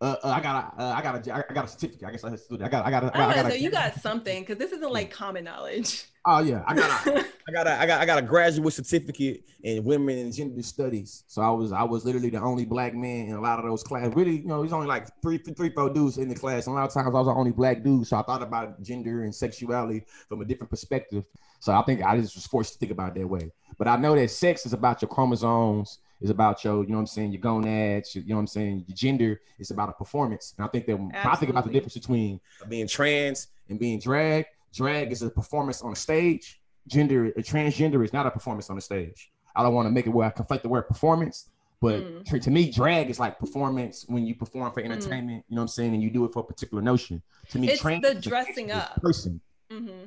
Uh, 0.00 0.16
uh, 0.24 0.28
I 0.30 0.40
got 0.40 0.74
a, 0.76 0.82
uh, 0.82 0.94
I 0.96 1.02
got 1.02 1.26
a, 1.26 1.34
I 1.50 1.54
got 1.54 1.64
a 1.64 1.68
certificate. 1.68 2.08
I 2.08 2.10
guess 2.10 2.24
I 2.24 2.30
had 2.30 2.40
do. 2.48 2.56
I 2.64 2.68
got, 2.68 2.84
I 2.86 2.90
got, 2.90 3.04
a, 3.04 3.16
I 3.16 3.30
I 3.30 3.34
got, 3.34 3.52
so 3.52 3.56
you 3.56 3.70
got 3.70 3.94
something 4.00 4.42
because 4.42 4.58
this 4.58 4.72
isn't 4.72 4.92
like 4.92 5.10
common 5.12 5.44
knowledge 5.44 6.06
Oh 6.24 6.38
yeah, 6.40 6.62
I 6.68 6.74
got 6.74 7.06
a, 7.06 7.24
I 7.48 7.52
got 7.52 7.66
a, 7.66 7.80
I 7.80 7.86
got, 7.86 8.00
I 8.00 8.06
got 8.06 8.18
a 8.18 8.22
graduate 8.22 8.72
certificate 8.72 9.44
in 9.64 9.82
women 9.82 10.18
and 10.18 10.32
gender 10.32 10.62
studies. 10.62 11.24
So 11.26 11.42
I 11.42 11.50
was, 11.50 11.72
I 11.72 11.82
was 11.82 12.04
literally 12.04 12.30
the 12.30 12.40
only 12.40 12.64
black 12.64 12.94
man 12.94 13.26
in 13.26 13.32
a 13.32 13.40
lot 13.40 13.58
of 13.58 13.64
those 13.64 13.82
classes. 13.82 14.14
Really, 14.14 14.38
you 14.38 14.46
know, 14.46 14.60
there's 14.60 14.72
only 14.72 14.86
like 14.86 15.08
three, 15.20 15.38
three, 15.38 15.70
four 15.70 15.90
dudes 15.90 16.18
in 16.18 16.28
the 16.28 16.36
class. 16.36 16.68
And 16.68 16.76
a 16.76 16.78
lot 16.78 16.86
of 16.86 16.94
times 16.94 17.08
I 17.08 17.10
was 17.10 17.26
the 17.26 17.32
only 17.32 17.50
black 17.50 17.82
dude. 17.82 18.06
So 18.06 18.16
I 18.18 18.22
thought 18.22 18.40
about 18.40 18.80
gender 18.82 19.24
and 19.24 19.34
sexuality 19.34 20.04
from 20.28 20.42
a 20.42 20.44
different 20.44 20.70
perspective. 20.70 21.24
So 21.58 21.72
I 21.72 21.82
think 21.82 22.02
I 22.04 22.20
just 22.20 22.36
was 22.36 22.46
forced 22.46 22.74
to 22.74 22.78
think 22.78 22.92
about 22.92 23.16
it 23.16 23.20
that 23.20 23.26
way. 23.26 23.50
But 23.76 23.88
I 23.88 23.96
know 23.96 24.14
that 24.14 24.30
sex 24.30 24.64
is 24.64 24.72
about 24.72 25.02
your 25.02 25.08
chromosomes, 25.08 25.98
is 26.22 26.30
about 26.30 26.64
your, 26.64 26.82
you 26.84 26.90
know 26.90 26.96
what 26.96 27.00
I'm 27.00 27.06
saying, 27.06 27.32
your 27.32 27.40
gonads, 27.40 28.14
your, 28.14 28.22
you 28.24 28.30
know 28.30 28.36
what 28.36 28.40
I'm 28.42 28.46
saying, 28.46 28.84
your 28.86 28.96
gender 28.96 29.40
is 29.58 29.70
about 29.70 29.88
a 29.88 29.92
performance. 29.92 30.54
And 30.56 30.64
I 30.64 30.68
think 30.68 30.86
that 30.86 30.96
when 30.96 31.10
I 31.14 31.34
think 31.36 31.50
about 31.50 31.64
the 31.64 31.70
difference 31.70 31.94
between 31.94 32.40
being 32.68 32.86
trans 32.88 33.48
and 33.68 33.78
being 33.78 33.98
drag, 33.98 34.46
drag 34.74 35.12
is 35.12 35.22
a 35.22 35.30
performance 35.30 35.82
on 35.82 35.92
a 35.92 35.96
stage. 35.96 36.60
Gender, 36.88 37.26
a 37.26 37.42
transgender 37.42 38.04
is 38.04 38.12
not 38.12 38.26
a 38.26 38.30
performance 38.30 38.70
on 38.70 38.76
the 38.76 38.82
stage. 38.82 39.30
I 39.54 39.62
don't 39.62 39.74
want 39.74 39.86
to 39.86 39.90
make 39.90 40.06
it 40.06 40.10
where 40.10 40.26
I 40.26 40.30
conflate 40.30 40.62
the 40.62 40.68
word 40.68 40.88
performance, 40.88 41.48
but 41.80 42.02
Mm. 42.04 42.24
to, 42.26 42.40
to 42.40 42.50
me, 42.50 42.70
drag 42.70 43.10
is 43.10 43.18
like 43.20 43.38
performance 43.38 44.04
when 44.08 44.24
you 44.26 44.34
perform 44.34 44.72
for 44.72 44.80
entertainment. 44.80 45.44
You 45.48 45.56
know 45.56 45.62
what 45.62 45.64
I'm 45.64 45.68
saying, 45.68 45.94
and 45.94 46.02
you 46.02 46.10
do 46.10 46.24
it 46.24 46.32
for 46.32 46.40
a 46.40 46.44
particular 46.44 46.82
notion. 46.82 47.22
To 47.50 47.58
me, 47.58 47.68
It's 47.68 47.82
trans 47.82 48.02
the 48.02 48.14
dressing 48.14 48.70
up. 48.70 49.00
person. 49.02 49.40
hmm 49.70 50.04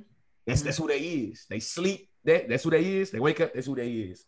That's 0.47 0.61
that's 0.61 0.77
who 0.77 0.87
they 0.87 0.99
is. 0.99 1.45
They 1.49 1.59
sleep. 1.59 2.09
That 2.23 2.49
that's 2.49 2.63
who 2.63 2.71
they 2.71 2.83
is. 2.99 3.11
They 3.11 3.19
wake 3.19 3.39
up. 3.41 3.53
That's 3.53 3.67
who 3.67 3.75
they 3.75 3.89
is. 3.91 4.25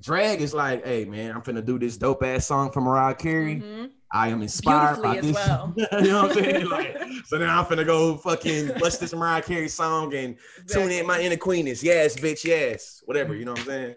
Drag 0.00 0.40
is 0.40 0.52
like, 0.52 0.84
hey 0.84 1.04
man, 1.04 1.32
I'm 1.34 1.42
finna 1.42 1.64
do 1.64 1.78
this 1.78 1.96
dope 1.96 2.22
ass 2.22 2.46
song 2.46 2.70
from 2.70 2.84
Mariah 2.84 3.14
Carey. 3.14 3.56
hmm 3.56 3.86
I 4.12 4.28
am 4.28 4.42
inspired 4.42 5.02
by 5.02 5.20
Beautifully 5.20 5.32
this. 5.32 5.40
as 5.40 5.48
well. 5.48 5.74
you 6.04 6.08
know 6.12 6.22
what 6.22 6.36
I'm 6.36 6.44
saying? 6.44 6.66
Like, 6.70 6.96
so 7.26 7.36
now 7.36 7.58
I'm 7.58 7.64
finna 7.64 7.84
go 7.84 8.16
fucking 8.16 8.78
bust 8.78 9.00
this 9.00 9.12
Mariah 9.12 9.42
Carey 9.42 9.66
song 9.68 10.14
and 10.14 10.36
tune 10.68 10.92
in 10.92 11.04
my 11.04 11.20
inner 11.20 11.36
queenness. 11.36 11.82
Yes, 11.82 12.14
bitch, 12.16 12.44
yes. 12.44 13.02
Whatever, 13.06 13.34
you 13.34 13.44
know 13.44 13.52
what 13.52 13.60
I'm 13.60 13.66
saying? 13.66 13.94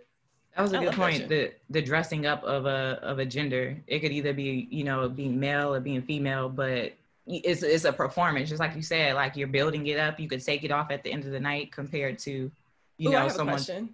That 0.56 0.64
was 0.64 0.74
a 0.74 0.80
I 0.80 0.86
good 0.86 0.94
point. 0.94 1.30
The 1.30 1.52
the 1.70 1.84
dressing 1.84 2.26
up 2.26 2.44
of 2.44 2.66
a 2.66 3.00
of 3.04 3.20
a 3.20 3.26
gender. 3.26 3.78
It 3.86 4.00
could 4.00 4.12
either 4.12 4.34
be, 4.34 4.68
you 4.72 4.84
know, 4.84 5.08
being 5.08 5.40
male 5.40 5.72
or 5.76 5.80
being 5.80 6.02
female, 6.02 6.50
but 6.50 6.94
it's 7.28 7.62
it's 7.62 7.86
a 7.86 7.94
performance, 7.94 8.50
just 8.50 8.60
like 8.60 8.76
you 8.76 8.82
said. 8.82 9.14
Like 9.14 9.36
you're 9.36 9.48
building 9.48 9.86
it 9.86 10.00
up. 10.00 10.20
You 10.20 10.28
could 10.28 10.44
take 10.44 10.64
it 10.64 10.72
off 10.72 10.90
at 10.90 11.04
the 11.04 11.12
end 11.12 11.26
of 11.26 11.32
the 11.32 11.40
night 11.40 11.72
compared 11.72 12.18
to, 12.20 12.50
you 12.98 13.10
Ooh, 13.10 13.12
I 13.12 13.14
know, 13.14 13.20
have 13.20 13.28
a 13.28 13.60
someone. 13.60 13.90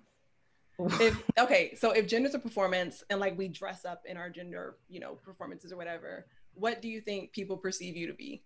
If 0.80 1.22
okay, 1.40 1.76
so 1.76 1.92
if 1.92 2.08
gender's 2.08 2.34
a 2.34 2.40
performance 2.40 3.04
and 3.10 3.20
like 3.20 3.38
we 3.38 3.48
dress 3.48 3.86
up 3.86 4.04
in 4.06 4.18
our 4.18 4.30
gender, 4.30 4.78
you 4.90 5.00
know, 5.00 5.16
performances 5.16 5.72
or 5.72 5.78
whatever, 5.78 6.26
what 6.54 6.82
do 6.82 6.90
you 6.90 7.02
think 7.02 7.32
people 7.32 7.58
perceive 7.58 7.96
you 7.96 8.08
to 8.08 8.14
be? 8.14 8.44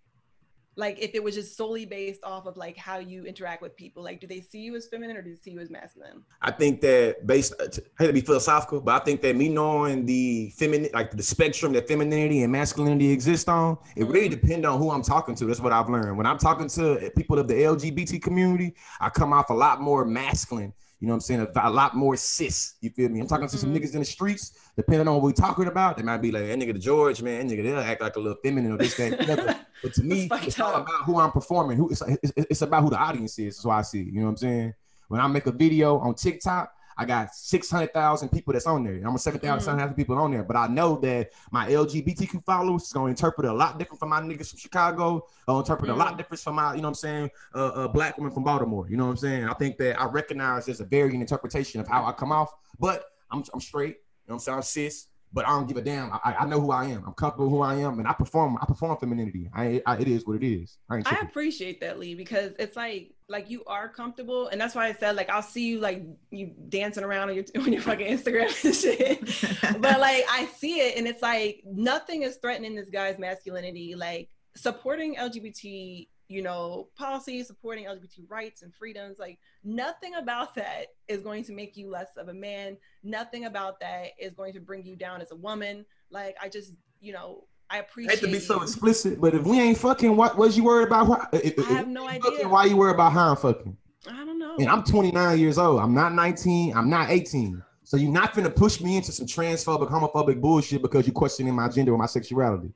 Like 0.78 1.00
if 1.00 1.16
it 1.16 1.24
was 1.24 1.34
just 1.34 1.58
solely 1.58 1.86
based 1.86 2.24
off 2.24 2.46
of 2.46 2.56
like 2.56 2.78
how 2.78 3.00
you 3.00 3.26
interact 3.26 3.64
with 3.64 3.76
people, 3.76 4.04
like 4.04 4.22
do 4.22 4.28
they 4.28 4.42
see 4.42 4.60
you 4.60 4.76
as 4.76 4.88
feminine 4.88 5.18
or 5.18 5.24
do 5.24 5.32
they 5.32 5.36
see 5.36 5.50
you 5.50 5.60
as 5.60 5.72
masculine? 5.72 6.22
I 6.40 6.52
think 6.52 6.82
that 6.82 7.26
based, 7.26 7.56
uh, 7.60 7.66
I 8.00 8.04
hate 8.04 8.08
to 8.08 8.14
be 8.14 8.22
philosophical, 8.22 8.80
but 8.80 9.02
I 9.02 9.04
think 9.04 9.22
that 9.22 9.36
me 9.36 9.50
knowing 9.50 10.06
the 10.06 10.52
feminine, 10.56 10.92
like 10.94 11.10
the 11.10 11.24
spectrum 11.24 11.74
that 11.74 11.88
femininity 11.88 12.44
and 12.44 12.52
masculinity 12.52 13.10
exist 13.10 13.50
on, 13.50 13.80
it 13.96 14.06
really 14.06 14.30
mm-hmm. 14.30 14.40
depends 14.40 14.68
on 14.68 14.78
who 14.78 14.92
I'm 14.92 15.02
talking 15.02 15.34
to. 15.36 15.46
That's 15.46 15.60
what 15.60 15.74
I've 15.74 15.90
learned. 15.90 16.16
When 16.16 16.28
I'm 16.28 16.38
talking 16.38 16.68
to 16.68 17.12
people 17.18 17.40
of 17.40 17.48
the 17.48 17.56
LGBT 17.56 18.22
community, 18.22 18.76
I 19.00 19.10
come 19.10 19.34
off 19.34 19.50
a 19.50 19.56
lot 19.56 19.82
more 19.82 20.06
masculine. 20.06 20.74
You 21.00 21.08
know 21.08 21.12
what 21.14 21.18
I'm 21.18 21.22
saying? 21.22 21.42
A, 21.56 21.68
a 21.68 21.70
lot 21.70 21.96
more 21.96 22.16
cis. 22.18 22.74
You 22.82 22.90
feel 22.90 23.10
me? 23.10 23.20
I'm 23.20 23.28
talking 23.28 23.48
to 23.48 23.58
some 23.58 23.72
Mhm. 23.72 23.78
niggas 23.80 23.94
in 23.94 24.00
the 24.00 24.06
streets. 24.06 24.54
Depending 24.76 25.08
on 25.08 25.14
what 25.16 25.24
we're 25.24 25.32
talking 25.32 25.68
about, 25.68 25.96
they 25.98 26.04
might 26.04 26.18
be 26.18 26.32
like, 26.32 26.48
that 26.48 26.58
nigga 26.58 26.74
the 26.74 26.80
George, 26.80 27.22
man, 27.22 27.48
nigga, 27.48 27.62
they'll 27.64 27.80
act 27.80 28.02
like 28.02 28.16
a 28.16 28.20
little 28.20 28.38
feminine 28.44 28.72
or 28.72 28.78
this, 28.78 28.96
that, 28.98 29.30
other. 29.30 29.60
But 29.84 29.94
to 29.94 30.04
me, 30.04 30.28
it's 30.42 30.60
all 30.60 30.74
about 30.74 31.04
who 31.04 31.20
I'm 31.20 31.32
performing. 31.32 31.78
Who 31.78 31.90
it's, 31.92 32.02
it's, 32.02 32.32
it's 32.36 32.62
about 32.64 32.82
who 32.82 32.90
the 32.90 32.98
audience 32.98 33.38
is. 33.38 33.58
That's 33.58 33.66
why 33.66 33.78
I 33.78 33.82
see. 33.84 34.02
it. 34.02 34.08
You 34.08 34.22
know 34.22 34.26
what 34.26 34.32
I'm 34.32 34.38
saying? 34.38 34.74
When 35.08 35.22
I 35.22 35.28
make 35.28 35.46
a 35.46 35.52
video 35.52 36.00
on 36.00 36.16
TikTok, 36.16 36.72
I 36.98 37.06
got 37.06 37.34
six 37.36 37.70
hundred 37.70 37.94
thousand 37.94 38.30
people 38.30 38.54
that's 38.54 38.66
on 38.66 38.84
there. 38.84 38.96
I'm 39.06 39.14
a 39.16 39.20
seven 39.20 39.40
thousand 39.40 39.78
Mhm. 39.78 39.96
people 39.96 40.18
on 40.18 40.32
there. 40.32 40.44
But 40.44 40.56
I 40.56 40.68
know 40.68 40.98
that 41.02 41.32
my 41.52 41.70
LGBTQ 41.70 42.44
followers 42.44 42.84
is 42.84 42.94
gonna 42.94 43.10
interpret 43.10 43.46
it 43.46 43.52
a 43.52 43.54
lot 43.54 43.78
different 43.78 44.00
from 44.00 44.10
my 44.10 44.20
niggas 44.22 44.50
from 44.50 44.60
Chicago. 44.60 45.26
Gonna 45.46 45.60
interpret 45.60 45.92
a 45.92 45.96
lot 45.96 46.14
Mhm. 46.14 46.18
different 46.18 46.42
from 46.42 46.56
my, 46.56 46.74
you 46.74 46.82
know 46.82 46.88
what 46.88 46.90
I'm 46.90 46.96
saying, 46.96 47.30
uh, 47.54 47.68
uh, 47.68 47.88
black 47.88 48.18
woman 48.18 48.34
from 48.34 48.44
Baltimore. 48.44 48.90
You 48.90 48.98
know 48.98 49.06
what 49.06 49.12
I'm 49.12 49.18
saying? 49.18 49.48
I 49.48 49.54
think 49.54 49.78
that 49.78 50.02
I 50.02 50.06
recognize 50.06 50.66
there's 50.66 50.80
a 50.82 50.86
varying 50.86 51.22
interpretation 51.22 51.80
of 51.80 51.88
how 51.88 52.04
I 52.06 52.12
come 52.14 52.32
off, 52.32 52.52
but 52.80 53.06
I'm 53.30 53.44
I'm 53.54 53.62
straight. 53.62 53.98
You 54.26 54.34
know 54.34 54.34
what 54.34 54.34
I'm 54.36 54.40
saying? 54.40 54.56
I'm 54.58 54.64
cis. 54.64 55.08
But 55.38 55.48
I 55.48 55.50
don't 55.52 55.68
give 55.68 55.78
a 55.78 55.84
damn. 55.84 56.12
I, 56.12 56.36
I 56.40 56.46
know 56.48 56.60
who 56.60 56.72
I 56.72 56.86
am. 56.86 57.04
I'm 57.06 57.14
comfortable 57.14 57.46
with 57.46 57.52
who 57.52 57.62
I 57.62 57.76
am, 57.76 58.00
and 58.00 58.08
I 58.08 58.14
perform. 58.14 58.58
I 58.60 58.66
perform 58.66 58.98
femininity. 58.98 59.52
I, 59.54 59.84
I 59.86 59.98
it 59.98 60.08
is 60.08 60.26
what 60.26 60.38
it 60.38 60.44
is. 60.44 60.80
I 60.90 61.04
I 61.06 61.20
appreciate 61.22 61.80
that, 61.82 62.00
Lee, 62.00 62.16
because 62.16 62.54
it's 62.58 62.76
like 62.76 63.14
like 63.30 63.48
you 63.48 63.64
are 63.66 63.88
comfortable, 63.88 64.48
and 64.48 64.60
that's 64.60 64.74
why 64.74 64.88
I 64.88 64.94
said 64.94 65.16
like 65.16 65.30
I'll 65.30 65.44
see 65.44 65.68
you 65.68 65.80
like 65.80 66.02
you 66.32 66.56
dancing 66.70 67.04
around 67.04 67.30
on 67.30 67.36
your 67.36 67.46
on 67.56 67.72
your 67.72 67.84
fucking 67.84 68.08
Instagram 68.08 68.66
and 68.66 68.76
shit. 68.76 69.80
but 69.80 70.00
like 70.00 70.26
I 70.28 70.50
see 70.58 70.80
it, 70.80 70.98
and 70.98 71.08
it's 71.08 71.22
like 71.22 71.62
nothing 71.68 72.24
is 72.24 72.38
threatening 72.38 72.74
this 72.74 72.90
guy's 72.90 73.20
masculinity. 73.20 73.94
Like 73.94 74.32
supporting 74.56 75.18
LGBT, 75.18 76.08
you 76.28 76.42
know, 76.42 76.90
policies, 76.96 77.48
supporting 77.48 77.86
LGBT 77.86 78.30
rights 78.30 78.62
and 78.62 78.74
freedoms. 78.74 79.20
Like 79.20 79.40
nothing 79.64 80.16
about 80.16 80.56
that 80.56 80.88
is 81.08 81.22
going 81.22 81.44
to 81.46 81.54
make 81.54 81.78
you 81.78 81.90
less 81.90 82.10
of 82.18 82.28
a 82.28 82.34
man. 82.34 82.78
Nothing 83.04 83.46
about 83.46 83.80
that 83.80 84.10
is 84.20 84.34
going 84.34 84.54
to 84.54 84.60
bring 84.60 84.86
you 84.86 84.96
down 84.96 85.22
as 85.22 85.32
a 85.32 85.36
woman. 85.36 85.86
Like 86.10 86.36
I 86.42 86.50
just, 86.50 86.74
you 87.00 87.14
know, 87.14 87.46
I 87.70 87.78
I 87.78 87.80
appreciate. 87.80 88.20
hate 88.20 88.26
to 88.26 88.32
be 88.32 88.40
so 88.40 88.62
explicit, 88.62 89.20
but 89.20 89.36
if 89.36 89.44
we 89.44 89.60
ain't 89.60 89.78
fucking, 89.78 90.16
what 90.16 90.38
was 90.38 90.56
you 90.56 90.64
worried 90.64 90.88
about? 90.88 91.08
Why, 91.08 91.28
if, 91.34 91.58
if 91.58 91.60
I 91.60 91.74
have 91.74 91.88
eh, 91.88 91.90
no 91.90 92.08
idea. 92.08 92.22
fucking, 92.22 92.50
why 92.50 92.66
you 92.66 92.78
worried 92.78 92.96
about 92.96 93.12
how 93.12 93.32
I'm 93.32 93.36
fucking? 93.36 93.78
I 94.10 94.26
don't 94.26 94.40
know. 94.40 94.56
And 94.58 94.70
I'm 94.70 94.84
29 94.84 95.38
years 95.38 95.58
old. 95.58 95.82
I'm 95.82 95.94
not 95.94 96.14
19. 96.14 96.76
I'm 96.76 96.90
not 96.90 97.10
18. 97.10 97.62
So 97.84 97.98
you're 97.98 98.12
not 98.12 98.34
gonna 98.34 98.50
push 98.50 98.82
me 98.82 98.98
into 98.98 99.12
some 99.12 99.26
transphobic, 99.26 99.90
homophobic 99.90 100.42
bullshit 100.42 100.82
because 100.82 101.08
you're 101.08 101.14
questioning 101.14 101.54
my 101.54 101.68
gender 101.70 101.94
or 101.94 101.98
my 101.98 102.06
sexuality. 102.06 102.72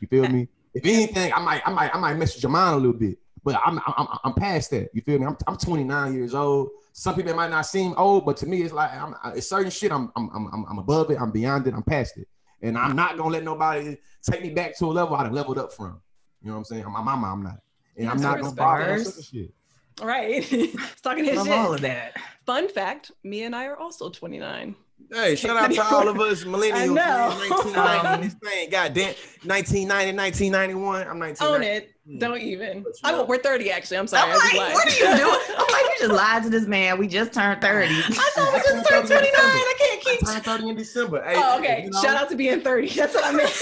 You 0.00 0.08
feel 0.08 0.28
me? 0.28 0.48
If 0.74 0.84
anything, 0.84 1.32
I 1.32 1.40
might, 1.40 1.62
I 1.66 1.70
might, 1.70 1.94
I 1.94 1.98
might 1.98 2.14
mess 2.14 2.34
with 2.34 2.42
your 2.42 2.52
mind 2.52 2.74
a 2.74 2.78
little 2.78 2.92
bit. 2.92 3.18
But 3.44 3.60
I'm, 3.64 3.78
I'm, 3.86 4.06
I'm 4.24 4.34
past 4.34 4.70
that. 4.70 4.90
You 4.94 5.02
feel 5.02 5.18
me? 5.18 5.26
I'm, 5.26 5.36
I'm 5.46 5.56
29 5.56 6.14
years 6.14 6.34
old. 6.34 6.70
Some 6.92 7.16
people 7.16 7.34
might 7.34 7.50
not 7.50 7.66
seem 7.66 7.94
old, 7.96 8.24
but 8.24 8.36
to 8.38 8.46
me, 8.46 8.62
it's 8.62 8.72
like 8.72 8.92
I'm, 8.92 9.14
it's 9.34 9.48
certain 9.48 9.70
shit. 9.70 9.90
I'm, 9.90 10.12
I'm, 10.16 10.30
I'm, 10.32 10.64
I'm 10.68 10.78
above 10.78 11.10
it. 11.10 11.20
I'm 11.20 11.30
beyond 11.32 11.66
it. 11.66 11.74
I'm 11.74 11.82
past 11.82 12.18
it. 12.18 12.28
And 12.62 12.78
I'm 12.78 12.94
not 12.94 13.16
gonna 13.16 13.30
let 13.30 13.42
nobody 13.42 13.96
take 14.22 14.42
me 14.42 14.50
back 14.50 14.78
to 14.78 14.84
a 14.84 14.92
level 14.92 15.16
I 15.16 15.24
done 15.24 15.32
leveled 15.32 15.58
up 15.58 15.72
from. 15.72 16.00
You 16.40 16.48
know 16.48 16.52
what 16.52 16.58
I'm 16.58 16.64
saying? 16.64 16.84
My 16.84 17.02
mama, 17.02 17.32
I'm 17.32 17.42
not. 17.42 17.58
And 17.96 18.08
I'm 18.08 18.20
not 18.20 18.40
gonna 18.40 18.54
bother 18.54 18.84
hers. 18.84 19.16
with 19.16 19.24
shit. 19.24 19.52
Right. 20.00 20.42
Talking 21.02 21.24
his 21.24 21.36
Love 21.36 21.46
shit. 21.46 21.54
all 21.58 21.74
of 21.74 21.80
that. 21.80 22.16
Fun 22.46 22.68
fact, 22.68 23.10
me 23.24 23.42
and 23.42 23.54
I 23.54 23.66
are 23.66 23.76
also 23.76 24.10
29. 24.10 24.76
Hey, 25.10 25.34
shout 25.36 25.56
out 25.56 25.70
to 25.72 25.82
all 25.82 26.08
of 26.08 26.20
us 26.20 26.44
millennials. 26.44 26.72
I 26.74 26.86
know. 26.86 27.28
1990, 27.48 28.24
this 28.28 28.34
thing, 28.34 28.70
goddamn, 28.70 29.14
1990, 29.44 30.16
1991. 30.16 31.08
I'm 31.08 31.18
19. 31.18 31.48
Own 31.48 31.62
it. 31.62 31.90
Don't 32.18 32.40
even. 32.40 32.84
I 33.04 33.12
don't, 33.12 33.28
we're 33.28 33.38
30 33.38 33.70
actually. 33.70 33.98
I'm 33.98 34.06
sorry. 34.06 34.30
I'm 34.32 34.38
like, 34.56 34.74
what 34.74 34.86
are 34.86 34.90
you 34.90 35.16
doing? 35.16 35.40
I'm 35.50 35.66
like, 35.66 35.82
you 35.82 35.94
just 36.00 36.12
lied 36.12 36.42
to 36.44 36.50
this 36.50 36.66
man. 36.66 36.98
We 36.98 37.06
just 37.08 37.32
turned 37.32 37.60
30. 37.60 37.86
I 37.94 38.00
thought 38.34 38.52
we 38.52 38.58
just 38.60 38.88
turned 38.88 39.06
29. 39.08 39.30
I 39.34 39.74
can't 39.78 40.00
I 40.06 40.10
keep. 40.10 40.26
turned 40.26 40.44
30 40.44 40.68
in 40.70 40.76
December. 40.76 41.22
Hey, 41.24 41.34
Oh, 41.36 41.58
okay. 41.58 41.84
you 41.84 41.90
know, 41.90 42.02
Shout 42.02 42.16
out 42.16 42.28
to 42.30 42.36
being 42.36 42.60
30. 42.60 42.88
That's 42.88 43.14
what 43.14 43.24
I 43.24 43.32
meant. 43.32 43.52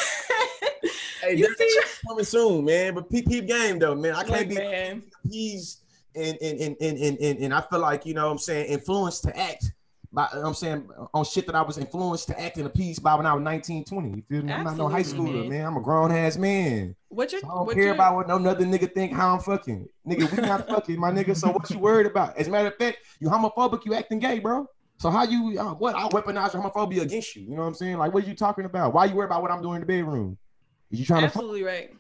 Hey, 1.23 1.35
you 1.37 1.55
see? 1.57 1.81
coming 2.09 2.25
soon, 2.25 2.65
man. 2.65 2.95
But 2.95 3.11
peep, 3.11 3.29
peep 3.29 3.47
game 3.47 3.79
though, 3.79 3.95
man. 3.95 4.15
I 4.15 4.25
can't 4.25 4.49
be 4.49 4.57
appeased 4.57 5.81
and 6.17 6.37
and, 6.41 6.61
and 6.61 6.77
and 6.81 6.99
and 6.99 7.19
and 7.21 7.39
and 7.41 7.55
I 7.55 7.61
feel 7.61 7.79
like 7.79 8.05
you 8.07 8.15
know 8.15 8.25
what 8.27 8.33
I'm 8.33 8.39
saying 8.39 8.67
influenced 8.67 9.23
to 9.25 9.39
act 9.39 9.71
by 10.13 10.29
you 10.35 10.41
know 10.41 10.49
I'm 10.49 10.55
saying 10.55 10.89
on 11.15 11.25
shit 11.25 11.47
that 11.47 11.55
I 11.55 11.63
was 11.63 11.79
influenced 11.79 12.27
to 12.29 12.41
act 12.41 12.59
in 12.59 12.67
a 12.67 12.71
piece 12.71 12.99
by 12.99 13.15
when 13.15 13.27
I 13.27 13.35
was 13.35 13.43
19, 13.43 13.85
20. 13.85 14.09
You 14.09 14.23
feel 14.29 14.43
me? 14.43 14.53
I'm 14.53 14.65
not 14.65 14.77
no 14.77 14.89
high 14.89 15.03
schooler, 15.03 15.43
man. 15.43 15.49
man. 15.49 15.67
I'm 15.67 15.77
a 15.77 15.81
grown 15.81 16.11
ass 16.11 16.37
man. 16.37 16.97
What 17.09 17.33
you 17.33 17.41
So 17.41 17.47
I 17.47 17.51
don't 17.51 17.67
what 17.67 17.77
care 17.77 17.93
about 17.93 18.17
what 18.17 18.29
no 18.29 18.37
another 18.37 18.65
nigga 18.65 18.93
think 18.93 19.13
how 19.13 19.35
I'm 19.35 19.41
fucking. 19.41 19.89
Nigga, 20.07 20.31
we 20.31 20.43
not 20.43 20.69
fucking, 20.69 20.99
my 20.99 21.11
nigga. 21.11 21.37
So 21.37 21.51
what 21.51 21.71
you 21.71 21.79
worried 21.79 22.07
about? 22.07 22.37
As 22.37 22.49
a 22.49 22.51
matter 22.51 22.69
of 22.69 22.77
fact, 22.77 22.99
you 23.21 23.29
homophobic, 23.29 23.85
you 23.85 23.95
acting 23.95 24.19
gay, 24.19 24.39
bro. 24.39 24.67
So 24.99 25.11
how 25.11 25.25
you 25.25 25.59
uh, 25.59 25.75
what 25.75 25.95
I 25.95 26.09
weaponize 26.09 26.53
your 26.53 26.63
homophobia 26.63 27.03
against 27.03 27.37
you? 27.37 27.43
You 27.43 27.51
know 27.51 27.63
what 27.63 27.69
I'm 27.69 27.75
saying? 27.75 27.99
Like 27.99 28.13
what 28.13 28.25
are 28.25 28.27
you 28.27 28.35
talking 28.35 28.65
about? 28.65 28.93
Why 28.93 29.07
you 29.07 29.15
worried 29.15 29.27
about 29.27 29.43
what 29.43 29.51
I'm 29.51 29.63
doing 29.63 29.77
in 29.77 29.81
the 29.81 29.87
bedroom? 29.87 30.37
Is 30.91 30.99
you 30.99 31.07
trying 31.07 31.23
to 31.23 31.29
fuck? 31.29 31.37
absolutely 31.37 31.63
right. 31.63 31.91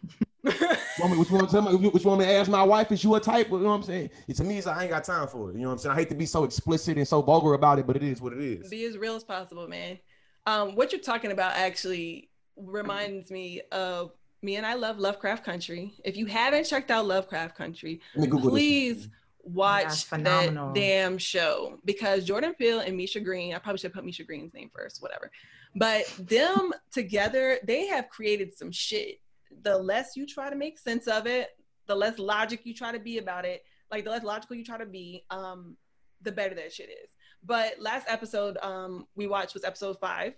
Want 0.44 1.12
me, 1.12 1.18
what 1.18 1.28
you 1.30 1.36
want 1.36 1.48
to 1.48 1.52
tell 1.52 1.62
me? 1.62 1.72
What 1.72 1.82
you- 1.82 1.90
what 1.90 2.04
want 2.04 2.20
me 2.20 2.26
to 2.26 2.32
ask 2.32 2.50
my 2.50 2.62
wife? 2.62 2.90
Is 2.92 3.02
you 3.04 3.14
a 3.14 3.20
type? 3.20 3.50
You 3.50 3.58
know 3.58 3.68
what 3.68 3.74
I'm 3.74 3.82
saying? 3.82 4.10
It, 4.28 4.36
to 4.36 4.44
me, 4.44 4.58
it's, 4.58 4.66
I 4.66 4.82
ain't 4.82 4.90
got 4.90 5.04
time 5.04 5.28
for 5.28 5.50
it. 5.50 5.54
You 5.54 5.62
know 5.62 5.68
what 5.68 5.72
I'm 5.74 5.78
saying? 5.78 5.92
I 5.94 5.98
hate 5.98 6.08
to 6.10 6.14
be 6.14 6.26
so 6.26 6.44
explicit 6.44 6.96
and 6.98 7.06
so 7.06 7.22
vulgar 7.22 7.54
about 7.54 7.78
it, 7.78 7.86
but 7.86 7.96
it 7.96 8.02
is 8.02 8.20
what 8.20 8.32
it 8.32 8.40
is. 8.40 8.68
Be 8.68 8.84
as 8.84 8.96
real 8.98 9.14
as 9.16 9.24
possible, 9.24 9.66
man. 9.68 9.98
Um, 10.46 10.74
what 10.74 10.92
you're 10.92 11.00
talking 11.00 11.32
about 11.32 11.52
actually 11.56 12.30
reminds 12.56 13.30
me 13.30 13.60
of 13.72 14.12
me 14.42 14.56
and 14.56 14.64
I 14.66 14.74
love 14.74 14.98
Lovecraft 14.98 15.44
Country. 15.44 15.92
If 16.04 16.16
you 16.16 16.26
haven't 16.26 16.64
checked 16.64 16.90
out 16.90 17.06
Lovecraft 17.06 17.56
Country, 17.56 18.00
Let 18.14 18.22
me 18.22 18.28
Google 18.28 18.50
please 18.50 19.02
this. 19.02 19.08
watch 19.42 19.84
That's 19.84 20.04
that 20.24 20.72
damn 20.74 21.18
show 21.18 21.78
because 21.84 22.24
Jordan 22.24 22.54
Peele 22.54 22.80
and 22.80 22.96
Misha 22.96 23.20
Green, 23.20 23.54
I 23.54 23.58
probably 23.58 23.78
should 23.78 23.92
put 23.92 24.04
Misha 24.04 24.24
Green's 24.24 24.54
name 24.54 24.70
first, 24.74 25.02
whatever. 25.02 25.30
But 25.76 26.06
them 26.18 26.72
together, 26.90 27.58
they 27.64 27.86
have 27.86 28.08
created 28.08 28.56
some 28.56 28.72
shit. 28.72 29.19
The 29.62 29.76
less 29.76 30.16
you 30.16 30.26
try 30.26 30.50
to 30.50 30.56
make 30.56 30.78
sense 30.78 31.06
of 31.06 31.26
it, 31.26 31.50
the 31.86 31.94
less 31.94 32.18
logic 32.18 32.60
you 32.64 32.74
try 32.74 32.92
to 32.92 32.98
be 32.98 33.18
about 33.18 33.44
it, 33.44 33.64
like 33.90 34.04
the 34.04 34.10
less 34.10 34.22
logical 34.22 34.56
you 34.56 34.64
try 34.64 34.78
to 34.78 34.86
be, 34.86 35.24
um, 35.30 35.76
the 36.22 36.32
better 36.32 36.54
that 36.54 36.72
shit 36.72 36.88
is. 36.88 37.10
But 37.42 37.80
last 37.80 38.06
episode 38.08 38.58
um, 38.62 39.06
we 39.14 39.26
watched 39.26 39.54
was 39.54 39.64
episode 39.64 39.98
five, 40.00 40.34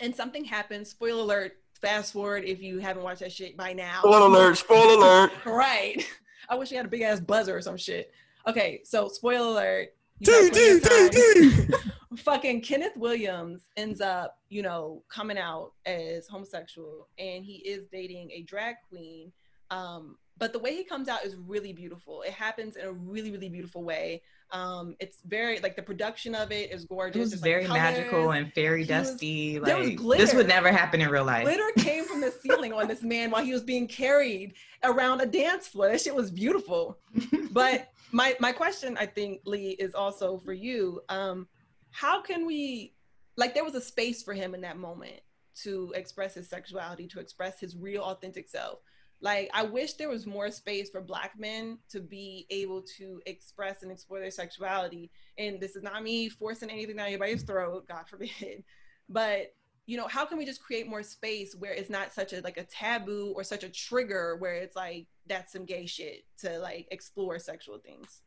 and 0.00 0.14
something 0.14 0.44
happened. 0.44 0.86
Spoiler 0.86 1.22
alert. 1.22 1.52
Fast 1.80 2.12
forward 2.14 2.44
if 2.44 2.62
you 2.62 2.78
haven't 2.78 3.02
watched 3.02 3.20
that 3.20 3.32
shit 3.32 3.56
by 3.58 3.74
now. 3.74 3.98
Spoiler 3.98 4.26
alert! 4.26 4.56
Spoiler 4.56 4.94
alert! 4.94 5.32
Right. 5.44 6.02
I 6.48 6.54
wish 6.54 6.70
we 6.70 6.76
had 6.76 6.86
a 6.86 6.88
big 6.88 7.02
ass 7.02 7.20
buzzer 7.20 7.56
or 7.56 7.60
some 7.60 7.76
shit. 7.76 8.12
Okay, 8.46 8.80
so 8.84 9.08
spoiler 9.08 9.48
alert. 9.48 9.88
Got 10.22 10.52
plenty 10.52 10.76
of 10.76 10.82
time. 10.82 11.80
Fucking 12.16 12.60
Kenneth 12.60 12.96
Williams 12.96 13.66
ends 13.76 14.00
up, 14.00 14.38
you 14.48 14.62
know, 14.62 15.02
coming 15.08 15.38
out 15.38 15.72
as 15.84 16.28
homosexual 16.28 17.08
and 17.18 17.44
he 17.44 17.54
is 17.56 17.86
dating 17.90 18.30
a 18.30 18.42
drag 18.42 18.76
queen. 18.88 19.32
Um, 19.70 20.16
but 20.38 20.52
the 20.52 20.58
way 20.58 20.74
he 20.74 20.84
comes 20.84 21.08
out 21.08 21.24
is 21.24 21.36
really 21.36 21.72
beautiful. 21.72 22.22
It 22.22 22.32
happens 22.32 22.76
in 22.76 22.84
a 22.84 22.92
really, 22.92 23.30
really 23.30 23.48
beautiful 23.48 23.84
way. 23.84 24.22
Um, 24.50 24.96
it's 25.00 25.18
very 25.26 25.58
like 25.60 25.76
the 25.76 25.82
production 25.82 26.34
of 26.34 26.52
it 26.52 26.72
is 26.72 26.84
gorgeous. 26.84 27.16
It 27.16 27.20
was 27.20 27.30
There's, 27.30 27.42
like, 27.42 27.50
very 27.50 27.68
magical 27.68 28.30
and 28.32 28.52
fairy 28.52 28.84
dusty. 28.84 29.58
there 29.58 29.78
was 29.78 29.98
Like 30.00 30.18
this 30.18 30.34
would 30.34 30.48
never 30.48 30.70
happen 30.70 31.00
in 31.00 31.08
real 31.08 31.24
life. 31.24 31.44
Glitter 31.44 31.70
came 31.78 32.04
from 32.04 32.20
the 32.20 32.30
ceiling 32.30 32.72
on 32.72 32.88
this 32.88 33.02
man 33.02 33.30
while 33.30 33.44
he 33.44 33.52
was 33.52 33.62
being 33.62 33.86
carried 33.86 34.54
around 34.82 35.20
a 35.20 35.26
dance 35.26 35.68
floor. 35.68 35.88
That 35.88 36.00
shit 36.00 36.14
was 36.14 36.30
beautiful. 36.30 36.98
But 37.50 37.90
my 38.10 38.34
my 38.40 38.50
question, 38.50 38.96
I 38.98 39.06
think, 39.06 39.42
Lee, 39.44 39.76
is 39.78 39.94
also 39.94 40.38
for 40.38 40.52
you. 40.52 41.02
Um, 41.08 41.46
how 41.92 42.20
can 42.20 42.46
we 42.46 42.94
like 43.36 43.54
there 43.54 43.64
was 43.64 43.76
a 43.76 43.80
space 43.80 44.24
for 44.24 44.34
him 44.34 44.54
in 44.54 44.60
that 44.62 44.76
moment 44.76 45.20
to 45.62 45.92
express 45.94 46.34
his 46.34 46.48
sexuality, 46.48 47.06
to 47.08 47.20
express 47.20 47.60
his 47.60 47.76
real 47.76 48.02
authentic 48.02 48.48
self. 48.48 48.80
Like 49.20 49.50
I 49.54 49.62
wish 49.62 49.94
there 49.94 50.08
was 50.08 50.26
more 50.26 50.50
space 50.50 50.90
for 50.90 51.00
black 51.00 51.38
men 51.38 51.78
to 51.90 52.00
be 52.00 52.46
able 52.50 52.82
to 52.98 53.20
express 53.26 53.82
and 53.82 53.90
explore 53.90 54.20
their 54.20 54.30
sexuality. 54.30 55.10
And 55.38 55.60
this 55.60 55.76
is 55.76 55.82
not 55.82 56.02
me 56.02 56.28
forcing 56.28 56.70
anything 56.70 56.96
down 56.96 57.06
anybody's 57.06 57.42
throat, 57.42 57.88
God 57.88 58.08
forbid. 58.08 58.64
But 59.06 59.52
you 59.86 59.98
know, 59.98 60.08
how 60.08 60.24
can 60.24 60.38
we 60.38 60.46
just 60.46 60.62
create 60.62 60.88
more 60.88 61.02
space 61.02 61.54
where 61.54 61.74
it's 61.74 61.90
not 61.90 62.14
such 62.14 62.32
a 62.32 62.40
like 62.40 62.56
a 62.56 62.64
taboo 62.64 63.34
or 63.36 63.44
such 63.44 63.64
a 63.64 63.68
trigger 63.68 64.36
where 64.36 64.54
it's 64.54 64.74
like 64.74 65.06
that's 65.26 65.52
some 65.52 65.64
gay 65.64 65.86
shit 65.86 66.24
to 66.38 66.58
like 66.58 66.88
explore 66.90 67.38
sexual 67.38 67.78
things. 67.78 68.22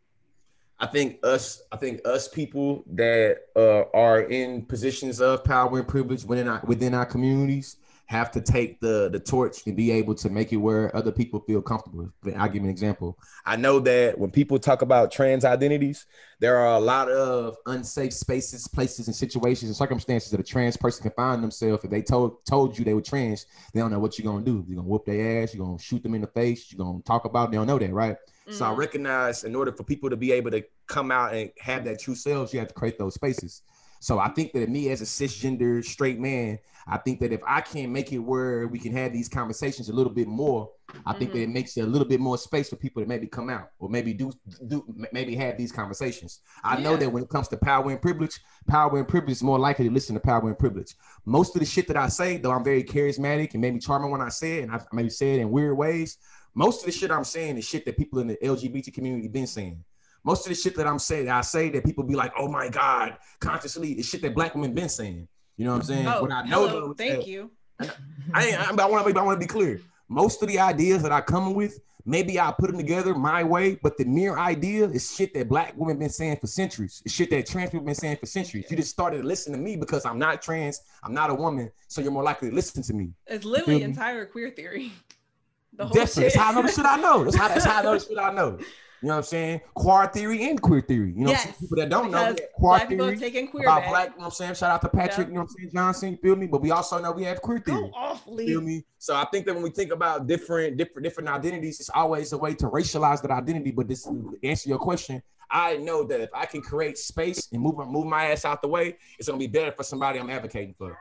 I 0.79 0.85
think 0.85 1.19
us, 1.23 1.61
I 1.71 1.77
think 1.77 2.01
us 2.05 2.27
people 2.27 2.83
that 2.93 3.39
uh, 3.55 3.85
are 3.97 4.21
in 4.21 4.65
positions 4.65 5.19
of 5.19 5.43
power 5.43 5.79
and 5.79 5.87
privilege 5.87 6.23
within 6.23 6.47
our 6.47 6.61
within 6.65 6.93
our 6.93 7.05
communities 7.05 7.77
have 8.07 8.31
to 8.31 8.41
take 8.41 8.79
the 8.79 9.09
the 9.09 9.19
torch 9.19 9.67
and 9.67 9.75
be 9.75 9.91
able 9.91 10.15
to 10.15 10.29
make 10.29 10.53
it 10.53 10.57
where 10.57 10.95
other 10.95 11.11
people 11.11 11.41
feel 11.41 11.61
comfortable. 11.61 12.09
I'll 12.37 12.47
give 12.47 12.55
you 12.55 12.63
an 12.63 12.69
example. 12.69 13.17
I 13.45 13.57
know 13.57 13.79
that 13.81 14.17
when 14.17 14.31
people 14.31 14.57
talk 14.59 14.81
about 14.81 15.11
trans 15.11 15.43
identities, 15.43 16.05
there 16.39 16.57
are 16.57 16.75
a 16.75 16.79
lot 16.79 17.09
of 17.09 17.57
unsafe 17.65 18.13
spaces, 18.13 18.67
places, 18.67 19.07
and 19.07 19.15
situations 19.15 19.69
and 19.69 19.75
circumstances 19.75 20.31
that 20.31 20.39
a 20.39 20.43
trans 20.43 20.77
person 20.77 21.03
can 21.03 21.11
find 21.11 21.43
themselves. 21.43 21.83
If 21.83 21.91
they 21.91 22.01
told 22.01 22.45
told 22.45 22.77
you 22.77 22.85
they 22.85 22.93
were 22.93 23.01
trans, 23.01 23.45
they 23.73 23.81
don't 23.81 23.91
know 23.91 23.99
what 23.99 24.17
you're 24.17 24.31
gonna 24.31 24.45
do. 24.45 24.63
You're 24.67 24.77
gonna 24.77 24.87
whoop 24.87 25.05
their 25.05 25.43
ass. 25.43 25.53
You're 25.53 25.65
gonna 25.65 25.79
shoot 25.79 26.01
them 26.01 26.15
in 26.15 26.21
the 26.21 26.27
face. 26.27 26.71
You're 26.71 26.83
gonna 26.83 27.03
talk 27.03 27.25
about. 27.25 27.49
It. 27.49 27.51
They 27.51 27.57
don't 27.57 27.67
know 27.67 27.79
that, 27.79 27.93
right? 27.93 28.15
So 28.49 28.63
I 28.63 28.69
mm-hmm. 28.69 28.79
recognize 28.79 29.43
in 29.43 29.55
order 29.55 29.73
for 29.73 29.83
people 29.83 30.09
to 30.09 30.15
be 30.15 30.31
able 30.31 30.51
to 30.51 30.63
come 30.87 31.11
out 31.11 31.33
and 31.33 31.51
have 31.59 31.83
that 31.83 31.99
true 31.99 32.15
selves, 32.15 32.53
you 32.53 32.59
have 32.59 32.69
to 32.69 32.73
create 32.73 32.97
those 32.97 33.15
spaces. 33.15 33.61
So 33.99 34.19
I 34.19 34.29
think 34.29 34.53
that 34.53 34.69
me 34.69 34.89
as 34.89 35.01
a 35.01 35.05
cisgender 35.05 35.83
straight 35.83 36.19
man, 36.19 36.59
I 36.87 36.97
think 36.97 37.19
that 37.19 37.33
if 37.33 37.41
I 37.45 37.61
can 37.61 37.91
make 37.91 38.13
it 38.13 38.19
where 38.19 38.67
we 38.67 38.79
can 38.79 38.93
have 38.93 39.11
these 39.11 39.27
conversations 39.27 39.89
a 39.89 39.93
little 39.93 40.11
bit 40.11 40.27
more, 40.27 40.69
I 41.05 41.13
think 41.13 41.31
mm-hmm. 41.31 41.39
that 41.39 41.43
it 41.43 41.49
makes 41.49 41.75
it 41.75 41.81
a 41.81 41.87
little 41.87 42.07
bit 42.07 42.21
more 42.21 42.37
space 42.37 42.69
for 42.69 42.77
people 42.77 43.01
to 43.01 43.07
maybe 43.07 43.27
come 43.27 43.49
out 43.49 43.71
or 43.79 43.89
maybe 43.89 44.13
do 44.13 44.31
do 44.67 44.85
maybe 45.11 45.35
have 45.35 45.57
these 45.57 45.71
conversations. 45.71 46.39
I 46.63 46.77
yeah. 46.77 46.83
know 46.83 46.95
that 46.95 47.11
when 47.11 47.23
it 47.23 47.29
comes 47.29 47.49
to 47.49 47.57
power 47.57 47.91
and 47.91 48.01
privilege, 48.01 48.39
power 48.67 48.97
and 48.97 49.07
privilege 49.07 49.33
is 49.33 49.43
more 49.43 49.59
likely 49.59 49.85
to 49.89 49.93
listen 49.93 50.15
to 50.15 50.21
power 50.21 50.47
and 50.47 50.57
privilege. 50.57 50.95
Most 51.25 51.55
of 51.55 51.59
the 51.59 51.65
shit 51.65 51.87
that 51.89 51.97
I 51.97 52.07
say, 52.07 52.37
though 52.37 52.51
I'm 52.51 52.63
very 52.63 52.83
charismatic 52.83 53.51
and 53.51 53.61
maybe 53.61 53.79
charming 53.79 54.11
when 54.11 54.21
I 54.21 54.29
say 54.29 54.59
it, 54.59 54.63
and 54.63 54.71
I 54.71 54.79
maybe 54.93 55.09
say 55.09 55.35
it 55.35 55.41
in 55.41 55.51
weird 55.51 55.75
ways, 55.75 56.17
most 56.53 56.81
of 56.81 56.85
the 56.85 56.91
shit 56.91 57.11
I'm 57.11 57.25
saying 57.25 57.57
is 57.57 57.65
shit 57.65 57.85
that 57.85 57.97
people 57.97 58.19
in 58.19 58.27
the 58.27 58.37
LGBT 58.37 58.93
community 58.93 59.27
been 59.27 59.45
saying. 59.45 59.83
Most 60.27 60.45
of 60.45 60.49
the 60.49 60.55
shit 60.55 60.75
that 60.75 60.85
I'm 60.85 60.99
saying, 60.99 61.29
I 61.29 61.39
say 61.39 61.69
that 61.69 61.85
people 61.85 62.03
be 62.03 62.13
like, 62.13 62.33
"Oh 62.37 62.49
my 62.49 62.67
god," 62.67 63.15
consciously, 63.39 63.93
is 63.93 64.09
shit 64.09 64.21
that 64.23 64.35
black 64.35 64.55
women 64.55 64.73
been 64.73 64.89
saying. 64.89 65.25
You 65.55 65.63
know 65.63 65.71
what 65.71 65.77
I'm 65.77 65.83
saying? 65.83 66.05
Oh, 66.05 66.23
when 66.23 66.33
I 66.33 66.41
know, 66.43 66.67
hello, 66.67 66.93
thank 66.93 67.19
that, 67.19 67.27
you. 67.27 67.49
I, 67.79 67.87
I, 68.33 68.51
I, 68.51 68.75
I 68.77 68.85
want 68.87 69.07
to, 69.07 69.17
I 69.17 69.23
want 69.23 69.39
to 69.39 69.47
be 69.47 69.47
clear. 69.47 69.79
Most 70.09 70.43
of 70.43 70.49
the 70.49 70.59
ideas 70.59 71.01
that 71.03 71.13
I 71.13 71.21
come 71.21 71.53
with, 71.53 71.79
maybe 72.05 72.41
I 72.41 72.53
put 72.59 72.67
them 72.69 72.77
together 72.77 73.15
my 73.15 73.41
way, 73.41 73.79
but 73.81 73.97
the 73.97 74.03
mere 74.03 74.37
idea 74.37 74.89
is 74.89 75.15
shit 75.15 75.33
that 75.33 75.47
black 75.47 75.73
women 75.77 75.97
been 75.97 76.09
saying 76.09 76.39
for 76.41 76.47
centuries. 76.47 77.01
It's 77.05 77.15
shit 77.15 77.29
that 77.29 77.45
trans 77.45 77.69
people 77.69 77.85
been 77.85 77.95
saying 77.95 78.17
for 78.17 78.25
centuries. 78.25 78.65
You 78.69 78.75
just 78.75 78.89
started 78.89 79.21
to 79.21 79.23
listen 79.23 79.53
to 79.53 79.59
me 79.59 79.77
because 79.77 80.05
I'm 80.05 80.19
not 80.19 80.41
trans, 80.41 80.81
I'm 81.03 81.13
not 81.13 81.29
a 81.29 81.35
woman, 81.35 81.71
so 81.87 82.01
you're 82.01 82.11
more 82.11 82.23
likely 82.23 82.49
to 82.49 82.55
listen 82.55 82.83
to 82.83 82.93
me. 82.93 83.13
It's 83.27 83.45
literally 83.45 83.81
entire 83.81 84.25
queer 84.25 84.49
theory. 84.49 84.91
The 85.73 85.85
whole 85.85 85.93
Definitely. 85.93 86.23
Shit. 86.23 86.33
That's 86.33 86.43
how 86.43 86.49
I 86.49 86.55
know 86.55 86.61
the 86.63 86.71
shit 86.71 86.85
I 86.85 86.97
know. 86.97 87.23
That's 87.23 87.35
how, 87.35 87.47
that's 87.49 87.65
how 87.65 87.79
I 87.79 87.83
know 87.83 87.93
the 87.99 88.05
shit 88.07 88.17
I 88.17 88.33
know. 88.33 88.57
You 89.01 89.09
know 89.09 89.13
what 89.13 89.17
I'm 89.17 89.23
saying? 89.23 89.61
Queer 89.75 90.07
theory 90.07 90.49
and 90.49 90.59
queer 90.59 90.81
theory. 90.81 91.13
You 91.15 91.25
know, 91.25 91.29
yes. 91.29 91.55
people 91.59 91.77
that 91.77 91.89
don't 91.89 92.09
know 92.09 92.35
queer 92.55 92.79
theory 92.87 93.17
taking 93.17 93.47
queer 93.47 93.63
about 93.63 93.87
black. 93.89 94.05
You 94.05 94.11
know 94.11 94.17
what 94.17 94.25
I'm 94.25 94.31
saying? 94.31 94.55
Shout 94.55 94.71
out 94.71 94.81
to 94.81 94.89
Patrick. 94.89 95.27
Yeah. 95.27 95.31
You 95.31 95.33
know 95.33 95.41
what 95.41 95.49
I'm 95.49 95.55
saying? 95.57 95.71
Johnson. 95.73 96.11
You 96.11 96.17
feel 96.17 96.35
me? 96.35 96.47
But 96.47 96.61
we 96.61 96.71
also 96.71 96.99
know 96.99 97.11
we 97.11 97.23
have 97.25 97.41
queer 97.41 97.59
theory. 97.59 97.81
Go 97.81 97.91
awfully. 97.93 98.47
Feel 98.47 98.61
me? 98.61 98.85
So 98.97 99.15
I 99.15 99.25
think 99.25 99.45
that 99.45 99.53
when 99.53 99.63
we 99.63 99.69
think 99.69 99.91
about 99.91 100.25
different, 100.25 100.77
different, 100.77 101.03
different 101.03 101.29
identities, 101.29 101.79
it's 101.79 101.91
always 101.93 102.33
a 102.33 102.37
way 102.37 102.55
to 102.55 102.65
racialize 102.65 103.21
that 103.21 103.29
identity. 103.31 103.71
But 103.71 103.87
this 103.87 104.07
answer 104.43 104.69
your 104.69 104.79
question. 104.79 105.21
I 105.49 105.77
know 105.77 106.03
that 106.05 106.19
if 106.19 106.29
I 106.33 106.45
can 106.45 106.61
create 106.61 106.97
space 106.97 107.47
and 107.53 107.61
move 107.61 107.77
move 107.87 108.05
my 108.07 108.31
ass 108.31 108.45
out 108.45 108.61
the 108.61 108.67
way, 108.67 108.97
it's 109.19 109.27
gonna 109.27 109.39
be 109.39 109.47
better 109.47 109.71
for 109.71 109.83
somebody 109.83 110.19
I'm 110.19 110.29
advocating 110.29 110.73
for. 110.77 110.97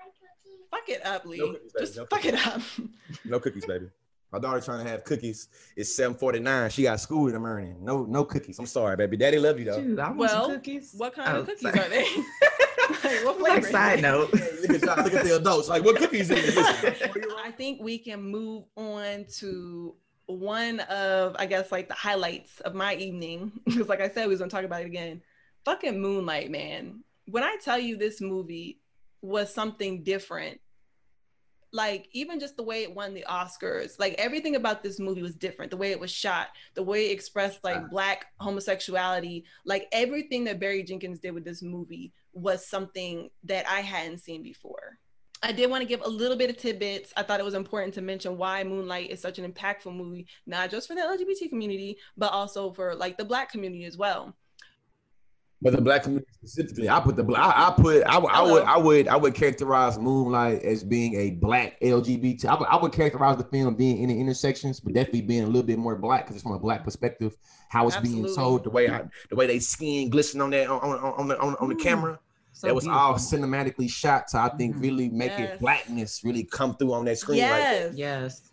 Fuck 0.70 0.88
it 0.88 1.04
up, 1.06 1.24
Lee. 1.24 1.38
No 1.38 1.52
cookies, 1.52 1.72
Just 1.78 1.96
no 1.96 2.06
fuck 2.06 2.24
it 2.24 2.46
up. 2.46 2.60
no 3.24 3.40
cookies, 3.40 3.64
baby. 3.64 3.88
My 4.32 4.38
daughter 4.38 4.60
trying 4.60 4.84
to 4.84 4.90
have 4.90 5.04
cookies. 5.04 5.48
It's 5.76 5.94
749. 5.94 6.70
She 6.70 6.82
got 6.82 7.00
school 7.00 7.28
in 7.28 7.34
the 7.34 7.40
morning. 7.40 7.76
No, 7.80 8.04
no 8.04 8.24
cookies. 8.24 8.58
I'm 8.58 8.66
sorry, 8.66 8.96
baby. 8.96 9.16
Daddy 9.16 9.38
love 9.38 9.58
you 9.58 9.66
though. 9.66 9.80
Dude, 9.80 9.98
I 9.98 10.08
want 10.08 10.18
well, 10.18 10.50
cookies. 10.50 10.94
What 10.96 11.14
kind 11.14 11.36
oh, 11.36 11.40
of 11.40 11.46
cookies 11.46 11.62
sorry. 11.62 11.78
are 11.78 11.88
they? 11.88 12.06
like, 13.04 13.24
what? 13.24 13.40
Like 13.40 13.66
side 13.66 14.02
note. 14.02 14.32
look, 14.32 14.42
at, 14.82 15.04
look 15.04 15.14
at 15.14 15.24
the 15.24 15.36
adults. 15.36 15.68
Like 15.68 15.84
what 15.84 15.96
cookies 15.96 16.30
is 16.30 16.54
this? 16.54 17.02
I 17.44 17.50
think 17.52 17.80
we 17.82 17.98
can 17.98 18.22
move 18.22 18.64
on 18.76 19.26
to 19.38 19.94
one 20.26 20.80
of 20.80 21.36
I 21.38 21.46
guess 21.46 21.70
like 21.70 21.88
the 21.88 21.94
highlights 21.94 22.60
of 22.60 22.74
my 22.74 22.94
evening. 22.96 23.52
Because 23.64 23.88
like 23.88 24.00
I 24.00 24.08
said, 24.08 24.26
we 24.26 24.30
was 24.30 24.40
gonna 24.40 24.50
talk 24.50 24.64
about 24.64 24.82
it 24.82 24.86
again. 24.86 25.22
Fucking 25.64 26.00
Moonlight, 26.00 26.50
man. 26.50 27.04
When 27.26 27.42
I 27.42 27.56
tell 27.62 27.78
you 27.78 27.96
this 27.96 28.20
movie 28.20 28.80
was 29.22 29.52
something 29.52 30.04
different 30.04 30.60
like 31.76 32.08
even 32.12 32.40
just 32.40 32.56
the 32.56 32.62
way 32.62 32.82
it 32.82 32.94
won 32.94 33.14
the 33.14 33.24
Oscars, 33.28 33.98
like 33.98 34.14
everything 34.14 34.56
about 34.56 34.82
this 34.82 34.98
movie 34.98 35.22
was 35.22 35.36
different. 35.36 35.70
The 35.70 35.76
way 35.76 35.92
it 35.92 36.00
was 36.00 36.10
shot, 36.10 36.48
the 36.74 36.82
way 36.82 37.06
it 37.06 37.12
expressed 37.12 37.62
like 37.62 37.90
black 37.90 38.26
homosexuality, 38.40 39.44
like 39.64 39.86
everything 39.92 40.44
that 40.44 40.58
Barry 40.58 40.82
Jenkins 40.82 41.20
did 41.20 41.32
with 41.32 41.44
this 41.44 41.62
movie 41.62 42.12
was 42.32 42.66
something 42.66 43.28
that 43.44 43.68
I 43.68 43.80
hadn't 43.80 44.18
seen 44.18 44.42
before. 44.42 44.98
I 45.42 45.52
did 45.52 45.70
want 45.70 45.82
to 45.82 45.88
give 45.88 46.00
a 46.02 46.08
little 46.08 46.36
bit 46.36 46.48
of 46.48 46.56
tidbits. 46.56 47.12
I 47.16 47.22
thought 47.22 47.40
it 47.40 47.44
was 47.44 47.54
important 47.54 47.92
to 47.94 48.00
mention 48.00 48.38
why 48.38 48.64
Moonlight 48.64 49.10
is 49.10 49.20
such 49.20 49.38
an 49.38 49.50
impactful 49.50 49.94
movie, 49.94 50.26
not 50.46 50.70
just 50.70 50.88
for 50.88 50.94
the 50.94 51.02
LGBT 51.02 51.50
community, 51.50 51.98
but 52.16 52.32
also 52.32 52.72
for 52.72 52.94
like 52.94 53.18
the 53.18 53.24
black 53.24 53.52
community 53.52 53.84
as 53.84 53.98
well. 53.98 54.34
But 55.62 55.72
the 55.72 55.80
black 55.80 56.02
community 56.02 56.30
specifically, 56.34 56.88
I 56.90 57.00
put 57.00 57.16
the 57.16 57.24
I, 57.34 57.68
I 57.68 57.74
put 57.74 58.04
I, 58.06 58.18
I, 58.18 58.42
would 58.42 58.62
I 58.64 58.76
would 58.76 59.08
I 59.08 59.16
would 59.16 59.34
characterize 59.34 59.98
Moonlight 59.98 60.62
as 60.62 60.84
being 60.84 61.14
a 61.14 61.30
black 61.30 61.80
LGBT. 61.80 62.44
I 62.44 62.54
would, 62.54 62.68
I 62.68 62.76
would 62.76 62.92
characterize 62.92 63.38
the 63.38 63.44
film 63.44 63.74
being 63.74 64.02
in 64.02 64.10
the 64.10 64.20
intersections, 64.20 64.80
but 64.80 64.92
definitely 64.92 65.22
being 65.22 65.44
a 65.44 65.46
little 65.46 65.62
bit 65.62 65.78
more 65.78 65.96
black 65.96 66.24
because 66.24 66.36
it's 66.36 66.42
from 66.42 66.52
a 66.52 66.58
black 66.58 66.84
perspective. 66.84 67.36
How 67.70 67.86
it's 67.86 67.96
Absolutely. 67.96 68.24
being 68.24 68.36
told, 68.36 68.64
the 68.64 68.70
way 68.70 68.90
I, 68.90 69.04
the 69.30 69.36
way 69.36 69.46
they 69.46 69.58
skin 69.58 70.10
glisten 70.10 70.42
on 70.42 70.50
that 70.50 70.68
on 70.68 70.78
on, 70.78 70.98
on 70.98 71.28
the 71.28 71.38
on, 71.40 71.56
on 71.56 71.68
the 71.70 71.74
camera. 71.74 72.18
So 72.52 72.66
that 72.66 72.74
was 72.74 72.84
beautiful. 72.84 73.02
all 73.02 73.14
cinematically 73.14 73.90
shot 73.90 74.28
to 74.28 74.38
I 74.38 74.50
think 74.50 74.74
mm-hmm. 74.74 74.82
really 74.82 75.08
make 75.08 75.30
yes. 75.30 75.54
it 75.54 75.60
blackness 75.60 76.22
really 76.22 76.44
come 76.44 76.76
through 76.76 76.92
on 76.92 77.06
that 77.06 77.18
screen. 77.18 77.38
Yes, 77.38 77.84
right 77.86 77.94
yes, 77.96 78.52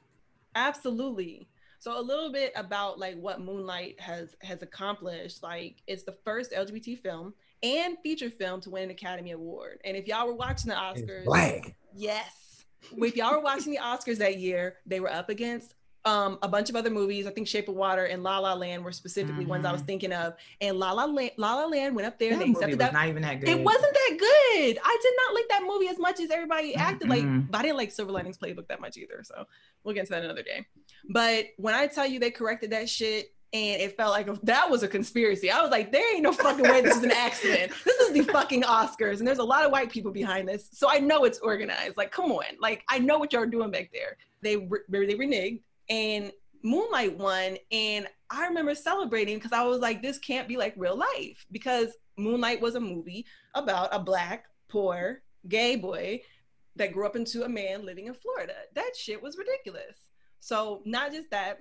absolutely. 0.55 1.47
So 1.83 1.99
a 1.99 2.01
little 2.01 2.31
bit 2.31 2.53
about 2.55 2.97
like 2.97 3.19
what 3.19 3.41
Moonlight 3.41 3.99
has 3.99 4.37
has 4.41 4.61
accomplished. 4.61 5.43
Like 5.43 5.83
it's 5.85 6.03
the 6.03 6.15
first 6.23 6.53
LGBT 6.53 6.97
film 6.97 7.33
and 7.61 7.97
feature 8.01 8.29
film 8.29 8.61
to 8.61 8.69
win 8.69 8.83
an 8.83 8.91
Academy 8.91 9.31
Award. 9.31 9.81
And 9.83 9.97
if 9.97 10.07
y'all 10.07 10.25
were 10.25 10.33
watching 10.33 10.69
the 10.69 10.77
Oscars, 10.77 11.25
black. 11.25 11.75
Yes. 11.93 12.63
If 12.95 13.17
y'all 13.17 13.33
were 13.33 13.41
watching 13.41 13.73
the 13.73 13.79
Oscars 13.79 14.17
that 14.19 14.39
year, 14.39 14.77
they 14.85 15.01
were 15.01 15.11
up 15.11 15.27
against 15.27 15.75
um, 16.05 16.39
a 16.41 16.47
bunch 16.47 16.69
of 16.69 16.77
other 16.77 16.89
movies. 16.89 17.27
I 17.27 17.31
think 17.31 17.49
Shape 17.49 17.67
of 17.67 17.75
Water 17.75 18.05
and 18.05 18.23
La 18.23 18.39
La 18.39 18.53
Land 18.53 18.83
were 18.83 18.93
specifically 18.93 19.43
mm-hmm. 19.43 19.49
ones 19.49 19.65
I 19.65 19.73
was 19.73 19.81
mm-hmm. 19.81 19.87
thinking 19.87 20.13
of. 20.13 20.35
And 20.61 20.79
La 20.79 20.93
La 20.93 21.03
Land, 21.03 21.31
La 21.35 21.55
La 21.55 21.65
Land 21.65 21.95
went 21.95 22.07
up 22.07 22.17
there. 22.17 22.31
That 22.31 22.45
they 22.45 22.51
accepted 22.51 22.79
that. 22.79 22.93
Not 22.93 23.07
even 23.09 23.23
that 23.23 23.41
good. 23.41 23.49
It 23.49 23.59
wasn't 23.59 23.93
that 23.93 24.17
good. 24.17 24.79
I 24.83 24.97
did 25.01 25.13
not 25.25 25.33
like 25.33 25.49
that 25.49 25.63
movie 25.65 25.87
as 25.89 25.99
much 25.99 26.21
as 26.21 26.31
everybody 26.31 26.75
acted 26.75 27.09
mm-hmm. 27.09 27.37
like. 27.37 27.51
But 27.51 27.57
I 27.59 27.61
didn't 27.63 27.77
like 27.77 27.91
Silver 27.91 28.13
Linings 28.13 28.37
Playbook 28.37 28.67
that 28.67 28.79
much 28.79 28.97
either. 28.97 29.21
So 29.23 29.45
we'll 29.83 29.93
get 29.93 30.01
into 30.01 30.11
that 30.11 30.23
another 30.23 30.43
day. 30.43 30.65
But 31.09 31.47
when 31.57 31.73
I 31.73 31.87
tell 31.87 32.07
you 32.07 32.19
they 32.19 32.31
corrected 32.31 32.71
that 32.71 32.89
shit. 32.89 33.29
And 33.55 33.79
it 33.79 33.95
felt 33.95 34.13
like 34.13 34.27
that 34.41 34.67
was 34.67 34.81
a 34.81 34.87
conspiracy. 34.87 35.51
I 35.51 35.61
was 35.61 35.69
like, 35.69 35.91
there 35.91 36.15
ain't 36.15 36.23
no 36.23 36.31
fucking 36.31 36.67
way 36.67 36.81
this 36.81 36.97
is 36.97 37.03
an 37.03 37.11
accident. 37.11 37.71
This 37.85 37.97
is 37.97 38.11
the 38.11 38.23
fucking 38.33 38.63
Oscars. 38.63 39.19
And 39.19 39.27
there's 39.27 39.37
a 39.37 39.43
lot 39.43 39.63
of 39.63 39.71
white 39.71 39.91
people 39.91 40.09
behind 40.09 40.47
this. 40.47 40.69
So 40.73 40.89
I 40.89 40.97
know 40.97 41.23
it's 41.23 41.37
organized. 41.37 41.95
Like, 41.95 42.11
come 42.11 42.31
on. 42.31 42.45
Like, 42.59 42.83
I 42.89 42.97
know 42.97 43.19
what 43.19 43.31
y'all 43.31 43.43
are 43.43 43.45
doing 43.45 43.69
back 43.69 43.91
there. 43.93 44.17
They, 44.41 44.55
they 44.55 45.13
reneged 45.13 45.61
and 45.87 46.31
Moonlight 46.63 47.17
won, 47.17 47.57
and 47.71 48.07
I 48.29 48.47
remember 48.47 48.73
celebrating 48.73 49.37
because 49.37 49.51
I 49.51 49.63
was 49.63 49.79
like, 49.79 50.01
this 50.01 50.17
can't 50.17 50.47
be 50.47 50.55
like 50.55 50.73
real 50.77 50.95
life 50.95 51.45
because 51.51 51.97
Moonlight 52.17 52.61
was 52.61 52.75
a 52.75 52.79
movie 52.79 53.25
about 53.53 53.89
a 53.91 53.99
black, 53.99 54.45
poor, 54.69 55.21
gay 55.49 55.75
boy 55.75 56.21
that 56.77 56.93
grew 56.93 57.05
up 57.05 57.17
into 57.17 57.43
a 57.43 57.49
man 57.49 57.85
living 57.85 58.07
in 58.07 58.13
Florida. 58.13 58.55
That 58.75 58.95
shit 58.95 59.21
was 59.21 59.37
ridiculous. 59.37 59.97
So 60.43 60.81
not 60.83 61.13
just 61.13 61.31
that, 61.31 61.59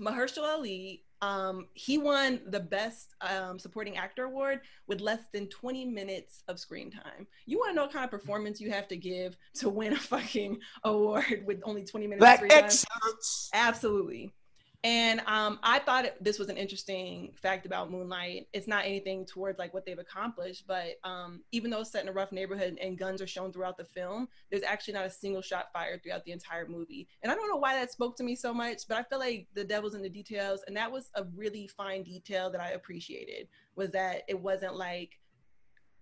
Mahershala 0.00 0.52
Ali 0.54 1.02
um, 1.22 1.66
he 1.74 1.98
won 1.98 2.40
the 2.46 2.60
best 2.60 3.14
um, 3.20 3.58
supporting 3.58 3.96
actor 3.96 4.24
award 4.24 4.60
with 4.86 5.00
less 5.00 5.20
than 5.32 5.48
20 5.48 5.84
minutes 5.86 6.42
of 6.48 6.58
screen 6.58 6.90
time. 6.90 7.26
You 7.46 7.58
want 7.58 7.70
to 7.70 7.74
know 7.74 7.82
what 7.82 7.92
kind 7.92 8.04
of 8.04 8.10
performance 8.10 8.60
you 8.60 8.70
have 8.70 8.88
to 8.88 8.96
give 8.96 9.36
to 9.54 9.68
win 9.68 9.92
a 9.92 9.98
fucking 9.98 10.58
award 10.84 11.44
with 11.46 11.60
only 11.64 11.84
20 11.84 12.06
minutes 12.06 12.20
Black 12.20 12.42
of 12.42 12.50
screen 12.50 12.50
time? 12.50 13.14
Absolutely. 13.54 14.32
And 14.84 15.20
um, 15.26 15.60
I 15.62 15.78
thought 15.78 16.06
this 16.20 16.40
was 16.40 16.48
an 16.48 16.56
interesting 16.56 17.32
fact 17.40 17.66
about 17.66 17.92
Moonlight. 17.92 18.48
It's 18.52 18.66
not 18.66 18.84
anything 18.84 19.24
towards 19.24 19.60
like 19.60 19.72
what 19.72 19.86
they've 19.86 19.98
accomplished, 19.98 20.64
but 20.66 20.98
um, 21.04 21.42
even 21.52 21.70
though 21.70 21.82
it's 21.82 21.92
set 21.92 22.02
in 22.02 22.08
a 22.08 22.12
rough 22.12 22.32
neighborhood 22.32 22.78
and 22.82 22.98
guns 22.98 23.22
are 23.22 23.26
shown 23.28 23.52
throughout 23.52 23.76
the 23.76 23.84
film, 23.84 24.28
there's 24.50 24.64
actually 24.64 24.94
not 24.94 25.06
a 25.06 25.10
single 25.10 25.40
shot 25.40 25.66
fired 25.72 26.02
throughout 26.02 26.24
the 26.24 26.32
entire 26.32 26.66
movie. 26.66 27.06
And 27.22 27.30
I 27.30 27.36
don't 27.36 27.48
know 27.48 27.58
why 27.58 27.74
that 27.74 27.92
spoke 27.92 28.16
to 28.16 28.24
me 28.24 28.34
so 28.34 28.52
much, 28.52 28.88
but 28.88 28.98
I 28.98 29.04
feel 29.04 29.20
like 29.20 29.46
the 29.54 29.62
devil's 29.62 29.94
in 29.94 30.02
the 30.02 30.08
details, 30.08 30.64
and 30.66 30.76
that 30.76 30.90
was 30.90 31.10
a 31.14 31.24
really 31.36 31.68
fine 31.68 32.02
detail 32.02 32.50
that 32.50 32.60
I 32.60 32.70
appreciated. 32.70 33.46
Was 33.76 33.90
that 33.90 34.22
it 34.26 34.38
wasn't 34.38 34.74
like 34.74 35.20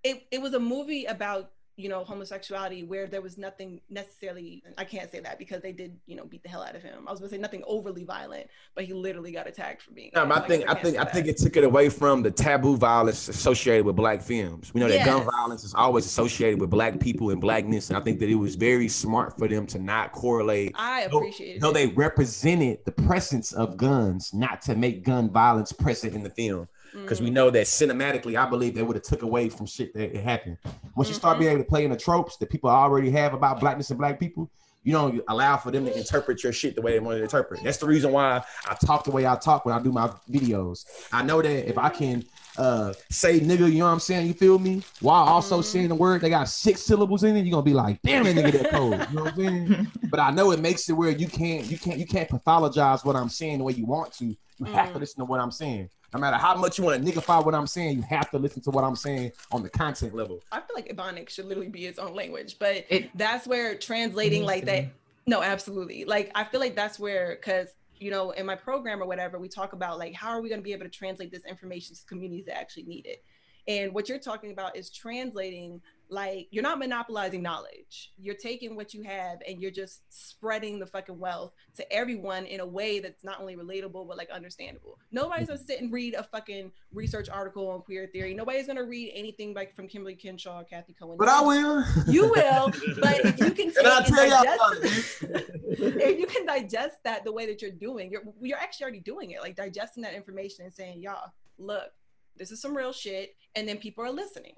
it, 0.03 0.27
it 0.31 0.41
was 0.41 0.55
a 0.55 0.61
movie 0.61 1.05
about 1.05 1.53
you 1.77 1.89
know, 1.89 2.05
homosexuality 2.05 2.83
where 2.83 3.07
there 3.07 3.23
was 3.23 3.39
nothing 3.39 3.81
necessarily, 3.89 4.63
I 4.77 4.85
can't 4.85 5.11
say 5.11 5.21
that 5.21 5.39
because 5.39 5.63
they 5.63 5.73
did, 5.73 5.97
you 6.07 6.15
know, 6.15 6.25
beat 6.25 6.43
the 6.43 6.49
hell 6.49 6.63
out 6.63 6.77
of 6.77 6.83
him. 6.83 7.09
I 7.09 7.11
was 7.11 7.21
gonna 7.21 7.31
say 7.31 7.39
nothing 7.39 7.63
overly 7.67 8.05
violent, 8.05 8.49
but 8.75 8.85
he 8.85 8.93
literally 8.93 9.33
got 9.33 9.47
attacked 9.47 9.83
for 9.83 9.93
being. 9.93 10.11
No, 10.15 10.31
I 10.31 10.41
think 10.41 10.69
I 10.69 10.75
think 10.75 10.99
I 10.99 11.05
think 11.05 11.27
it 11.27 11.39
took 11.39 11.57
it 11.57 11.65
away 11.65 11.89
from 11.89 12.23
the 12.23 12.31
taboo 12.31 12.77
violence 12.77 13.29
associated 13.29 13.87
with 13.87 13.97
black 13.97 14.21
films. 14.21 14.75
We 14.75 14.81
know 14.81 14.89
that 14.89 14.95
yes. 14.95 15.07
gun 15.07 15.25
violence 15.25 15.65
is 15.65 15.75
always 15.75 16.05
associated 16.05 16.61
with 16.61 16.71
black 16.71 17.01
people 17.01 17.31
and 17.31 17.41
blackness, 17.41 17.89
and 17.89 17.97
I 17.97 18.01
think 18.01 18.19
that 18.21 18.29
it 18.29 18.35
was 18.35 18.57
very 18.57 18.89
smart 18.89 19.39
for 19.39 19.49
them 19.49 19.67
to 19.69 19.79
not 19.79 20.13
correlate. 20.13 20.73
I 20.75 21.03
appreciate 21.03 21.57
it. 21.57 21.63
No, 21.63 21.73
they 21.73 21.87
represented 21.87 22.85
the 22.85 22.93
presence 22.93 23.53
of 23.53 23.77
guns, 23.77 24.35
not 24.35 24.61
to 24.63 24.75
make 24.75 25.05
gun 25.05 25.31
violence 25.31 25.73
present 25.73 26.15
in 26.15 26.23
the 26.23 26.31
film 26.31 26.69
because 26.93 27.19
mm-hmm. 27.19 27.27
we 27.27 27.31
know 27.31 27.51
that 27.51 27.67
cinematically, 27.67 28.39
I 28.39 28.49
believe 28.49 28.75
they 28.75 28.83
would 28.83 28.97
have 28.97 29.05
took 29.05 29.23
away 29.23 29.49
from 29.49 29.67
shit 29.67 29.95
that 29.95 30.17
it 30.17 30.23
happened. 30.23 30.59
Once 30.65 30.75
mm-hmm. 30.75 31.09
you 31.09 31.15
start 31.15 31.35
mm-hmm. 31.35 31.41
being 31.41 31.53
able 31.53 31.65
to 31.65 31.69
play 31.69 31.85
in 31.85 31.91
the 31.91 31.97
tropes 31.97 32.37
that 32.39 32.51
people 32.51 32.71
already 32.71 33.11
have 33.11 33.35
about 33.35 33.61
blackness 33.61 33.91
and 33.91 33.99
black 33.99 34.19
people, 34.19 34.51
you 34.83 34.93
don't 34.93 35.23
allow 35.29 35.57
for 35.57 35.71
them 35.71 35.85
to 35.85 35.97
interpret 35.97 36.43
your 36.43 36.53
shit 36.53 36.75
the 36.75 36.81
way 36.81 36.93
they 36.93 37.01
want 37.01 37.19
to 37.19 37.23
interpret. 37.23 37.63
That's 37.63 37.77
the 37.77 37.87
reason 37.87 38.13
why 38.13 38.43
I 38.67 38.75
talk 38.75 39.05
the 39.05 39.11
way 39.11 39.27
I 39.27 39.37
talk 39.37 39.67
when 39.67 39.75
I 39.75 39.83
do 39.83 39.93
my 39.93 40.09
videos. 40.31 40.87
I 41.13 41.23
know 41.23 41.43
that 41.43 41.69
if 41.69 41.77
I 41.77 41.91
can 41.91 42.25
uh 42.57 42.93
say 43.11 43.41
nigga, 43.41 43.71
you 43.71 43.79
know 43.79 43.87
what 43.87 43.93
I'm 43.93 44.01
saying? 44.01 44.27
You 44.27 44.33
feel 44.33 44.59
me? 44.59 44.83
While 45.01 45.25
also 45.25 45.57
mm-hmm. 45.57 45.63
saying 45.63 45.89
the 45.89 45.95
word 45.95 46.23
they 46.23 46.31
got 46.31 46.49
six 46.49 46.81
syllables 46.81 47.25
in 47.25 47.37
it, 47.37 47.45
you're 47.45 47.53
gonna 47.53 47.63
be 47.63 47.75
like, 47.75 48.01
damn 48.03 48.25
that 48.25 48.35
nigga 48.35 48.63
that 48.63 48.71
cold. 48.73 48.93
You 49.11 49.17
know 49.17 49.25
what 49.25 49.35
I'm 49.35 49.37
saying? 49.37 49.93
but 50.11 50.19
I 50.19 50.31
know 50.31 50.51
it 50.51 50.61
makes 50.61 50.89
it 50.89 50.95
where 50.95 51.11
you 51.11 51.29
can't 51.29 51.67
you 51.71 51.79
can't 51.79 51.99
you 51.99 52.07
can't 52.07 52.29
pathologize 52.29 53.05
what 53.05 53.17
I'm 53.17 53.29
saying 53.29 53.59
the 53.59 53.65
way 53.65 53.75
you 53.75 53.85
want 53.85 54.15
to. 54.15 54.27
You 54.27 54.37
mm. 54.67 54.73
have 54.73 54.93
to 54.93 54.97
mm. 54.97 55.01
listen 55.01 55.19
to 55.21 55.25
what 55.27 55.41
I'm 55.41 55.51
saying. 55.51 55.91
No 56.13 56.19
matter 56.19 56.37
how 56.37 56.57
much 56.57 56.79
you 56.79 56.85
want 56.85 57.05
to 57.05 57.13
niggify 57.13 57.45
what 57.45 57.55
I'm 57.55 57.67
saying, 57.67 57.97
you 57.97 58.03
have 58.03 58.31
to 58.31 58.39
listen 58.39 58.63
to 58.63 58.71
what 58.71 58.83
I'm 58.83 58.97
saying 58.97 59.33
on 59.53 59.63
the 59.63 59.71
content 59.71 60.15
level. 60.15 60.43
I 60.51 60.61
feel 60.61 60.75
like 60.75 60.89
Ebonics 60.89 61.31
should 61.31 61.47
literally 61.47 61.69
be 61.69 61.87
its 61.87 61.99
own 61.99 62.15
language, 62.15 62.57
but 62.59 62.85
it, 62.89 63.17
that's 63.17 63.47
where 63.47 63.77
translating 63.77 64.45
like 64.45 64.65
that. 64.67 64.87
No, 65.27 65.43
absolutely. 65.43 66.05
Like 66.05 66.33
I 66.35 66.45
feel 66.45 66.61
like 66.61 66.75
that's 66.75 66.99
where 66.99 67.37
because 67.37 67.69
you 67.99 68.11
know 68.11 68.31
in 68.33 68.47
my 68.47 68.57
program 68.57 69.03
or 69.03 69.07
whatever 69.07 69.39
we 69.39 69.49
talk 69.49 69.73
about 69.73 69.99
like 69.99 70.15
how 70.15 70.31
are 70.31 70.41
we 70.41 70.49
going 70.49 70.61
to 70.61 70.65
be 70.65 70.73
able 70.73 70.85
to 70.85 70.91
translate 70.91 71.31
this 71.31 71.45
information 71.45 71.95
to 71.95 72.05
communities 72.07 72.47
that 72.47 72.57
actually 72.59 72.85
need 72.85 73.07
it. 73.07 73.23
And 73.69 73.95
what 73.95 74.09
you're 74.09 74.19
talking 74.19 74.51
about 74.51 74.77
is 74.77 74.91
translating 74.91 75.81
like 76.11 76.49
you're 76.51 76.63
not 76.63 76.79
monopolizing 76.79 77.43
knowledge. 77.43 78.13
You're 78.19 78.35
taking 78.35 78.75
what 78.75 78.93
you 78.93 79.03
have 79.03 79.39
and 79.47 79.63
you're 79.63 79.71
just 79.71 80.03
spreading 80.09 80.79
the 80.79 80.87
fucking 80.87 81.19
wealth 81.19 81.53
to 81.77 81.93
everyone 81.93 82.47
in 82.47 82.61
a 82.61 82.67
way 82.67 82.99
that's 82.99 83.23
not 83.25 83.41
only 83.41 83.55
relatable 83.55 84.07
but 84.09 84.17
like 84.17 84.29
understandable. 84.31 84.99
Nobody's 85.13 85.47
gonna 85.47 85.59
mm-hmm. 85.59 85.67
sit 85.67 85.81
and 85.81 85.93
read 85.93 86.15
a 86.15 86.25
fucking 86.25 86.73
research 86.93 87.29
article 87.29 87.69
on 87.71 87.83
queer 87.83 88.09
theory. 88.13 88.35
Nobody's 88.35 88.67
gonna 88.67 88.85
read 88.85 89.13
anything 89.15 89.55
like 89.55 89.75
from 89.75 89.89
Kimberlé 89.89 90.21
Crenshaw, 90.21 90.65
Cathy 90.65 90.95
Cohen. 90.95 91.17
But 91.17 91.29
I 91.29 91.41
will. 91.41 91.85
You 92.07 92.31
will. 92.31 92.73
But 93.01 93.25
if 93.25 93.39
you 93.39 93.51
can 93.53 93.73
take 93.73 93.87
and, 93.87 94.17
digest, 94.17 95.23
if 95.23 96.19
you 96.19 96.27
can 96.27 96.45
digest 96.45 96.97
that 97.05 97.25
the 97.25 97.33
way 97.33 97.47
that 97.47 97.63
you're 97.63 97.71
doing, 97.71 98.11
you're 98.11 98.23
you're 98.41 98.59
actually 98.59 98.85
already 98.85 99.01
doing 99.01 99.31
it. 99.31 99.41
Like 99.41 99.55
digesting 99.55 100.03
that 100.03 100.15
information 100.15 100.65
and 100.65 100.75
saying, 100.75 101.01
y'all, 101.01 101.33
look, 101.57 101.93
this 102.37 102.51
is 102.51 102.61
some 102.61 102.77
real 102.77 102.93
shit, 102.93 103.37
and 103.55 103.69
then 103.69 103.79
people 103.79 104.05
are 104.05 104.11
listening 104.11 104.55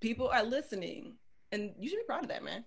people 0.00 0.28
are 0.28 0.44
listening 0.44 1.14
and 1.52 1.72
you 1.78 1.88
should 1.88 1.98
be 1.98 2.04
proud 2.06 2.22
of 2.22 2.28
that 2.28 2.44
man. 2.44 2.64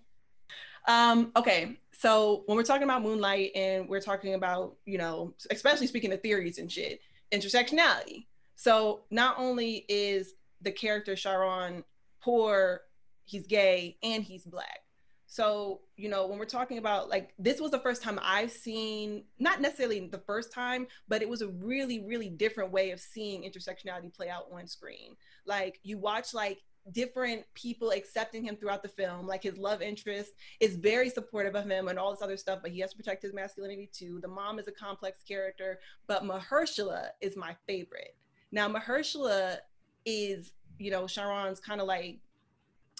Um 0.88 1.32
okay 1.36 1.78
so 1.92 2.42
when 2.46 2.56
we're 2.56 2.64
talking 2.64 2.82
about 2.82 3.02
moonlight 3.02 3.52
and 3.54 3.88
we're 3.88 4.00
talking 4.00 4.34
about 4.34 4.76
you 4.84 4.98
know 4.98 5.34
especially 5.50 5.86
speaking 5.86 6.12
of 6.12 6.20
theories 6.20 6.58
and 6.58 6.70
shit 6.70 7.00
intersectionality. 7.32 8.26
So 8.56 9.02
not 9.10 9.36
only 9.38 9.84
is 9.88 10.34
the 10.60 10.72
character 10.72 11.16
Chiron 11.16 11.84
poor 12.20 12.82
he's 13.24 13.46
gay 13.46 13.96
and 14.02 14.22
he's 14.22 14.44
black. 14.44 14.80
So 15.26 15.80
you 15.96 16.08
know 16.08 16.26
when 16.26 16.38
we're 16.38 16.44
talking 16.44 16.78
about 16.78 17.08
like 17.08 17.32
this 17.38 17.60
was 17.60 17.70
the 17.70 17.78
first 17.78 18.02
time 18.02 18.18
i've 18.22 18.50
seen 18.50 19.24
not 19.38 19.60
necessarily 19.60 20.00
the 20.08 20.18
first 20.18 20.52
time 20.52 20.86
but 21.08 21.22
it 21.22 21.28
was 21.28 21.40
a 21.40 21.48
really 21.48 22.04
really 22.04 22.28
different 22.28 22.72
way 22.72 22.90
of 22.90 23.00
seeing 23.00 23.42
intersectionality 23.42 24.12
play 24.12 24.28
out 24.28 24.46
on 24.52 24.66
screen. 24.66 25.16
Like 25.46 25.80
you 25.82 25.98
watch 25.98 26.34
like 26.34 26.58
different 26.90 27.44
people 27.54 27.90
accepting 27.90 28.42
him 28.42 28.56
throughout 28.56 28.82
the 28.82 28.88
film. 28.88 29.26
Like 29.26 29.42
his 29.42 29.56
love 29.56 29.82
interest 29.82 30.32
is 30.58 30.76
very 30.76 31.08
supportive 31.08 31.54
of 31.54 31.68
him 31.68 31.88
and 31.88 31.98
all 31.98 32.10
this 32.10 32.22
other 32.22 32.36
stuff, 32.36 32.58
but 32.60 32.72
he 32.72 32.80
has 32.80 32.90
to 32.90 32.96
protect 32.96 33.22
his 33.22 33.32
masculinity 33.32 33.88
too. 33.92 34.18
The 34.20 34.28
mom 34.28 34.58
is 34.58 34.66
a 34.66 34.72
complex 34.72 35.22
character, 35.22 35.78
but 36.06 36.24
Mahershala 36.24 37.08
is 37.20 37.36
my 37.36 37.54
favorite. 37.66 38.16
Now 38.50 38.68
Mahershala 38.68 39.58
is, 40.04 40.52
you 40.78 40.90
know, 40.90 41.06
Chiron's 41.06 41.60
kind 41.60 41.80
of 41.80 41.86
like, 41.86 42.18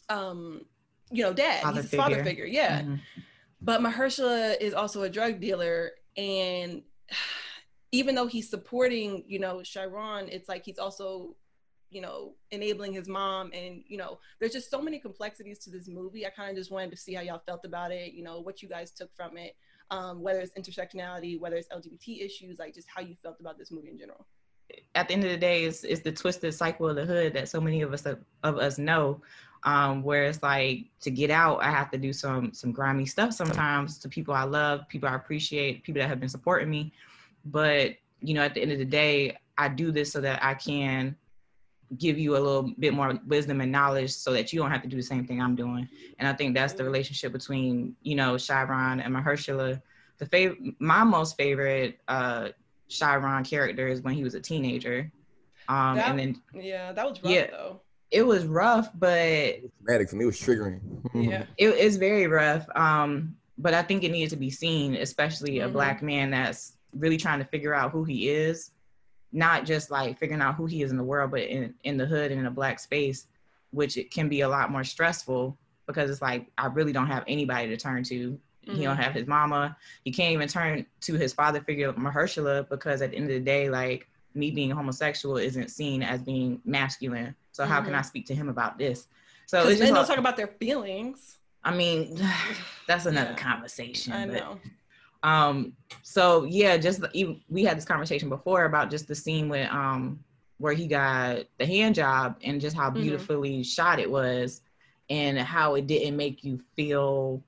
um, 0.08 0.64
you 1.10 1.24
know, 1.24 1.32
dad. 1.32 1.62
Father 1.62 1.74
He's 1.74 1.82
his 1.82 1.90
figure. 1.90 2.02
father 2.02 2.24
figure, 2.24 2.46
yeah. 2.46 2.80
Mm-hmm. 2.82 2.94
But 3.60 3.80
Mahershala 3.80 4.60
is 4.60 4.74
also 4.74 5.02
a 5.02 5.10
drug 5.10 5.40
dealer, 5.40 5.92
and 6.16 6.82
even 7.92 8.14
though 8.14 8.26
he's 8.26 8.48
supporting, 8.48 9.24
you 9.26 9.38
know, 9.38 9.62
Sharon, 9.62 10.28
it's 10.28 10.48
like 10.48 10.64
he's 10.64 10.78
also 10.78 11.36
you 11.92 12.00
know, 12.00 12.34
enabling 12.50 12.92
his 12.92 13.08
mom. 13.08 13.50
And, 13.52 13.82
you 13.86 13.98
know, 13.98 14.18
there's 14.40 14.52
just 14.52 14.70
so 14.70 14.80
many 14.80 14.98
complexities 14.98 15.58
to 15.60 15.70
this 15.70 15.88
movie. 15.88 16.26
I 16.26 16.30
kind 16.30 16.50
of 16.50 16.56
just 16.56 16.70
wanted 16.70 16.90
to 16.90 16.96
see 16.96 17.14
how 17.14 17.22
y'all 17.22 17.42
felt 17.44 17.64
about 17.64 17.92
it, 17.92 18.14
you 18.14 18.24
know, 18.24 18.40
what 18.40 18.62
you 18.62 18.68
guys 18.68 18.90
took 18.90 19.14
from 19.14 19.36
it, 19.36 19.54
um, 19.90 20.22
whether 20.22 20.40
it's 20.40 20.52
intersectionality, 20.58 21.38
whether 21.38 21.56
it's 21.56 21.68
LGBT 21.68 22.24
issues, 22.24 22.58
like 22.58 22.74
just 22.74 22.88
how 22.92 23.02
you 23.02 23.14
felt 23.22 23.38
about 23.40 23.58
this 23.58 23.70
movie 23.70 23.90
in 23.90 23.98
general. 23.98 24.26
At 24.94 25.08
the 25.08 25.14
end 25.14 25.24
of 25.24 25.30
the 25.30 25.36
day, 25.36 25.64
it's, 25.64 25.84
it's 25.84 26.00
the 26.00 26.12
twisted 26.12 26.54
cycle 26.54 26.88
of 26.88 26.96
the 26.96 27.04
hood 27.04 27.34
that 27.34 27.48
so 27.48 27.60
many 27.60 27.82
of 27.82 27.92
us 27.92 28.06
of 28.06 28.58
us 28.58 28.78
know. 28.78 29.20
Um, 29.64 30.02
where 30.02 30.24
it's 30.24 30.42
like 30.42 30.86
to 31.02 31.10
get 31.12 31.30
out, 31.30 31.62
I 31.62 31.70
have 31.70 31.88
to 31.92 31.98
do 31.98 32.12
some 32.12 32.52
some 32.52 32.72
grimy 32.72 33.06
stuff 33.06 33.32
sometimes 33.32 33.96
to 33.98 34.08
people 34.08 34.34
I 34.34 34.42
love, 34.42 34.88
people 34.88 35.08
I 35.08 35.14
appreciate, 35.14 35.84
people 35.84 36.02
that 36.02 36.08
have 36.08 36.18
been 36.18 36.28
supporting 36.28 36.68
me. 36.68 36.92
But 37.44 37.94
you 38.20 38.34
know, 38.34 38.42
at 38.42 38.54
the 38.54 38.60
end 38.62 38.72
of 38.72 38.78
the 38.78 38.84
day, 38.84 39.36
I 39.58 39.68
do 39.68 39.92
this 39.92 40.10
so 40.10 40.20
that 40.20 40.42
I 40.42 40.54
can 40.54 41.14
give 41.98 42.18
you 42.18 42.36
a 42.36 42.40
little 42.40 42.72
bit 42.78 42.94
more 42.94 43.18
wisdom 43.26 43.60
and 43.60 43.70
knowledge 43.70 44.12
so 44.12 44.32
that 44.32 44.52
you 44.52 44.58
don't 44.58 44.70
have 44.70 44.82
to 44.82 44.88
do 44.88 44.96
the 44.96 45.02
same 45.02 45.26
thing 45.26 45.40
I'm 45.40 45.54
doing. 45.54 45.88
And 46.18 46.28
I 46.28 46.32
think 46.32 46.54
that's 46.54 46.72
the 46.72 46.84
relationship 46.84 47.32
between, 47.32 47.96
you 48.02 48.14
know, 48.14 48.38
Chiron 48.38 49.00
and 49.00 49.14
Mahershala. 49.14 49.80
The 50.18 50.26
favorite, 50.26 50.74
my 50.78 51.04
most 51.04 51.36
favorite 51.36 51.98
uh 52.08 52.48
Chiron 52.88 53.44
character 53.44 53.88
is 53.88 54.02
when 54.02 54.14
he 54.14 54.24
was 54.24 54.34
a 54.34 54.40
teenager. 54.40 55.10
Um 55.68 55.96
that, 55.96 56.10
and 56.10 56.18
then 56.18 56.42
yeah, 56.54 56.92
that 56.92 57.08
was 57.08 57.22
rough 57.22 57.32
yeah, 57.32 57.50
though. 57.50 57.80
It 58.10 58.22
was 58.22 58.44
rough, 58.44 58.90
but 58.94 59.18
it 59.18 59.62
was 59.62 59.72
traumatic 59.84 60.10
for 60.10 60.16
me. 60.16 60.24
It 60.24 60.26
was 60.26 60.40
triggering. 60.40 60.80
yeah, 61.14 61.44
it's 61.56 61.96
very 61.96 62.26
rough. 62.26 62.66
Um, 62.76 63.36
but 63.56 63.72
I 63.72 63.82
think 63.82 64.04
it 64.04 64.10
needed 64.10 64.30
to 64.30 64.36
be 64.36 64.50
seen, 64.50 64.96
especially 64.96 65.56
mm-hmm. 65.56 65.70
a 65.70 65.72
black 65.72 66.02
man 66.02 66.30
that's 66.30 66.76
really 66.94 67.16
trying 67.16 67.38
to 67.38 67.46
figure 67.46 67.72
out 67.72 67.90
who 67.90 68.04
he 68.04 68.28
is 68.28 68.72
not 69.32 69.64
just 69.64 69.90
like 69.90 70.18
figuring 70.18 70.42
out 70.42 70.54
who 70.54 70.66
he 70.66 70.82
is 70.82 70.90
in 70.90 70.96
the 70.96 71.04
world, 71.04 71.30
but 71.30 71.42
in, 71.42 71.74
in 71.84 71.96
the 71.96 72.06
hood 72.06 72.30
and 72.30 72.40
in 72.40 72.46
a 72.46 72.50
black 72.50 72.78
space, 72.78 73.26
which 73.70 73.96
it 73.96 74.10
can 74.10 74.28
be 74.28 74.42
a 74.42 74.48
lot 74.48 74.70
more 74.70 74.84
stressful 74.84 75.56
because 75.86 76.10
it's 76.10 76.22
like 76.22 76.46
I 76.58 76.66
really 76.66 76.92
don't 76.92 77.06
have 77.06 77.24
anybody 77.26 77.68
to 77.68 77.76
turn 77.76 78.04
to. 78.04 78.30
Mm-hmm. 78.32 78.76
He 78.76 78.84
don't 78.84 78.94
mm-hmm. 78.94 79.02
have 79.02 79.14
his 79.14 79.26
mama. 79.26 79.76
He 80.04 80.12
can't 80.12 80.32
even 80.32 80.48
turn 80.48 80.86
to 81.02 81.14
his 81.14 81.32
father 81.32 81.60
figure 81.60 81.92
Mahershala 81.94 82.68
because 82.68 83.02
at 83.02 83.10
the 83.10 83.16
end 83.16 83.26
of 83.26 83.32
the 83.32 83.40
day, 83.40 83.70
like 83.70 84.08
me 84.34 84.50
being 84.50 84.70
homosexual 84.70 85.36
isn't 85.36 85.70
seen 85.70 86.02
as 86.02 86.22
being 86.22 86.60
masculine. 86.64 87.34
So 87.52 87.62
mm-hmm. 87.62 87.72
how 87.72 87.80
can 87.80 87.90
mm-hmm. 87.90 87.98
I 87.98 88.02
speak 88.02 88.26
to 88.26 88.34
him 88.34 88.48
about 88.48 88.78
this? 88.78 89.08
So 89.46 89.68
it's 89.68 89.80
just 89.80 89.92
don't 89.92 90.06
talk 90.06 90.18
about 90.18 90.36
their 90.36 90.46
feelings. 90.46 91.38
I 91.64 91.74
mean, 91.74 92.20
that's 92.86 93.06
another 93.06 93.30
yeah. 93.30 93.36
conversation. 93.36 94.12
I 94.12 94.24
know. 94.26 94.58
But, 94.62 94.72
um, 95.22 95.72
so 96.02 96.44
yeah, 96.44 96.76
just 96.76 97.02
even, 97.12 97.40
we 97.48 97.64
had 97.64 97.76
this 97.76 97.84
conversation 97.84 98.28
before 98.28 98.64
about 98.64 98.90
just 98.90 99.08
the 99.08 99.14
scene 99.14 99.48
with 99.48 99.68
um 99.70 100.18
where 100.58 100.72
he 100.72 100.86
got 100.86 101.44
the 101.58 101.66
hand 101.66 101.94
job 101.94 102.36
and 102.44 102.60
just 102.60 102.76
how 102.76 102.88
mm-hmm. 102.88 103.02
beautifully 103.02 103.54
mm-hmm. 103.54 103.62
shot 103.62 103.98
it 103.98 104.10
was 104.10 104.62
and 105.10 105.38
how 105.38 105.74
it 105.74 105.86
didn't 105.88 106.16
make 106.16 106.44
you 106.44 106.60
feel 106.76 107.42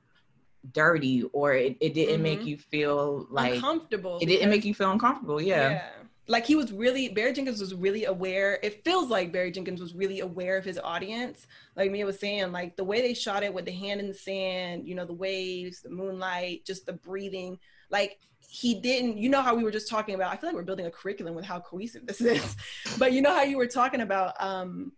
dirty 0.73 1.23
or 1.33 1.53
it, 1.53 1.77
it 1.81 1.95
didn't 1.95 2.15
mm-hmm. 2.15 2.23
make 2.23 2.45
you 2.45 2.57
feel 2.57 3.27
like 3.31 3.55
uncomfortable. 3.55 4.19
It 4.21 4.27
didn't 4.27 4.51
make 4.51 4.65
you 4.65 4.75
feel 4.75 4.91
uncomfortable. 4.91 5.41
Yeah. 5.41 5.71
yeah. 5.71 5.83
Like 6.27 6.47
he 6.47 6.57
was 6.57 6.73
really 6.73 7.09
Barry 7.09 7.33
Jenkins 7.33 7.61
was 7.61 7.75
really 7.75 8.07
aware. 8.07 8.59
It 8.63 8.83
feels 8.85 9.11
like 9.11 9.33
Barry 9.33 9.51
Jenkins 9.51 9.81
was 9.81 9.95
really 9.95 10.21
aware 10.21 10.57
of 10.57 10.65
his 10.65 10.79
audience. 10.79 11.47
Like 11.77 11.91
Mia 11.91 12.07
was 12.07 12.19
saying, 12.19 12.51
like 12.53 12.77
the 12.77 12.85
way 12.85 13.03
they 13.03 13.15
shot 13.15 13.43
it 13.43 13.53
with 13.53 13.67
the 13.67 13.73
hand 13.73 14.01
in 14.01 14.09
the 14.09 14.15
sand, 14.15 14.89
you 14.89 14.95
know, 14.95 15.05
the 15.05 15.13
waves, 15.13 15.83
the 15.83 15.91
moonlight, 15.91 16.65
just 16.65 16.87
the 16.87 16.95
breathing. 16.95 17.59
Like 17.91 18.19
he 18.49 18.75
didn't, 18.81 19.19
you 19.19 19.29
know 19.29 19.43
how 19.43 19.55
we 19.55 19.65
were 19.65 19.71
just 19.71 19.89
talking 19.89 20.15
about. 20.15 20.33
I 20.33 20.37
feel 20.37 20.49
like 20.49 20.57
we're 20.57 20.63
building 20.63 20.87
a 20.87 20.91
curriculum 20.91 21.35
with 21.35 21.45
how 21.45 21.61
cohesive 21.61 22.07
this 22.07 22.21
is. 22.21 22.57
but 22.99 23.13
you 23.13 23.21
know 23.21 23.35
how 23.35 23.43
you 23.43 23.59
were 23.59 23.67
talking 23.67 24.01
about 24.01 24.35
um 24.41 24.93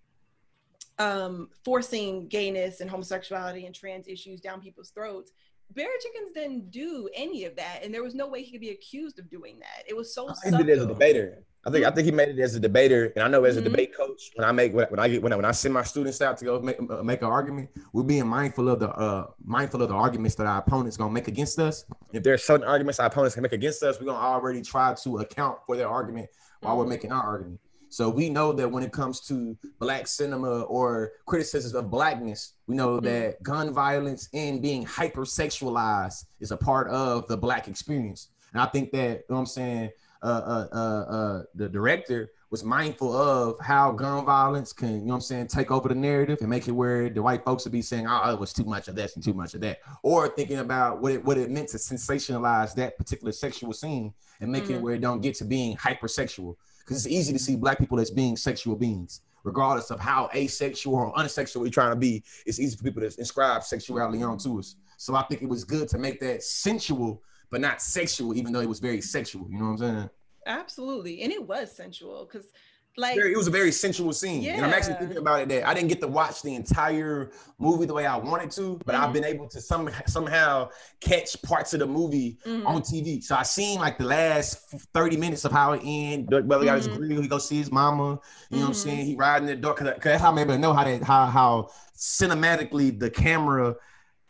um 0.99 1.49
forcing 1.65 2.27
gayness 2.29 2.81
and 2.81 2.89
homosexuality 2.89 3.67
and 3.67 3.75
trans 3.75 4.09
issues 4.09 4.41
down 4.41 4.61
people's 4.61 4.91
throats 4.91 5.33
Barry 5.75 5.89
Jenkins 6.03 6.33
didn't 6.35 6.71
do 6.71 7.09
any 7.15 7.45
of 7.45 7.57
that, 7.57 7.81
and 7.83 7.93
there 7.93 8.03
was 8.03 8.15
no 8.15 8.27
way 8.29 8.43
he 8.43 8.51
could 8.51 8.61
be 8.61 8.71
accused 8.71 9.19
of 9.19 9.29
doing 9.29 9.59
that. 9.59 9.85
It 9.89 9.97
was 9.97 10.15
so. 10.15 10.29
I 10.45 10.51
did 10.51 10.69
it 10.69 10.79
as 10.79 10.85
a 10.85 10.87
debater. 10.87 11.43
I 11.67 11.71
think 11.71 11.85
I 11.85 11.91
think 11.91 12.05
he 12.05 12.13
made 12.13 12.29
it 12.29 12.39
as 12.41 12.55
a 12.55 12.61
debater, 12.61 13.13
and 13.17 13.25
I 13.25 13.29
know 13.29 13.43
as 13.45 13.57
a 13.57 13.61
Mhm. 13.61 13.65
debate 13.65 13.95
coach, 13.97 14.31
when 14.37 14.47
I 14.49 14.53
make 14.53 14.73
when 14.73 14.85
I- 14.87 14.89
when 14.89 15.01
I 15.01 15.09
get 15.09 15.23
when 15.23 15.33
I, 15.33 15.37
when 15.37 15.45
I 15.45 15.51
send 15.51 15.75
my 15.75 15.83
students 15.83 16.23
out 16.23 16.39
to 16.39 16.45
go 16.45 16.61
make 16.61 16.79
uh, 16.81 17.03
make 17.03 17.21
an 17.23 17.27
argument, 17.29 17.71
we're 17.93 18.05
being 18.05 18.27
mindful 18.27 18.69
of 18.69 18.79
the 18.79 18.89
uh 18.91 19.27
mindful 19.45 19.83
of 19.83 19.89
the 19.89 19.95
arguments 19.95 20.37
that 20.37 20.47
our 20.47 20.59
opponents 20.61 20.97
gonna 20.97 21.13
make 21.13 21.27
against 21.27 21.59
us. 21.59 21.85
If 22.13 22.23
there's 22.23 22.45
certain 22.45 22.67
arguments 22.67 23.01
our 23.01 23.07
opponents 23.07 23.35
can 23.35 23.43
make 23.43 23.53
against 23.53 23.83
us, 23.83 23.99
we're 24.01 24.07
gonna 24.07 24.19
already 24.25 24.63
try 24.63 24.95
to 24.95 25.19
account 25.19 25.59
for 25.67 25.77
their 25.77 25.89
argument 25.89 26.31
while 26.61 26.79
we're 26.79 26.85
Mhm. 26.85 26.91
making 26.91 27.13
our 27.13 27.23
argument. 27.25 27.59
So 27.97 28.11
we 28.11 28.29
know 28.29 28.53
that 28.53 28.71
when 28.71 28.83
it 28.83 28.93
comes 28.93 29.21
to 29.23 29.57
black 29.79 30.07
cinema 30.07 30.65
or 30.65 31.13
criticisms 31.25 31.75
of 31.75 31.91
blackness, 31.91 32.53
we 32.67 32.77
know 32.77 33.01
Mhm. 33.01 33.05
that 33.05 33.43
gun 33.43 33.73
violence 33.73 34.29
and 34.35 34.61
being 34.61 34.85
hypersexualized 34.85 36.27
is 36.39 36.51
a 36.51 36.59
part 36.59 36.89
of 36.89 37.27
the 37.27 37.39
black 37.39 37.69
experience. 37.69 38.29
And 38.53 38.61
I 38.61 38.67
think 38.67 38.93
that, 38.93 39.01
you 39.01 39.25
know 39.31 39.37
what 39.37 39.39
I'm 39.39 39.47
saying, 39.47 39.91
uh, 40.23 40.27
uh, 40.27 40.69
uh, 40.73 40.77
uh, 41.17 41.43
the 41.55 41.71
director 41.71 42.29
was 42.51 42.63
mindful 42.63 43.17
of 43.17 43.59
how 43.61 43.93
gun 43.93 44.27
violence 44.27 44.75
can, 44.75 44.93
you 44.93 44.99
know 44.99 45.05
what 45.07 45.15
I'm 45.15 45.21
saying, 45.23 45.47
take 45.47 45.71
over 45.71 45.89
the 45.89 45.95
narrative 45.95 46.37
and 46.43 46.51
make 46.51 46.69
it 46.69 46.73
where 46.73 47.09
the 47.09 47.23
white 47.23 47.47
folks 47.47 47.65
would 47.65 47.73
be 47.73 47.81
saying, 47.81 48.07
oh, 48.07 48.31
it 48.31 48.39
was 48.39 48.53
too 48.53 48.65
much 48.65 48.89
of 48.89 48.95
this 48.95 49.15
and 49.15 49.25
too 49.25 49.33
much 49.33 49.55
of 49.55 49.63
that. 49.63 49.79
Or 50.03 50.29
thinking 50.29 50.59
about 50.59 51.01
what 51.01 51.13
it, 51.13 51.25
what 51.25 51.39
it 51.39 51.51
meant 51.51 51.71
to 51.71 51.79
sensationalize 51.79 52.75
that 52.75 52.99
particular 52.99 53.33
sexual 53.33 53.73
scene 53.73 54.13
and 54.43 54.53
making 54.53 54.73
it 54.77 54.79
Mhm. 54.81 54.83
where 54.83 54.95
it 54.97 55.01
don't 55.01 55.23
get 55.23 55.35
to 55.37 55.47
being 55.47 55.79
hypersexual. 55.79 56.57
Because 56.87 57.05
it's 57.05 57.13
easy 57.13 57.33
to 57.33 57.39
see 57.39 57.57
black 57.57 57.79
people 57.79 57.99
as 57.99 58.13
being 58.13 58.37
sexual 58.37 58.77
beings, 58.77 59.23
regardless 59.43 59.91
of 59.91 59.99
how 59.99 60.31
asexual 60.35 60.95
or 60.95 61.13
unsexual 61.15 61.63
we're 61.63 61.71
trying 61.71 61.91
to 61.91 61.97
be. 61.97 62.23
It's 62.47 62.61
easy 62.61 62.77
for 62.77 62.85
people 62.85 63.03
to 63.03 63.13
inscribe 63.19 63.65
sexuality 63.65 64.23
onto 64.23 64.59
us. 64.59 64.77
So 64.97 65.17
I 65.17 65.23
think 65.25 65.43
it 65.43 65.49
was 65.49 65.65
good 65.65 65.89
to 65.89 65.99
make 65.99 66.21
that 66.21 66.45
sensual, 66.45 67.23
but 67.51 67.61
not 67.61 67.83
sexual, 67.83 68.37
even 68.37 68.53
though 68.53 68.61
it 68.61 68.69
was 68.69 68.79
very 68.79 69.01
sexual. 69.01 69.49
You 69.51 69.59
know 69.59 69.65
what 69.65 69.71
I'm 69.73 69.79
saying? 69.79 70.11
Absolutely. 70.47 71.23
And 71.23 71.33
it 71.33 71.45
was 71.45 71.75
sensual 71.75 72.25
because 72.25 72.53
like 72.99 73.17
it 73.17 73.37
was 73.37 73.47
a 73.47 73.51
very 73.51 73.71
sensual 73.71 74.13
scene. 74.13 74.47
And 74.49 74.65
I'm 74.65 74.73
actually 74.73 74.95
thinking 74.95 75.19
about 75.19 75.41
it 75.43 75.49
that 75.51 75.69
I 75.69 75.75
didn't 75.75 75.89
get 75.89 76.01
to 76.01 76.09
watch 76.09 76.41
the 76.43 76.55
entire 76.55 77.31
movie 77.59 77.85
the 77.85 77.93
way 77.93 78.07
I 78.07 78.17
wanted 78.17 78.51
to, 78.53 78.81
but 78.87 78.95
I've 78.95 79.11
Mhm. 79.11 79.13
been 79.13 79.25
able 79.25 79.49
to 79.49 79.61
some, 79.61 79.91
somehow 80.07 80.71
catch 81.01 81.41
parts 81.43 81.75
of 81.75 81.81
the 81.81 81.87
movie 81.87 82.39
mhm. 82.47 82.67
on 82.67 82.81
TV. 82.83 83.21
So 83.23 83.37
I 83.37 83.43
seen 83.43 83.81
like 83.81 83.99
the 83.99 84.05
last 84.05 84.71
30 84.95 85.17
minutes 85.19 85.45
of 85.45 85.53
how 85.53 85.73
it 85.73 85.83
ended. 85.85 86.31
Dirk 86.31 86.49
Belly 86.49 86.67
got 86.67 86.77
his 86.79 86.89
Mhm. 86.89 86.97
grill. 86.97 87.21
He 87.23 87.29
go 87.29 87.39
see 87.39 87.59
his 87.59 87.71
mama. 87.71 88.19
You 88.51 88.59
know 88.59 88.63
what 88.63 88.67
I'm 88.69 88.73
Mhm. 88.73 88.77
saying? 88.77 89.07
He 89.07 89.15
riding 89.15 89.47
the 89.47 89.57
door. 89.57 89.75
Cause, 89.75 89.89
'cause 89.89 90.01
that's 90.03 90.23
how 90.23 90.31
I'm 90.31 90.39
able 90.39 90.55
to 90.55 90.59
know 90.59 90.73
how 90.73 90.85
that 90.85 91.03
how 91.03 91.27
how 91.27 91.71
cinematically 91.97 92.99
the 92.99 93.11
camera 93.11 93.75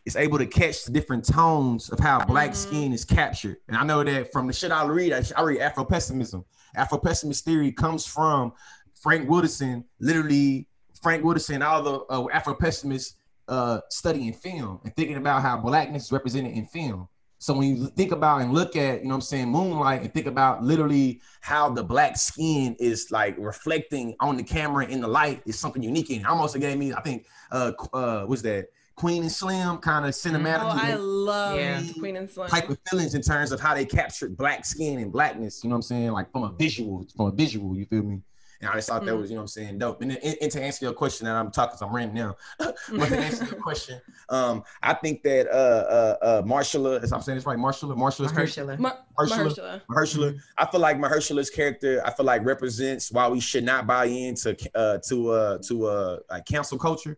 is 0.05 0.15
able 0.15 0.37
to 0.37 0.45
catch 0.45 0.85
the 0.85 0.91
different 0.91 1.25
tones 1.25 1.89
of 1.89 1.99
how 1.99 2.23
black 2.25 2.51
Mhm. 2.51 2.55
skin 2.55 2.93
is 2.93 3.03
captured. 3.05 3.57
And 3.67 3.75
I 3.77 3.83
know 3.83 4.03
that 4.03 4.31
from 4.31 4.47
the 4.47 4.53
shit 4.53 4.71
I 4.71 4.85
read, 4.85 5.11
I, 5.13 5.21
I 5.35 5.41
read 5.43 5.59
Afro 5.59 5.83
pessimism. 5.85 6.45
Afro 6.75 6.97
pessimist 6.97 7.45
theory 7.45 7.71
comes 7.71 8.05
from 8.05 8.53
Frank 9.01 9.29
Wilderson, 9.29 9.85
literally 9.99 10.67
Frank 11.01 11.23
Wilderson, 11.23 11.61
all 11.61 11.83
the 11.83 11.99
uh, 12.13 12.27
Afro 12.33 12.53
pessimists 12.53 13.15
uh, 13.47 13.79
studying 13.89 14.33
film 14.33 14.79
and 14.83 14.95
thinking 14.95 15.17
about 15.17 15.41
how 15.41 15.57
blackness 15.57 16.05
is 16.05 16.11
represented 16.11 16.53
in 16.53 16.65
film. 16.65 17.07
So 17.39 17.53
when 17.53 17.75
you 17.75 17.87
think 17.87 18.11
about 18.11 18.41
and 18.41 18.51
look 18.51 18.75
at, 18.75 19.01
you 19.01 19.03
know 19.03 19.09
what 19.09 19.15
I'm 19.15 19.21
saying, 19.21 19.49
Moonlight 19.49 20.01
and 20.01 20.11
think 20.11 20.25
about 20.25 20.63
literally 20.63 21.21
how 21.41 21.69
the 21.69 21.83
black 21.83 22.17
skin 22.17 22.75
is 22.79 23.11
like 23.11 23.35
reflecting 23.37 24.15
on 24.19 24.37
the 24.37 24.43
camera 24.43 24.87
in 24.87 25.01
the 25.01 25.07
light 25.07 25.43
is 25.45 25.59
something 25.59 25.83
unique 25.83 26.09
it. 26.09 26.25
Almost 26.25 26.59
gave 26.59 26.77
me, 26.77 26.93
I 26.93 27.01
think, 27.01 27.27
uh, 27.51 27.73
uh, 27.93 28.25
what's 28.25 28.41
that? 28.41 28.69
Queen 28.97 29.21
and 29.21 29.31
Slim 29.31 29.77
kind 29.77 30.05
of 30.05 30.11
cinematic 30.11 30.63
Oh, 30.63 30.69
I 30.73 30.95
love 30.95 31.55
Yeah. 31.57 31.81
Queen 31.99 32.17
and 32.17 32.29
Slim. 32.29 32.49
type 32.49 32.67
of 32.67 32.77
feelings 32.89 33.13
in 33.13 33.21
terms 33.21 33.51
of 33.51 33.59
how 33.59 33.73
they 33.75 33.85
captured 33.85 34.35
black 34.35 34.65
skin 34.65 34.97
and 34.99 35.11
blackness, 35.11 35.63
you 35.63 35.69
know 35.69 35.75
what 35.75 35.77
I'm 35.77 35.81
saying? 35.83 36.11
Like 36.11 36.31
from 36.31 36.43
a 36.43 36.51
visual, 36.51 37.05
from 37.15 37.27
a 37.27 37.31
visual, 37.31 37.75
you 37.77 37.85
feel 37.85 38.01
me? 38.03 38.21
And 38.59 38.71
I 38.71 38.73
just 38.73 38.89
thought 38.89 39.05
that 39.05 39.13
Mm. 39.13 39.19
was, 39.21 39.29
you 39.29 39.35
know 39.35 39.41
what 39.41 39.43
I'm 39.43 39.47
saying, 39.49 39.77
dope. 39.77 40.01
And, 40.01 40.09
then- 40.09 40.17
and, 40.23 40.35
and 40.41 40.51
to 40.51 40.63
answer 40.63 40.83
your 40.85 40.93
question, 40.95 41.27
and 41.27 41.37
I'm 41.37 41.51
talking, 41.51 41.77
I'm 41.79 41.95
ranting 41.95 42.15
now. 42.15 42.35
but 42.57 42.75
to 42.89 43.17
answer 43.27 43.45
your 43.45 43.61
question, 43.61 44.01
um, 44.29 44.63
I 44.81 44.95
think 44.95 45.21
that 45.21 45.45
uh 45.47 45.51
uh 45.53 46.25
uh 46.25 46.41
Marshalla, 46.41 47.03
as 47.03 47.13
I'm 47.13 47.21
saying 47.21 47.37
this 47.37 47.45
right, 47.45 47.55
Marshalla, 47.59 47.95
Marshalla's 47.95 48.31
character, 48.31 48.65
Mahershala. 48.65 48.79
Ma- 48.79 48.93
Mahershala. 49.19 49.45
Mahershala. 49.47 49.81
Mahershala. 49.91 50.39
I 50.57 50.65
feel 50.71 50.81
like 50.81 50.97
Mahershala's 50.97 51.51
character, 51.51 52.01
I 52.03 52.11
feel 52.11 52.25
like 52.25 52.43
represents 52.43 53.11
why 53.11 53.27
we 53.27 53.39
should 53.39 53.63
not 53.63 53.85
buy 53.85 54.05
into 54.05 54.57
uh 54.73 54.97
to 55.07 55.29
uh 55.29 55.57
to 55.67 55.85
uh 55.85 56.17
like 56.31 56.45
cancel 56.47 56.79
culture. 56.79 57.15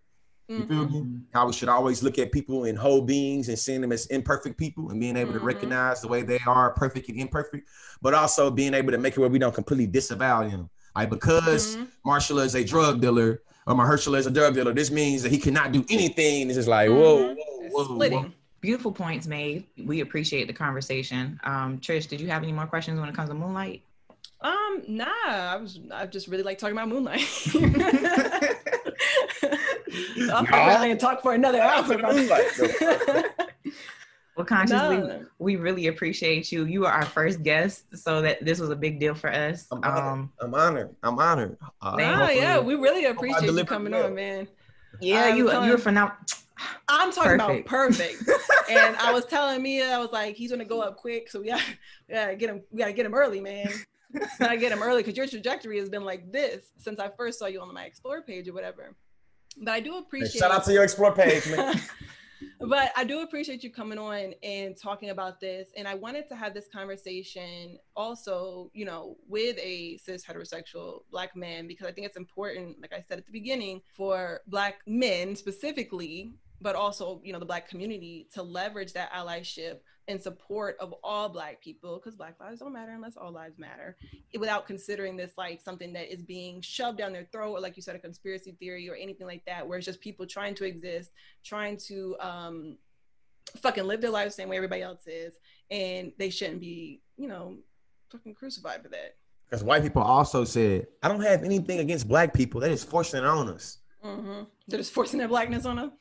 You 0.49 0.65
feel 0.65 0.85
Mhm. 0.85 0.91
me? 0.91 1.21
How 1.31 1.45
we 1.45 1.53
should 1.53 1.69
always 1.69 2.01
look 2.01 2.17
at 2.17 2.31
people 2.31 2.63
in 2.63 2.75
whole 2.75 3.01
beings 3.01 3.49
and 3.49 3.59
seeing 3.59 3.81
them 3.81 3.91
as 3.91 4.07
imperfect 4.07 4.57
people 4.57 4.89
and 4.89 4.99
being 4.99 5.15
able 5.15 5.31
to 5.33 5.39
Mhm. 5.39 5.43
recognize 5.43 6.01
the 6.01 6.07
way 6.07 6.23
they 6.23 6.39
are 6.47 6.71
perfect 6.71 7.07
and 7.07 7.19
imperfect, 7.19 7.69
but 8.01 8.15
also 8.15 8.49
being 8.49 8.73
able 8.73 8.91
to 8.91 8.97
make 8.97 9.13
it 9.13 9.19
where 9.19 9.29
we 9.29 9.37
don't 9.37 9.53
completely 9.53 9.85
disavow 9.85 10.47
them. 10.47 10.69
Like 10.95 11.11
because 11.11 11.77
Mhm. 11.77 11.87
Marshall 12.03 12.39
is 12.39 12.55
a 12.55 12.63
drug 12.63 12.99
dealer 12.99 13.43
or 13.67 13.75
Mahershala 13.75 14.17
is 14.17 14.25
a 14.25 14.31
drug 14.31 14.55
dealer, 14.55 14.73
this 14.73 14.89
means 14.89 15.21
that 15.21 15.31
he 15.31 15.37
cannot 15.37 15.71
do 15.71 15.85
anything. 15.87 16.47
It's 16.47 16.55
just 16.55 16.67
like, 16.67 16.89
whoa, 16.89 16.97
whoa, 16.97 17.35
It's 17.61 17.75
whoa, 17.75 17.83
whoa. 17.83 17.95
Splitting. 17.95 18.33
Beautiful 18.61 18.91
points 18.91 19.27
made. 19.27 19.65
We 19.85 19.99
appreciate 20.01 20.47
the 20.47 20.53
conversation. 20.53 21.39
Um, 21.43 21.77
Trish, 21.77 22.07
did 22.07 22.19
you 22.19 22.27
have 22.27 22.41
any 22.41 22.51
more 22.51 22.65
questions 22.65 22.99
when 22.99 23.07
it 23.07 23.15
comes 23.15 23.29
to 23.29 23.35
Moonlight? 23.35 23.83
Um, 24.41 24.83
nah, 24.87 25.05
I 25.27 25.57
was 25.57 25.79
I 25.93 26.05
just 26.05 26.27
really 26.27 26.43
like 26.43 26.57
talking 26.57 26.75
about 26.77 26.87
Moonlight. 26.87 27.27
I'll 30.31 30.45
fuck 30.45 30.51
around 30.53 30.89
and 30.91 30.99
talk 30.99 31.21
for 31.21 31.33
another 31.33 31.59
hour. 31.61 31.93
about 31.93 32.15
Moonlight, 32.15 32.45
Well, 34.37 34.45
Conscious 34.45 34.81
Lee, 34.83 34.97
No. 34.99 35.25
we 35.39 35.57
really 35.57 35.87
appreciate 35.87 36.49
you. 36.53 36.63
You 36.65 36.85
are 36.85 36.93
our 36.93 37.03
first 37.05 37.43
guest, 37.43 37.83
so 37.93 38.21
that 38.21 38.45
this 38.45 38.59
was 38.59 38.69
a 38.69 38.75
big 38.75 38.97
deal 38.99 39.13
for 39.13 39.29
us. 39.29 39.67
I'm 39.71 39.83
honored. 39.83 40.03
Um, 40.03 40.31
I'm 40.39 40.53
honored. 40.53 40.95
I'm 41.03 41.19
honored. 41.19 41.57
Uh, 41.81 41.95
Nah, 41.97 42.29
yeah, 42.29 42.59
we 42.59 42.75
really 42.75 43.05
appreciate 43.05 43.51
you 43.51 43.65
coming 43.65 43.91
well. 43.91 44.05
on, 44.05 44.15
man. 44.15 44.47
yeah, 45.01 45.25
I'm 45.25 45.37
you 45.37 45.49
telling- 45.49 45.67
you're 45.67 45.77
phenomenal. 45.77 46.15
I'm 46.89 47.11
talking 47.11 47.37
Perfect. 47.65 48.21
about 48.21 48.27
perfect. 48.27 48.29
and 48.69 48.95
I 48.97 49.11
was 49.13 49.25
telling 49.25 49.61
Mia, 49.63 49.93
I 49.93 49.97
was 49.97 50.11
like, 50.11 50.35
he's 50.35 50.51
gonna 50.51 50.65
go 50.65 50.81
up 50.81 50.97
quick, 50.97 51.29
so 51.29 51.39
we 51.41 51.47
gotta, 51.47 51.63
we 52.07 52.13
gotta 52.15 52.35
get 52.35 52.49
him. 52.49 52.61
We 52.71 52.79
gotta 52.79 52.91
get 52.93 53.05
him 53.05 53.13
early, 53.13 53.39
man. 53.41 53.69
Gotta 54.39 54.57
get 54.57 54.69
them 54.69 54.81
early 54.81 55.03
because 55.03 55.17
your 55.17 55.27
trajectory 55.27 55.79
has 55.79 55.89
been 55.89 56.03
like 56.03 56.31
this 56.31 56.71
since 56.77 56.99
I 56.99 57.09
first 57.09 57.39
saw 57.39 57.45
you 57.45 57.61
on 57.61 57.73
my 57.73 57.83
explore 57.83 58.21
page 58.21 58.47
or 58.47 58.53
whatever. 58.53 58.95
But 59.57 59.71
I 59.71 59.79
do 59.79 59.93
Hey, 59.93 59.99
appreciate. 59.99 60.39
shout 60.39 60.51
out 60.51 60.63
to 60.65 60.73
your 60.73 60.83
explore 60.83 61.13
page, 61.13 61.47
man. 61.47 61.79
but 62.61 62.91
I 62.95 63.03
do 63.03 63.21
appreciate 63.21 63.63
you 63.63 63.71
coming 63.71 63.97
on 63.97 64.33
and 64.43 64.75
talking 64.77 65.09
about 65.09 65.39
this. 65.39 65.69
And 65.75 65.87
I 65.87 65.95
wanted 65.95 66.27
to 66.29 66.35
have 66.35 66.53
this 66.53 66.67
conversation 66.71 67.77
also, 67.95 68.71
you 68.73 68.85
know, 68.85 69.17
with 69.27 69.57
a 69.59 69.97
cis 69.97 70.25
heterosexual 70.25 71.01
black 71.11 71.35
man, 71.35 71.67
because 71.67 71.87
I 71.87 71.91
think 71.91 72.07
it's 72.07 72.17
important, 72.17 72.81
like 72.81 72.93
I 72.93 73.01
said 73.01 73.19
at 73.19 73.25
the 73.25 73.31
beginning, 73.31 73.81
for 73.95 74.41
black 74.47 74.79
men 74.87 75.35
specifically, 75.35 76.33
but 76.61 76.75
also, 76.75 77.21
you 77.23 77.33
know, 77.33 77.39
the 77.39 77.45
black 77.45 77.69
community 77.69 78.27
to 78.33 78.43
leverage 78.43 78.93
that 78.93 79.11
allyship 79.13 79.79
in 80.09 80.19
support 80.19 80.75
of 80.79 80.93
all 81.03 81.29
black 81.29 81.61
people, 81.61 81.97
because 81.97 82.15
black 82.15 82.35
lives 82.39 82.59
don't 82.59 82.73
matter 82.73 82.91
unless 82.91 83.15
all 83.15 83.31
lives 83.31 83.57
matter, 83.57 83.95
without 84.37 84.67
considering 84.67 85.15
this 85.15 85.33
like 85.37 85.61
something 85.61 85.93
that 85.93 86.11
is 86.11 86.21
being 86.23 86.59
shoved 86.61 86.97
down 86.97 87.13
their 87.13 87.27
throat, 87.31 87.51
or 87.51 87.59
like 87.61 87.77
you 87.77 87.81
said, 87.81 87.95
a 87.95 87.99
conspiracy 87.99 88.57
theory 88.59 88.89
or 88.89 88.95
anything 88.95 89.27
like 89.27 89.45
that, 89.45 89.65
where 89.65 89.77
it's 89.77 89.85
just 89.85 90.01
people 90.01 90.25
trying 90.25 90.55
to 90.55 90.65
exist 90.65 91.11
trying 91.43 91.77
to 91.77 92.15
um 92.19 92.77
fucking 93.57 93.85
live 93.85 94.01
their 94.01 94.11
lives 94.11 94.35
the 94.35 94.41
same 94.41 94.49
way 94.49 94.55
everybody 94.55 94.81
else 94.81 95.07
is 95.07 95.35
and 95.71 96.11
they 96.17 96.29
shouldn't 96.29 96.59
be 96.59 97.01
you 97.17 97.27
know 97.27 97.57
fucking 98.11 98.33
crucified 98.33 98.81
for 98.81 98.89
that 98.89 99.15
Because 99.49 99.63
white 99.63 99.81
people 99.81 100.01
also 100.01 100.43
said, 100.43 100.87
I 101.01 101.07
don't 101.07 101.21
have 101.21 101.43
anything 101.43 101.79
against 101.79 102.07
black 102.07 102.33
people. 102.33 102.61
They 102.61 102.69
just 102.69 102.89
forcing 102.89 103.19
it 103.19 103.25
on 103.25 103.49
us. 103.49 103.79
mm-hmm. 104.03 104.43
they're 104.67 104.79
just 104.79 104.93
forcing 104.93 105.19
their 105.19 105.27
blackness 105.27 105.65
on 105.65 105.75
them 105.77 105.91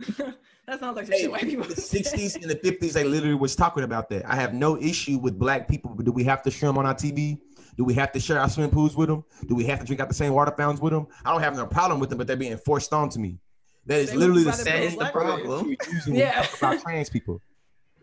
that 0.66 0.80
sounds 0.80 0.96
like 0.96 1.08
Hey, 1.08 1.22
shit 1.22 1.30
white 1.30 1.42
people 1.42 1.64
the 1.64 1.74
60s 1.74 2.36
and 2.36 2.44
the 2.50 2.56
50s, 2.56 2.92
they 2.92 3.04
literally 3.04 3.34
was 3.34 3.56
talking 3.56 3.82
about 3.84 4.08
that. 4.10 4.24
I 4.26 4.36
have 4.36 4.54
no 4.54 4.76
issue 4.80 5.18
with 5.18 5.38
black 5.38 5.68
people, 5.68 5.92
but 5.94 6.04
do 6.06 6.12
we 6.12 6.24
have 6.24 6.42
to 6.42 6.50
show 6.50 6.66
them 6.68 6.78
on 6.78 6.86
our 6.86 6.94
TV? 6.94 7.38
Do 7.76 7.84
we 7.84 7.94
have 7.94 8.12
to 8.12 8.20
share 8.20 8.38
our 8.38 8.48
swimming 8.48 8.72
pools 8.72 8.96
with 8.96 9.08
them? 9.08 9.24
Do 9.46 9.54
we 9.54 9.64
have 9.64 9.80
to 9.80 9.86
drink 9.86 10.00
out 10.00 10.08
the 10.08 10.14
same 10.14 10.32
water 10.32 10.52
fountains 10.56 10.80
with 10.80 10.92
them? 10.92 11.06
I 11.24 11.32
don't 11.32 11.40
have 11.42 11.56
no 11.56 11.66
problem 11.66 11.98
with 12.00 12.10
them, 12.10 12.18
but 12.18 12.26
they're 12.26 12.36
being 12.36 12.56
forced 12.58 12.92
on 12.92 13.08
to 13.10 13.18
me. 13.18 13.38
That 13.86 14.00
is 14.00 14.10
They 14.10 14.16
literally 14.16 14.42
the 14.44 14.50
would 14.50 14.58
rather 14.58 14.64
That 14.64 14.80
be 14.80 14.86
is 14.86 14.96
the 14.96 15.06
problem. 15.06 15.66
you're 15.68 15.76
using 15.92 16.14
when 16.14 16.22
you 16.22 16.26
Yeah. 16.28 16.46
about 16.58 16.80
trans 16.80 17.08
people 17.10 17.40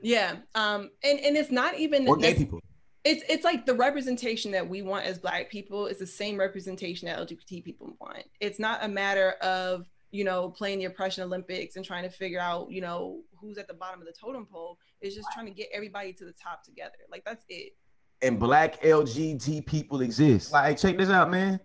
yeah 0.03 0.35
um 0.53 0.91
and 1.03 1.19
and 1.19 1.35
it's 1.35 1.49
not 1.49 1.75
even 1.79 2.07
or 2.07 2.15
gay 2.17 2.35
people. 2.35 2.61
it's 3.03 3.23
it's 3.27 3.43
like 3.43 3.65
the 3.65 3.73
representation 3.73 4.51
that 4.51 4.69
we 4.69 4.83
want 4.83 5.03
as 5.05 5.17
black 5.17 5.49
people 5.49 5.87
is 5.87 5.97
the 5.97 6.05
same 6.05 6.37
representation 6.37 7.07
that 7.07 7.17
lgbt 7.17 7.63
people 7.63 7.97
want 7.99 8.23
it's 8.39 8.59
not 8.59 8.83
a 8.83 8.87
matter 8.87 9.31
of 9.41 9.87
you 10.11 10.23
know 10.23 10.49
playing 10.49 10.79
the 10.79 10.85
oppression 10.85 11.23
olympics 11.23 11.75
and 11.75 11.83
trying 11.85 12.03
to 12.03 12.09
figure 12.09 12.39
out 12.39 12.71
you 12.71 12.81
know 12.81 13.19
who's 13.35 13.57
at 13.57 13.67
the 13.67 13.73
bottom 13.73 13.99
of 13.99 14.07
the 14.07 14.13
totem 14.13 14.45
pole 14.45 14.77
it's 15.01 15.15
just 15.15 15.27
trying 15.33 15.45
to 15.45 15.51
get 15.51 15.67
everybody 15.73 16.13
to 16.13 16.23
the 16.25 16.33
top 16.33 16.63
together 16.63 16.95
like 17.11 17.23
that's 17.25 17.45
it 17.49 17.73
And 18.21 18.39
black 18.39 18.81
LGBT 18.81 19.65
people 19.65 20.01
exist. 20.01 20.51
Like, 20.51 20.77
check 20.79 20.97
this 20.97 21.09
out, 21.09 21.29
man. 21.29 21.59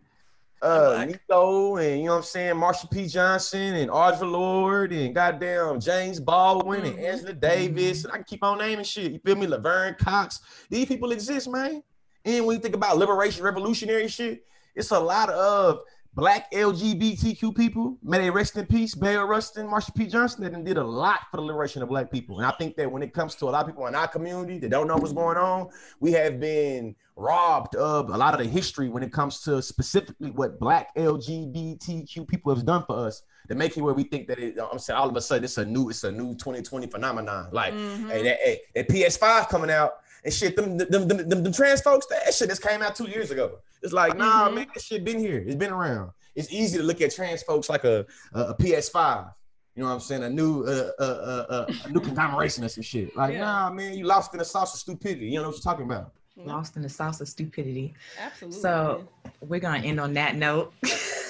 Uh, 0.60 0.90
black. 0.90 1.08
Nicco 1.08 1.82
and 1.82 2.00
you 2.00 2.06
know 2.06 2.12
what 2.12 2.16
I'm 2.18 2.22
saying, 2.24 2.54
Marsha 2.56 2.90
P. 2.90 3.06
Johnson 3.08 3.74
and 3.74 3.90
Audre 3.90 4.30
Lorde 4.30 4.92
and 4.92 5.14
goddamn 5.14 5.80
James 5.80 6.20
Baldwin 6.20 6.84
and 6.84 6.96
Mhm. 6.98 7.04
Angela 7.04 7.32
Davis. 7.32 8.04
And 8.04 8.12
I 8.12 8.16
can 8.16 8.24
keep 8.24 8.44
on 8.44 8.58
naming 8.58 8.84
shit. 8.84 9.12
You 9.12 9.18
feel 9.24 9.36
me? 9.36 9.46
Laverne 9.46 9.94
Cox. 9.98 10.40
These 10.68 10.86
people 10.86 11.10
exist, 11.12 11.48
man. 11.48 11.82
And 12.24 12.46
when 12.46 12.56
you 12.56 12.62
think 12.62 12.74
about 12.76 12.98
liberation, 12.98 13.42
revolutionary 13.42 14.08
shit, 14.08 14.44
it's 14.76 14.90
a 14.90 15.00
lot 15.00 15.30
of 15.30 15.80
black 16.14 16.50
LGBTQ 16.52 17.56
people. 17.56 17.96
May 18.02 18.18
they 18.18 18.30
rest 18.30 18.56
in 18.56 18.66
peace. 18.66 18.94
Bayard 18.94 19.28
Rustin, 19.28 19.66
Marsha 19.66 19.94
P. 19.94 20.06
Johnson, 20.06 20.44
that 20.44 20.64
did 20.64 20.76
a 20.76 20.84
lot 20.84 21.20
for 21.30 21.38
the 21.38 21.42
liberation 21.42 21.82
of 21.82 21.88
black 21.88 22.10
people. 22.10 22.38
And 22.38 22.46
I 22.46 22.52
think 22.52 22.76
that 22.76 22.90
when 22.90 23.02
it 23.02 23.14
comes 23.14 23.34
to 23.36 23.46
a 23.46 23.50
lot 23.50 23.62
of 23.62 23.66
people 23.66 23.86
in 23.86 23.94
our 23.94 24.08
community 24.08 24.58
that 24.58 24.70
don't 24.70 24.86
know 24.86 24.96
what's 24.96 25.12
going 25.12 25.38
on, 25.38 25.68
we 26.00 26.12
have 26.12 26.38
been 26.38 26.94
robbed 27.16 27.76
of 27.76 28.10
a 28.10 28.16
lot 28.16 28.34
of 28.34 28.40
the 28.40 28.46
history 28.46 28.88
when 28.88 29.02
it 29.02 29.12
comes 29.12 29.40
to 29.40 29.62
specifically 29.62 30.30
what 30.30 30.58
black 30.58 30.94
LGBTQ 30.96 32.26
people 32.26 32.54
have 32.54 32.64
done 32.64 32.84
for 32.86 33.06
us 33.06 33.22
to 33.48 33.54
make 33.54 33.76
it 33.76 33.82
where 33.82 33.94
we 33.94 34.04
think 34.04 34.28
that 34.28 34.38
it, 34.38 34.56
I'm 34.72 34.78
saying 34.78 34.98
all 34.98 35.08
of 35.08 35.16
a 35.16 35.20
sudden 35.20 35.44
it's 35.44 35.58
a 35.58 35.64
new, 35.64 35.90
it's 35.90 36.04
a 36.04 36.12
new 36.12 36.34
2020 36.34 36.86
phenomenon. 36.86 37.48
Like, 37.52 37.74
mm-hmm. 37.74 38.08
hey, 38.08 38.22
that, 38.22 38.38
hey, 38.42 38.60
that 38.74 38.88
PS5 38.88 39.48
coming 39.48 39.70
out 39.70 40.01
and 40.24 40.32
shit, 40.32 40.56
them, 40.56 40.76
them, 40.78 41.08
them, 41.08 41.28
them, 41.28 41.42
them 41.42 41.52
trans 41.52 41.80
folks, 41.80 42.06
that 42.06 42.32
shit 42.32 42.48
just 42.48 42.62
came 42.62 42.82
out 42.82 42.94
two 42.94 43.08
years 43.08 43.30
ago. 43.30 43.58
It's 43.82 43.92
like, 43.92 44.16
nah, 44.16 44.46
mm-hmm. 44.46 44.54
man, 44.54 44.66
that 44.74 44.82
shit 44.82 45.04
been 45.04 45.18
here. 45.18 45.42
It's 45.44 45.56
been 45.56 45.72
around. 45.72 46.12
It's 46.34 46.52
easy 46.52 46.78
to 46.78 46.84
look 46.84 47.00
at 47.00 47.14
trans 47.14 47.42
folks 47.42 47.68
like 47.68 47.84
a, 47.84 48.06
a, 48.32 48.40
a 48.40 48.54
PS5. 48.56 49.32
You 49.74 49.82
know 49.82 49.88
what 49.88 49.94
I'm 49.94 50.00
saying? 50.00 50.22
A 50.22 50.30
new 50.30 50.64
uh, 50.64 50.90
uh, 50.98 51.02
uh, 51.02 51.72
a 51.84 51.88
new 51.88 52.00
conglomeration 52.00 52.62
or 52.62 52.68
some 52.68 52.82
shit. 52.82 53.16
Like, 53.16 53.32
yeah. 53.32 53.40
nah, 53.40 53.70
man, 53.70 53.96
you 53.96 54.04
lost 54.04 54.34
in 54.34 54.38
the 54.38 54.44
sauce 54.44 54.74
of 54.74 54.80
stupidity. 54.80 55.26
You 55.26 55.40
know 55.40 55.48
what 55.48 55.54
you're 55.54 55.62
talking 55.62 55.86
about. 55.86 56.12
Lost 56.36 56.76
in 56.76 56.82
the 56.82 56.88
sauce 56.88 57.20
of 57.20 57.28
stupidity. 57.28 57.94
Absolutely. 58.18 58.60
So 58.60 59.06
we're 59.42 59.60
gonna 59.60 59.84
end 59.84 60.00
on 60.00 60.14
that 60.14 60.34
note. 60.34 60.72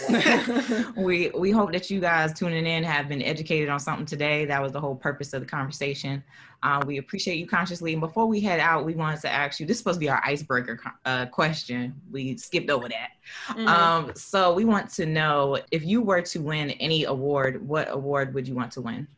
we 0.96 1.30
we 1.30 1.50
hope 1.50 1.72
that 1.72 1.90
you 1.90 2.00
guys 2.00 2.32
tuning 2.32 2.66
in 2.66 2.84
have 2.84 3.08
been 3.08 3.20
educated 3.20 3.68
on 3.68 3.80
something 3.80 4.06
today. 4.06 4.44
That 4.44 4.62
was 4.62 4.70
the 4.70 4.80
whole 4.80 4.94
purpose 4.94 5.32
of 5.32 5.40
the 5.40 5.46
conversation. 5.46 6.22
Uh, 6.62 6.84
we 6.86 6.98
appreciate 6.98 7.36
you 7.36 7.48
Conscious 7.48 7.82
Lee. 7.82 7.94
And 7.94 8.00
before 8.00 8.26
we 8.26 8.40
head 8.40 8.60
out, 8.60 8.84
we 8.84 8.94
wanted 8.94 9.20
to 9.22 9.28
ask 9.28 9.58
you. 9.58 9.66
This 9.66 9.76
is 9.76 9.78
supposed 9.78 9.96
to 9.96 10.00
be 10.00 10.08
our 10.08 10.22
icebreaker 10.24 10.80
uh, 11.04 11.26
question. 11.26 12.00
We 12.12 12.36
skipped 12.36 12.70
over 12.70 12.88
that. 12.88 13.10
Mm-hmm. 13.48 13.66
Um, 13.66 14.12
so 14.14 14.54
we 14.54 14.64
want 14.64 14.88
to 14.90 15.06
know 15.06 15.58
if 15.72 15.84
you 15.84 16.00
were 16.00 16.22
to 16.22 16.38
win 16.40 16.70
any 16.72 17.04
award, 17.04 17.66
what 17.66 17.90
award 17.90 18.34
would 18.34 18.46
you 18.46 18.54
want 18.54 18.70
to 18.72 18.80
win? 18.80 19.08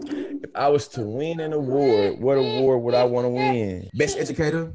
If 0.00 0.50
I 0.54 0.68
was 0.68 0.86
to 0.88 1.02
win 1.02 1.40
an 1.40 1.52
award, 1.52 2.20
what 2.20 2.34
award 2.34 2.82
would 2.82 2.94
I 2.94 3.02
want 3.02 3.24
to 3.24 3.30
win? 3.30 3.90
Best 3.94 4.16
educator. 4.16 4.72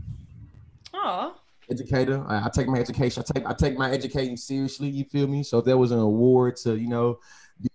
Educator. 1.70 2.24
I, 2.28 2.46
I, 2.46 2.50
take 2.54 2.68
my 2.68 2.78
education. 2.78 3.24
I 3.24 3.34
take 3.34 3.48
I 3.48 3.54
take 3.54 3.78
my 3.78 3.90
educating 3.92 4.38
seriously. 4.38 4.90
You 4.90 5.06
feel 5.06 5.28
me? 5.28 5.44
So 5.44 5.60
if 5.60 5.66
there 5.66 5.78
was 5.78 5.92
an 5.92 6.00
award 6.00 6.58
to 6.58 6.76
you 6.76 6.88
know, 6.88 7.20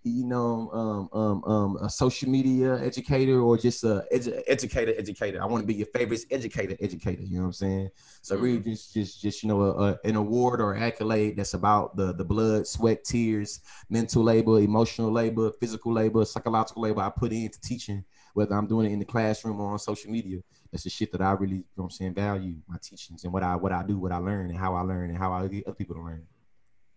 you 0.03 0.25
know, 0.25 0.69
um, 0.71 1.19
um, 1.19 1.43
um, 1.45 1.77
a 1.77 1.89
social 1.89 2.29
media 2.29 2.79
educator 2.83 3.41
or 3.41 3.57
just 3.57 3.83
a 3.83 4.05
edu- 4.13 4.41
educator 4.47 4.93
educator. 4.97 5.41
I 5.41 5.45
want 5.45 5.63
to 5.63 5.67
be 5.67 5.75
your 5.75 5.87
favorite 5.87 6.21
educator 6.31 6.75
educator. 6.79 7.23
You 7.23 7.37
know 7.37 7.41
what 7.41 7.47
I'm 7.47 7.53
saying? 7.53 7.89
So 8.21 8.35
mm-hmm. 8.35 8.43
really, 8.43 8.59
just 8.59 8.93
just 8.93 9.21
just 9.21 9.43
you 9.43 9.49
know, 9.49 9.61
a, 9.61 9.71
a, 9.71 9.99
an 10.03 10.15
award 10.15 10.61
or 10.61 10.75
accolade 10.75 11.37
that's 11.37 11.53
about 11.53 11.95
the 11.95 12.13
the 12.13 12.25
blood, 12.25 12.67
sweat, 12.67 13.03
tears, 13.03 13.61
mental 13.89 14.23
labor, 14.23 14.59
emotional 14.59 15.11
labor, 15.11 15.51
physical 15.59 15.93
labor, 15.93 16.25
psychological 16.25 16.81
labor 16.81 17.01
I 17.01 17.09
put 17.09 17.31
into 17.31 17.59
teaching, 17.61 18.03
whether 18.33 18.55
I'm 18.55 18.67
doing 18.67 18.89
it 18.89 18.93
in 18.93 18.99
the 18.99 19.05
classroom 19.05 19.59
or 19.59 19.71
on 19.71 19.79
social 19.79 20.11
media 20.11 20.41
that's 20.71 20.83
the 20.83 20.89
shit 20.89 21.11
that 21.11 21.21
I 21.21 21.31
really, 21.31 21.57
you 21.57 21.65
know 21.77 21.85
I'm 21.85 21.89
saying, 21.89 22.13
value 22.13 22.55
my 22.67 22.77
teachings 22.81 23.23
and 23.23 23.33
what 23.33 23.43
I 23.43 23.55
what 23.55 23.71
I 23.71 23.83
do, 23.83 23.97
what 23.97 24.11
I 24.11 24.17
learn, 24.17 24.49
and 24.49 24.57
how 24.57 24.75
I 24.75 24.81
learn, 24.81 25.09
and 25.09 25.17
how 25.17 25.33
I 25.33 25.47
get 25.47 25.65
other 25.65 25.75
people 25.75 25.95
to 25.95 26.01
learn. 26.01 26.25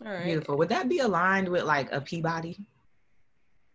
All 0.05 0.12
right. 0.12 0.24
Beautiful. 0.24 0.59
Would 0.59 0.68
that 0.70 0.88
be 0.88 0.99
aligned 0.99 1.49
with 1.49 1.64
like 1.64 1.93
a 1.93 2.01
Peabody? 2.01 2.59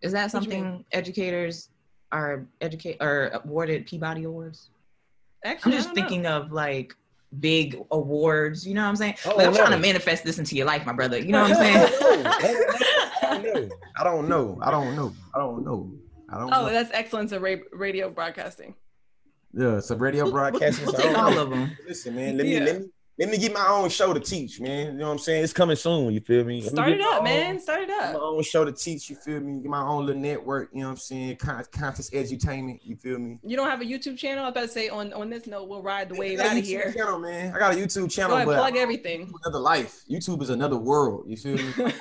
Is 0.02 0.12
that 0.12 0.32
something 0.32 0.86
educators 0.92 1.70
are 2.12 2.46
educate 2.62 2.98
or 3.02 3.32
awarded 3.34 3.86
Peabody 3.86 4.24
awards? 4.24 4.70
Actually, 5.44 5.74
I'm 5.74 5.78
just 5.78 5.94
thinking 5.94 6.24
know. 6.24 6.42
of 6.42 6.52
like 6.52 6.96
big 7.40 7.78
awards. 7.92 8.68
You 8.68 8.74
know 8.76 8.84
what 8.84 8.90
I'm 8.90 8.96
saying? 8.96 9.16
Oh, 9.26 9.36
like, 9.36 9.48
I'm 9.48 9.54
no. 9.54 9.60
trying 9.60 9.72
to 9.72 9.80
manifest 9.80 10.24
this 10.24 10.40
into 10.40 10.56
your 10.56 10.66
life, 10.66 10.86
my 10.86 10.94
brother. 10.94 11.18
You 11.18 11.32
know 11.32 11.42
what 11.42 11.52
I'm 11.52 11.58
saying? 11.58 12.26
I 14.00 14.04
don't 14.04 14.28
know. 14.28 14.60
I 14.62 14.72
don't 14.72 14.96
know. 14.96 15.14
I 15.34 15.40
don't 15.40 15.66
know. 15.66 15.92
I 16.30 16.38
don't 16.38 16.50
know. 16.50 16.58
Oh, 16.58 16.66
know. 16.66 16.74
that's 16.74 16.92
excellence 16.94 17.32
in 17.32 17.42
radio 17.72 18.10
broadcasting. 18.10 18.76
Yeah, 19.54 19.78
it's 19.78 19.90
a 19.92 19.96
radio 19.96 20.30
broadcasting. 20.30 20.86
We'll, 20.86 20.98
we'll 20.98 21.18
all 21.18 21.40
of 21.40 21.50
them. 21.50 21.76
Listen, 21.88 22.16
man, 22.16 22.38
let 22.38 22.46
me 22.46 22.60
let 22.60 22.82
me 22.82 22.88
let 23.20 23.30
me 23.30 23.38
get 23.40 23.52
my 23.52 23.68
own 23.68 23.90
show 23.90 24.14
to 24.14 24.20
teach, 24.20 24.60
man. 24.60 24.94
You 24.94 25.00
know 25.00 25.08
what 25.08 25.14
I'm 25.14 25.18
saying? 25.18 25.44
It's 25.44 25.54
coming 25.54 25.76
soon. 25.76 26.14
You 26.14 26.20
feel 26.20 26.44
me? 26.44 26.62
Start 26.62 26.92
it 26.92 27.02
up, 27.02 27.24
man. 27.24 27.60
Start 27.60 27.82
it 27.82 27.90
up. 27.90 28.14
My 28.14 28.20
own 28.20 28.44
show 28.44 28.64
to 28.64 28.72
teach. 28.72 29.10
You 29.10 29.16
feel 29.16 29.40
me? 29.40 29.60
Get 29.60 29.72
my 29.72 29.82
own 29.82 30.06
little 30.06 30.22
network. 30.22 30.70
You 30.72 30.82
know 30.82 30.88
what 30.88 30.92
I'm 30.92 30.98
saying? 30.98 31.38
Con- 31.38 31.64
conscious 31.72 32.12
edutainment. 32.12 32.80
You 32.84 32.96
feel 32.96 33.18
me? 33.18 33.40
You 33.44 33.58
don't 33.58 33.70
have 33.70 33.82
a 33.82 33.86
YouTube 33.86 34.20
channel? 34.20 34.44
I 34.44 34.50
was 34.50 34.52
about 34.52 34.62
to 34.62 34.68
say 34.68 34.90
on 34.90 35.14
on 35.14 35.32
this 35.32 35.48
note, 35.48 35.68
we'll 35.68 35.82
ride 35.82 36.10
the 36.10 36.16
wave 36.16 36.40
out 36.40 36.58
of 36.58 36.64
here. 36.64 36.94
Channel, 36.94 37.18
man. 37.18 37.56
I 37.56 37.58
got 37.58 37.74
a 37.74 37.76
YouTube 37.76 38.12
channel. 38.12 38.38
Go 38.38 38.52
ahead, 38.52 38.62
plug 38.62 38.76
everything. 38.76 39.34
Another 39.46 39.60
life. 39.60 40.04
YouTube 40.08 40.44
is 40.44 40.52
another 40.52 40.78
world. 40.78 41.26
You 41.28 41.38
feel 41.38 41.56
me? 41.56 41.74
I'm, 41.80 41.94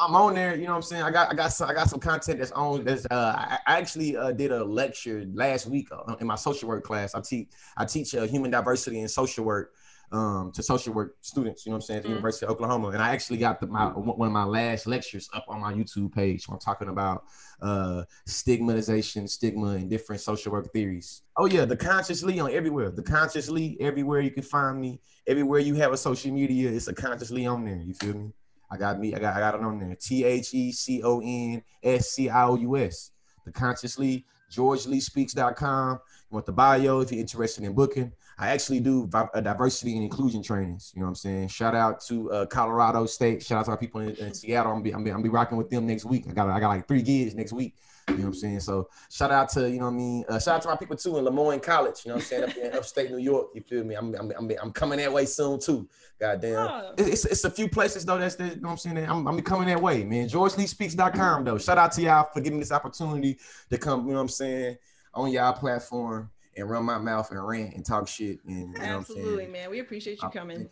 I'm, 0.00 0.16
on 0.16 0.34
there. 0.34 0.56
You 0.56 0.64
know 0.64 0.70
what 0.70 0.76
I'm 0.76 0.82
saying? 0.82 1.04
I 1.04 1.12
got 1.12 1.30
I 1.30 1.36
got 1.36 1.52
some 1.52 1.70
I 1.70 1.74
got 1.74 1.88
some 1.88 2.00
content 2.00 2.40
that's 2.40 2.50
on. 2.50 2.84
That's 2.84 3.06
uh 3.12 3.34
I, 3.38 3.58
I 3.64 3.78
actually 3.78 4.16
uh, 4.16 4.32
did 4.32 4.50
a 4.50 4.64
lecture 4.64 5.24
last 5.34 5.66
week 5.66 5.86
uh, 5.92 6.16
in 6.16 6.26
my 6.26 6.34
social 6.34 6.68
work 6.68 6.82
class. 6.82 7.14
I 7.14 7.20
teach 7.20 7.50
I 7.76 7.84
teach 7.84 8.12
uh, 8.16 8.26
human 8.26 8.50
diversity 8.50 8.98
and 8.98 9.10
social 9.10 9.44
work 9.44 9.72
um, 10.14 10.52
to 10.52 10.62
social 10.62 10.94
work 10.94 11.16
students, 11.20 11.66
you 11.66 11.70
know 11.70 11.74
what 11.74 11.82
I'm 11.82 11.86
saying, 11.86 11.96
at 11.98 12.02
the 12.04 12.08
mm-hmm. 12.08 12.16
University 12.16 12.46
of 12.46 12.52
Oklahoma. 12.52 12.88
And 12.88 13.02
I 13.02 13.10
actually 13.10 13.38
got 13.38 13.60
the, 13.60 13.66
my 13.66 13.86
one 13.86 14.28
of 14.28 14.32
my 14.32 14.44
last 14.44 14.86
lectures 14.86 15.28
up 15.34 15.44
on 15.48 15.60
my 15.60 15.72
YouTube 15.74 16.14
page. 16.14 16.46
I'm 16.48 16.58
talking 16.58 16.88
about 16.88 17.24
uh, 17.60 18.04
stigmatization, 18.24 19.26
stigma, 19.26 19.70
and 19.70 19.90
different 19.90 20.22
social 20.22 20.52
work 20.52 20.72
theories. 20.72 21.22
Oh 21.36 21.46
yeah, 21.46 21.64
the 21.64 21.76
Conscious 21.76 22.22
Lee 22.22 22.38
on 22.38 22.52
everywhere. 22.52 22.92
The 22.92 23.02
Conscious 23.02 23.48
Lee 23.48 23.76
everywhere 23.80 24.20
you 24.20 24.30
can 24.30 24.44
find 24.44 24.80
me. 24.80 25.00
Everywhere 25.26 25.58
you 25.58 25.74
have 25.76 25.92
a 25.92 25.96
social 25.96 26.30
media, 26.30 26.70
it's 26.70 26.86
a 26.86 26.94
Conscious 26.94 27.32
Lee 27.32 27.46
on 27.46 27.64
there. 27.64 27.82
You 27.84 27.94
feel 27.94 28.14
me? 28.14 28.32
I 28.70 28.76
got 28.76 29.00
me. 29.00 29.14
I 29.14 29.18
got 29.18 29.36
I 29.36 29.40
got 29.40 29.54
it 29.56 29.62
on 29.62 29.80
there. 29.80 29.96
T 30.00 30.24
H 30.24 30.54
E 30.54 30.70
C 30.70 31.02
O 31.02 31.20
N 31.24 31.60
S 31.82 32.10
C 32.10 32.28
I 32.28 32.44
O 32.44 32.54
U 32.54 32.76
S. 32.76 33.10
The 33.44 33.50
Conscious 33.50 33.98
Lee. 33.98 34.24
GeorgeLeeSpeaks.com. 34.52 35.90
You 35.90 36.34
want 36.34 36.46
the 36.46 36.52
bio 36.52 37.00
if 37.00 37.10
you're 37.10 37.20
interested 37.20 37.64
in 37.64 37.72
booking. 37.72 38.12
I 38.38 38.48
actually 38.48 38.80
do 38.80 39.08
uh, 39.12 39.40
diversity 39.40 39.94
and 39.94 40.02
inclusion 40.02 40.42
trainings. 40.42 40.92
You 40.94 41.00
know 41.00 41.06
what 41.06 41.10
I'm 41.10 41.16
saying? 41.16 41.48
Shout 41.48 41.74
out 41.74 42.00
to 42.06 42.30
uh, 42.32 42.46
Colorado 42.46 43.06
State. 43.06 43.42
Shout 43.42 43.58
out 43.58 43.64
to 43.66 43.70
our 43.72 43.76
people 43.76 44.00
in, 44.00 44.10
in 44.16 44.34
Seattle. 44.34 44.72
I'm 44.72 44.82
be, 44.82 44.92
I'm 44.92 45.04
be, 45.04 45.10
I'm 45.10 45.22
be 45.22 45.28
rocking 45.28 45.56
with 45.56 45.70
them 45.70 45.86
next 45.86 46.04
week. 46.04 46.24
I 46.28 46.32
got 46.32 46.48
I 46.48 46.58
got 46.60 46.68
like 46.68 46.88
three 46.88 47.02
gigs 47.02 47.34
next 47.34 47.52
week. 47.52 47.76
You 48.08 48.16
know 48.16 48.20
what 48.20 48.26
I'm 48.28 48.34
saying? 48.34 48.60
So 48.60 48.88
shout 49.10 49.30
out 49.30 49.48
to 49.50 49.70
you 49.70 49.78
know 49.78 49.86
what 49.86 49.92
I 49.92 49.96
mean. 49.96 50.24
Uh, 50.28 50.38
shout 50.38 50.56
out 50.56 50.62
to 50.62 50.68
my 50.68 50.76
people 50.76 50.96
too 50.96 51.16
in 51.16 51.24
Le 51.24 51.30
Moyne 51.30 51.60
College. 51.60 52.04
You 52.04 52.10
know 52.10 52.16
what 52.16 52.24
I'm 52.24 52.28
saying? 52.28 52.44
Up 52.44 52.56
in 52.56 52.72
upstate 52.74 53.10
New 53.10 53.18
York. 53.18 53.48
You 53.54 53.62
feel 53.62 53.84
me? 53.84 53.94
I'm 53.94 54.14
I'm, 54.14 54.32
I'm, 54.36 54.50
I'm 54.60 54.72
coming 54.72 54.98
that 54.98 55.12
way 55.12 55.24
soon 55.26 55.58
too. 55.58 55.88
Goddamn. 56.20 56.68
Oh. 56.68 56.94
It's, 56.98 57.24
it's 57.24 57.44
a 57.44 57.50
few 57.50 57.68
places 57.68 58.04
though. 58.04 58.18
That's 58.18 58.34
the, 58.34 58.48
you 58.48 58.56
know 58.56 58.68
what 58.68 58.70
I'm 58.72 58.76
saying. 58.78 58.98
I'm 58.98 59.26
I'm 59.26 59.40
coming 59.40 59.68
that 59.68 59.80
way, 59.80 60.04
man. 60.04 60.28
GeorgeLeeSpeaks.com 60.28 61.44
though. 61.44 61.58
Shout 61.58 61.78
out 61.78 61.92
to 61.92 62.02
y'all 62.02 62.28
for 62.32 62.40
giving 62.40 62.58
me 62.58 62.62
this 62.62 62.72
opportunity 62.72 63.38
to 63.70 63.78
come. 63.78 64.00
You 64.02 64.08
know 64.08 64.14
what 64.16 64.22
I'm 64.22 64.28
saying? 64.28 64.76
On 65.14 65.30
y'all 65.30 65.52
platform 65.52 66.28
and 66.56 66.68
run 66.68 66.84
my 66.84 66.98
mouth 66.98 67.30
and 67.30 67.46
rant 67.46 67.74
and 67.74 67.84
talk 67.84 68.08
shit. 68.08 68.38
And 68.46 68.78
absolutely, 68.78 69.46
man, 69.46 69.70
we 69.70 69.80
appreciate 69.80 70.22
you 70.22 70.28
coming. 70.30 70.68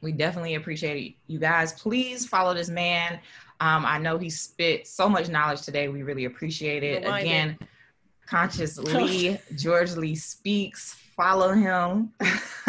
We 0.00 0.12
definitely 0.12 0.54
appreciate 0.54 1.04
it. 1.04 1.14
You 1.26 1.38
guys, 1.38 1.72
please 1.72 2.26
follow 2.26 2.54
this 2.54 2.68
man. 2.68 3.18
Um, 3.60 3.84
I 3.84 3.98
know 3.98 4.18
he 4.18 4.30
spit 4.30 4.86
so 4.86 5.08
much 5.08 5.28
knowledge 5.28 5.62
today. 5.62 5.88
We 5.88 6.02
really 6.02 6.26
appreciate 6.26 6.84
it. 6.84 7.04
Again, 7.04 7.58
Conscious 8.26 8.78
Lee, 8.78 9.38
George 9.56 9.92
Lee 9.96 10.14
Speaks. 10.14 10.94
Follow 11.16 11.52
him. 11.52 12.12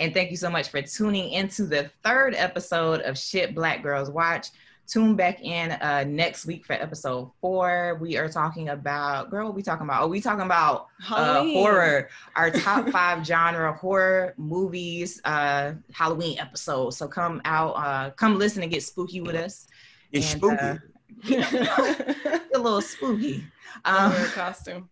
and 0.00 0.14
thank 0.14 0.30
you 0.30 0.38
so 0.38 0.48
much 0.48 0.68
for 0.70 0.80
tuning 0.80 1.32
into 1.32 1.66
the 1.66 1.90
third 2.02 2.34
episode 2.34 3.02
of 3.02 3.18
Shit 3.18 3.54
Black 3.54 3.82
Girls 3.82 4.10
Watch. 4.10 4.48
Tune 4.86 5.16
back 5.16 5.42
in 5.42 5.72
uh, 5.72 6.04
next 6.06 6.44
week 6.44 6.66
for 6.66 6.74
episode 6.74 7.30
four. 7.40 7.96
We 8.02 8.18
are 8.18 8.28
talking 8.28 8.68
about, 8.68 9.30
girl, 9.30 9.46
what 9.46 9.54
we 9.54 9.62
talking 9.62 9.86
about? 9.86 10.02
Oh, 10.02 10.08
we 10.08 10.20
talking 10.20 10.44
about 10.44 10.88
uh, 11.10 11.42
horror, 11.42 12.10
our 12.36 12.50
top 12.50 12.88
five 12.90 13.24
genre 13.24 13.72
horror 13.72 14.34
movies, 14.36 15.22
uh, 15.24 15.72
Halloween 15.92 16.38
episode. 16.38 16.90
So 16.90 17.08
come 17.08 17.40
out, 17.46 17.70
uh, 17.72 18.10
come 18.10 18.38
listen 18.38 18.62
and 18.62 18.70
get 18.70 18.82
spooky 18.82 19.22
with 19.22 19.36
us. 19.36 19.66
It's 20.12 20.32
and, 20.32 20.40
spooky. 20.40 20.56
Uh, 20.62 20.76
you 21.22 21.38
know, 21.38 22.40
a 22.54 22.58
little 22.58 22.82
spooky. 22.82 23.44
Um, 23.86 24.12
costume. 24.34 24.90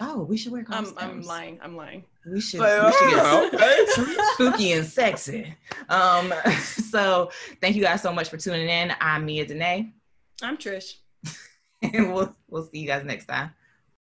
Oh, 0.00 0.22
we 0.22 0.38
should 0.38 0.52
wear 0.52 0.64
costumes. 0.64 0.96
I'm, 0.98 1.10
I'm 1.10 1.22
lying. 1.22 1.58
I'm 1.62 1.76
lying. 1.76 2.04
We 2.26 2.40
should, 2.40 2.60
Say, 2.60 2.84
we 2.84 2.92
should 2.92 3.10
get 3.10 3.54
okay. 3.54 4.16
spooky 4.34 4.72
and 4.72 4.86
sexy. 4.86 5.54
Um, 5.88 6.34
so 6.62 7.30
thank 7.62 7.76
you 7.76 7.82
guys 7.82 8.02
so 8.02 8.12
much 8.12 8.28
for 8.28 8.36
tuning 8.36 8.68
in. 8.68 8.92
I'm 9.00 9.24
Mia 9.24 9.46
Danae. 9.46 9.90
I'm 10.42 10.58
Trish. 10.58 10.96
and 11.82 12.12
we'll 12.12 12.34
we'll 12.48 12.64
see 12.64 12.78
you 12.78 12.86
guys 12.86 13.04
next 13.04 13.26
time. 13.26 13.52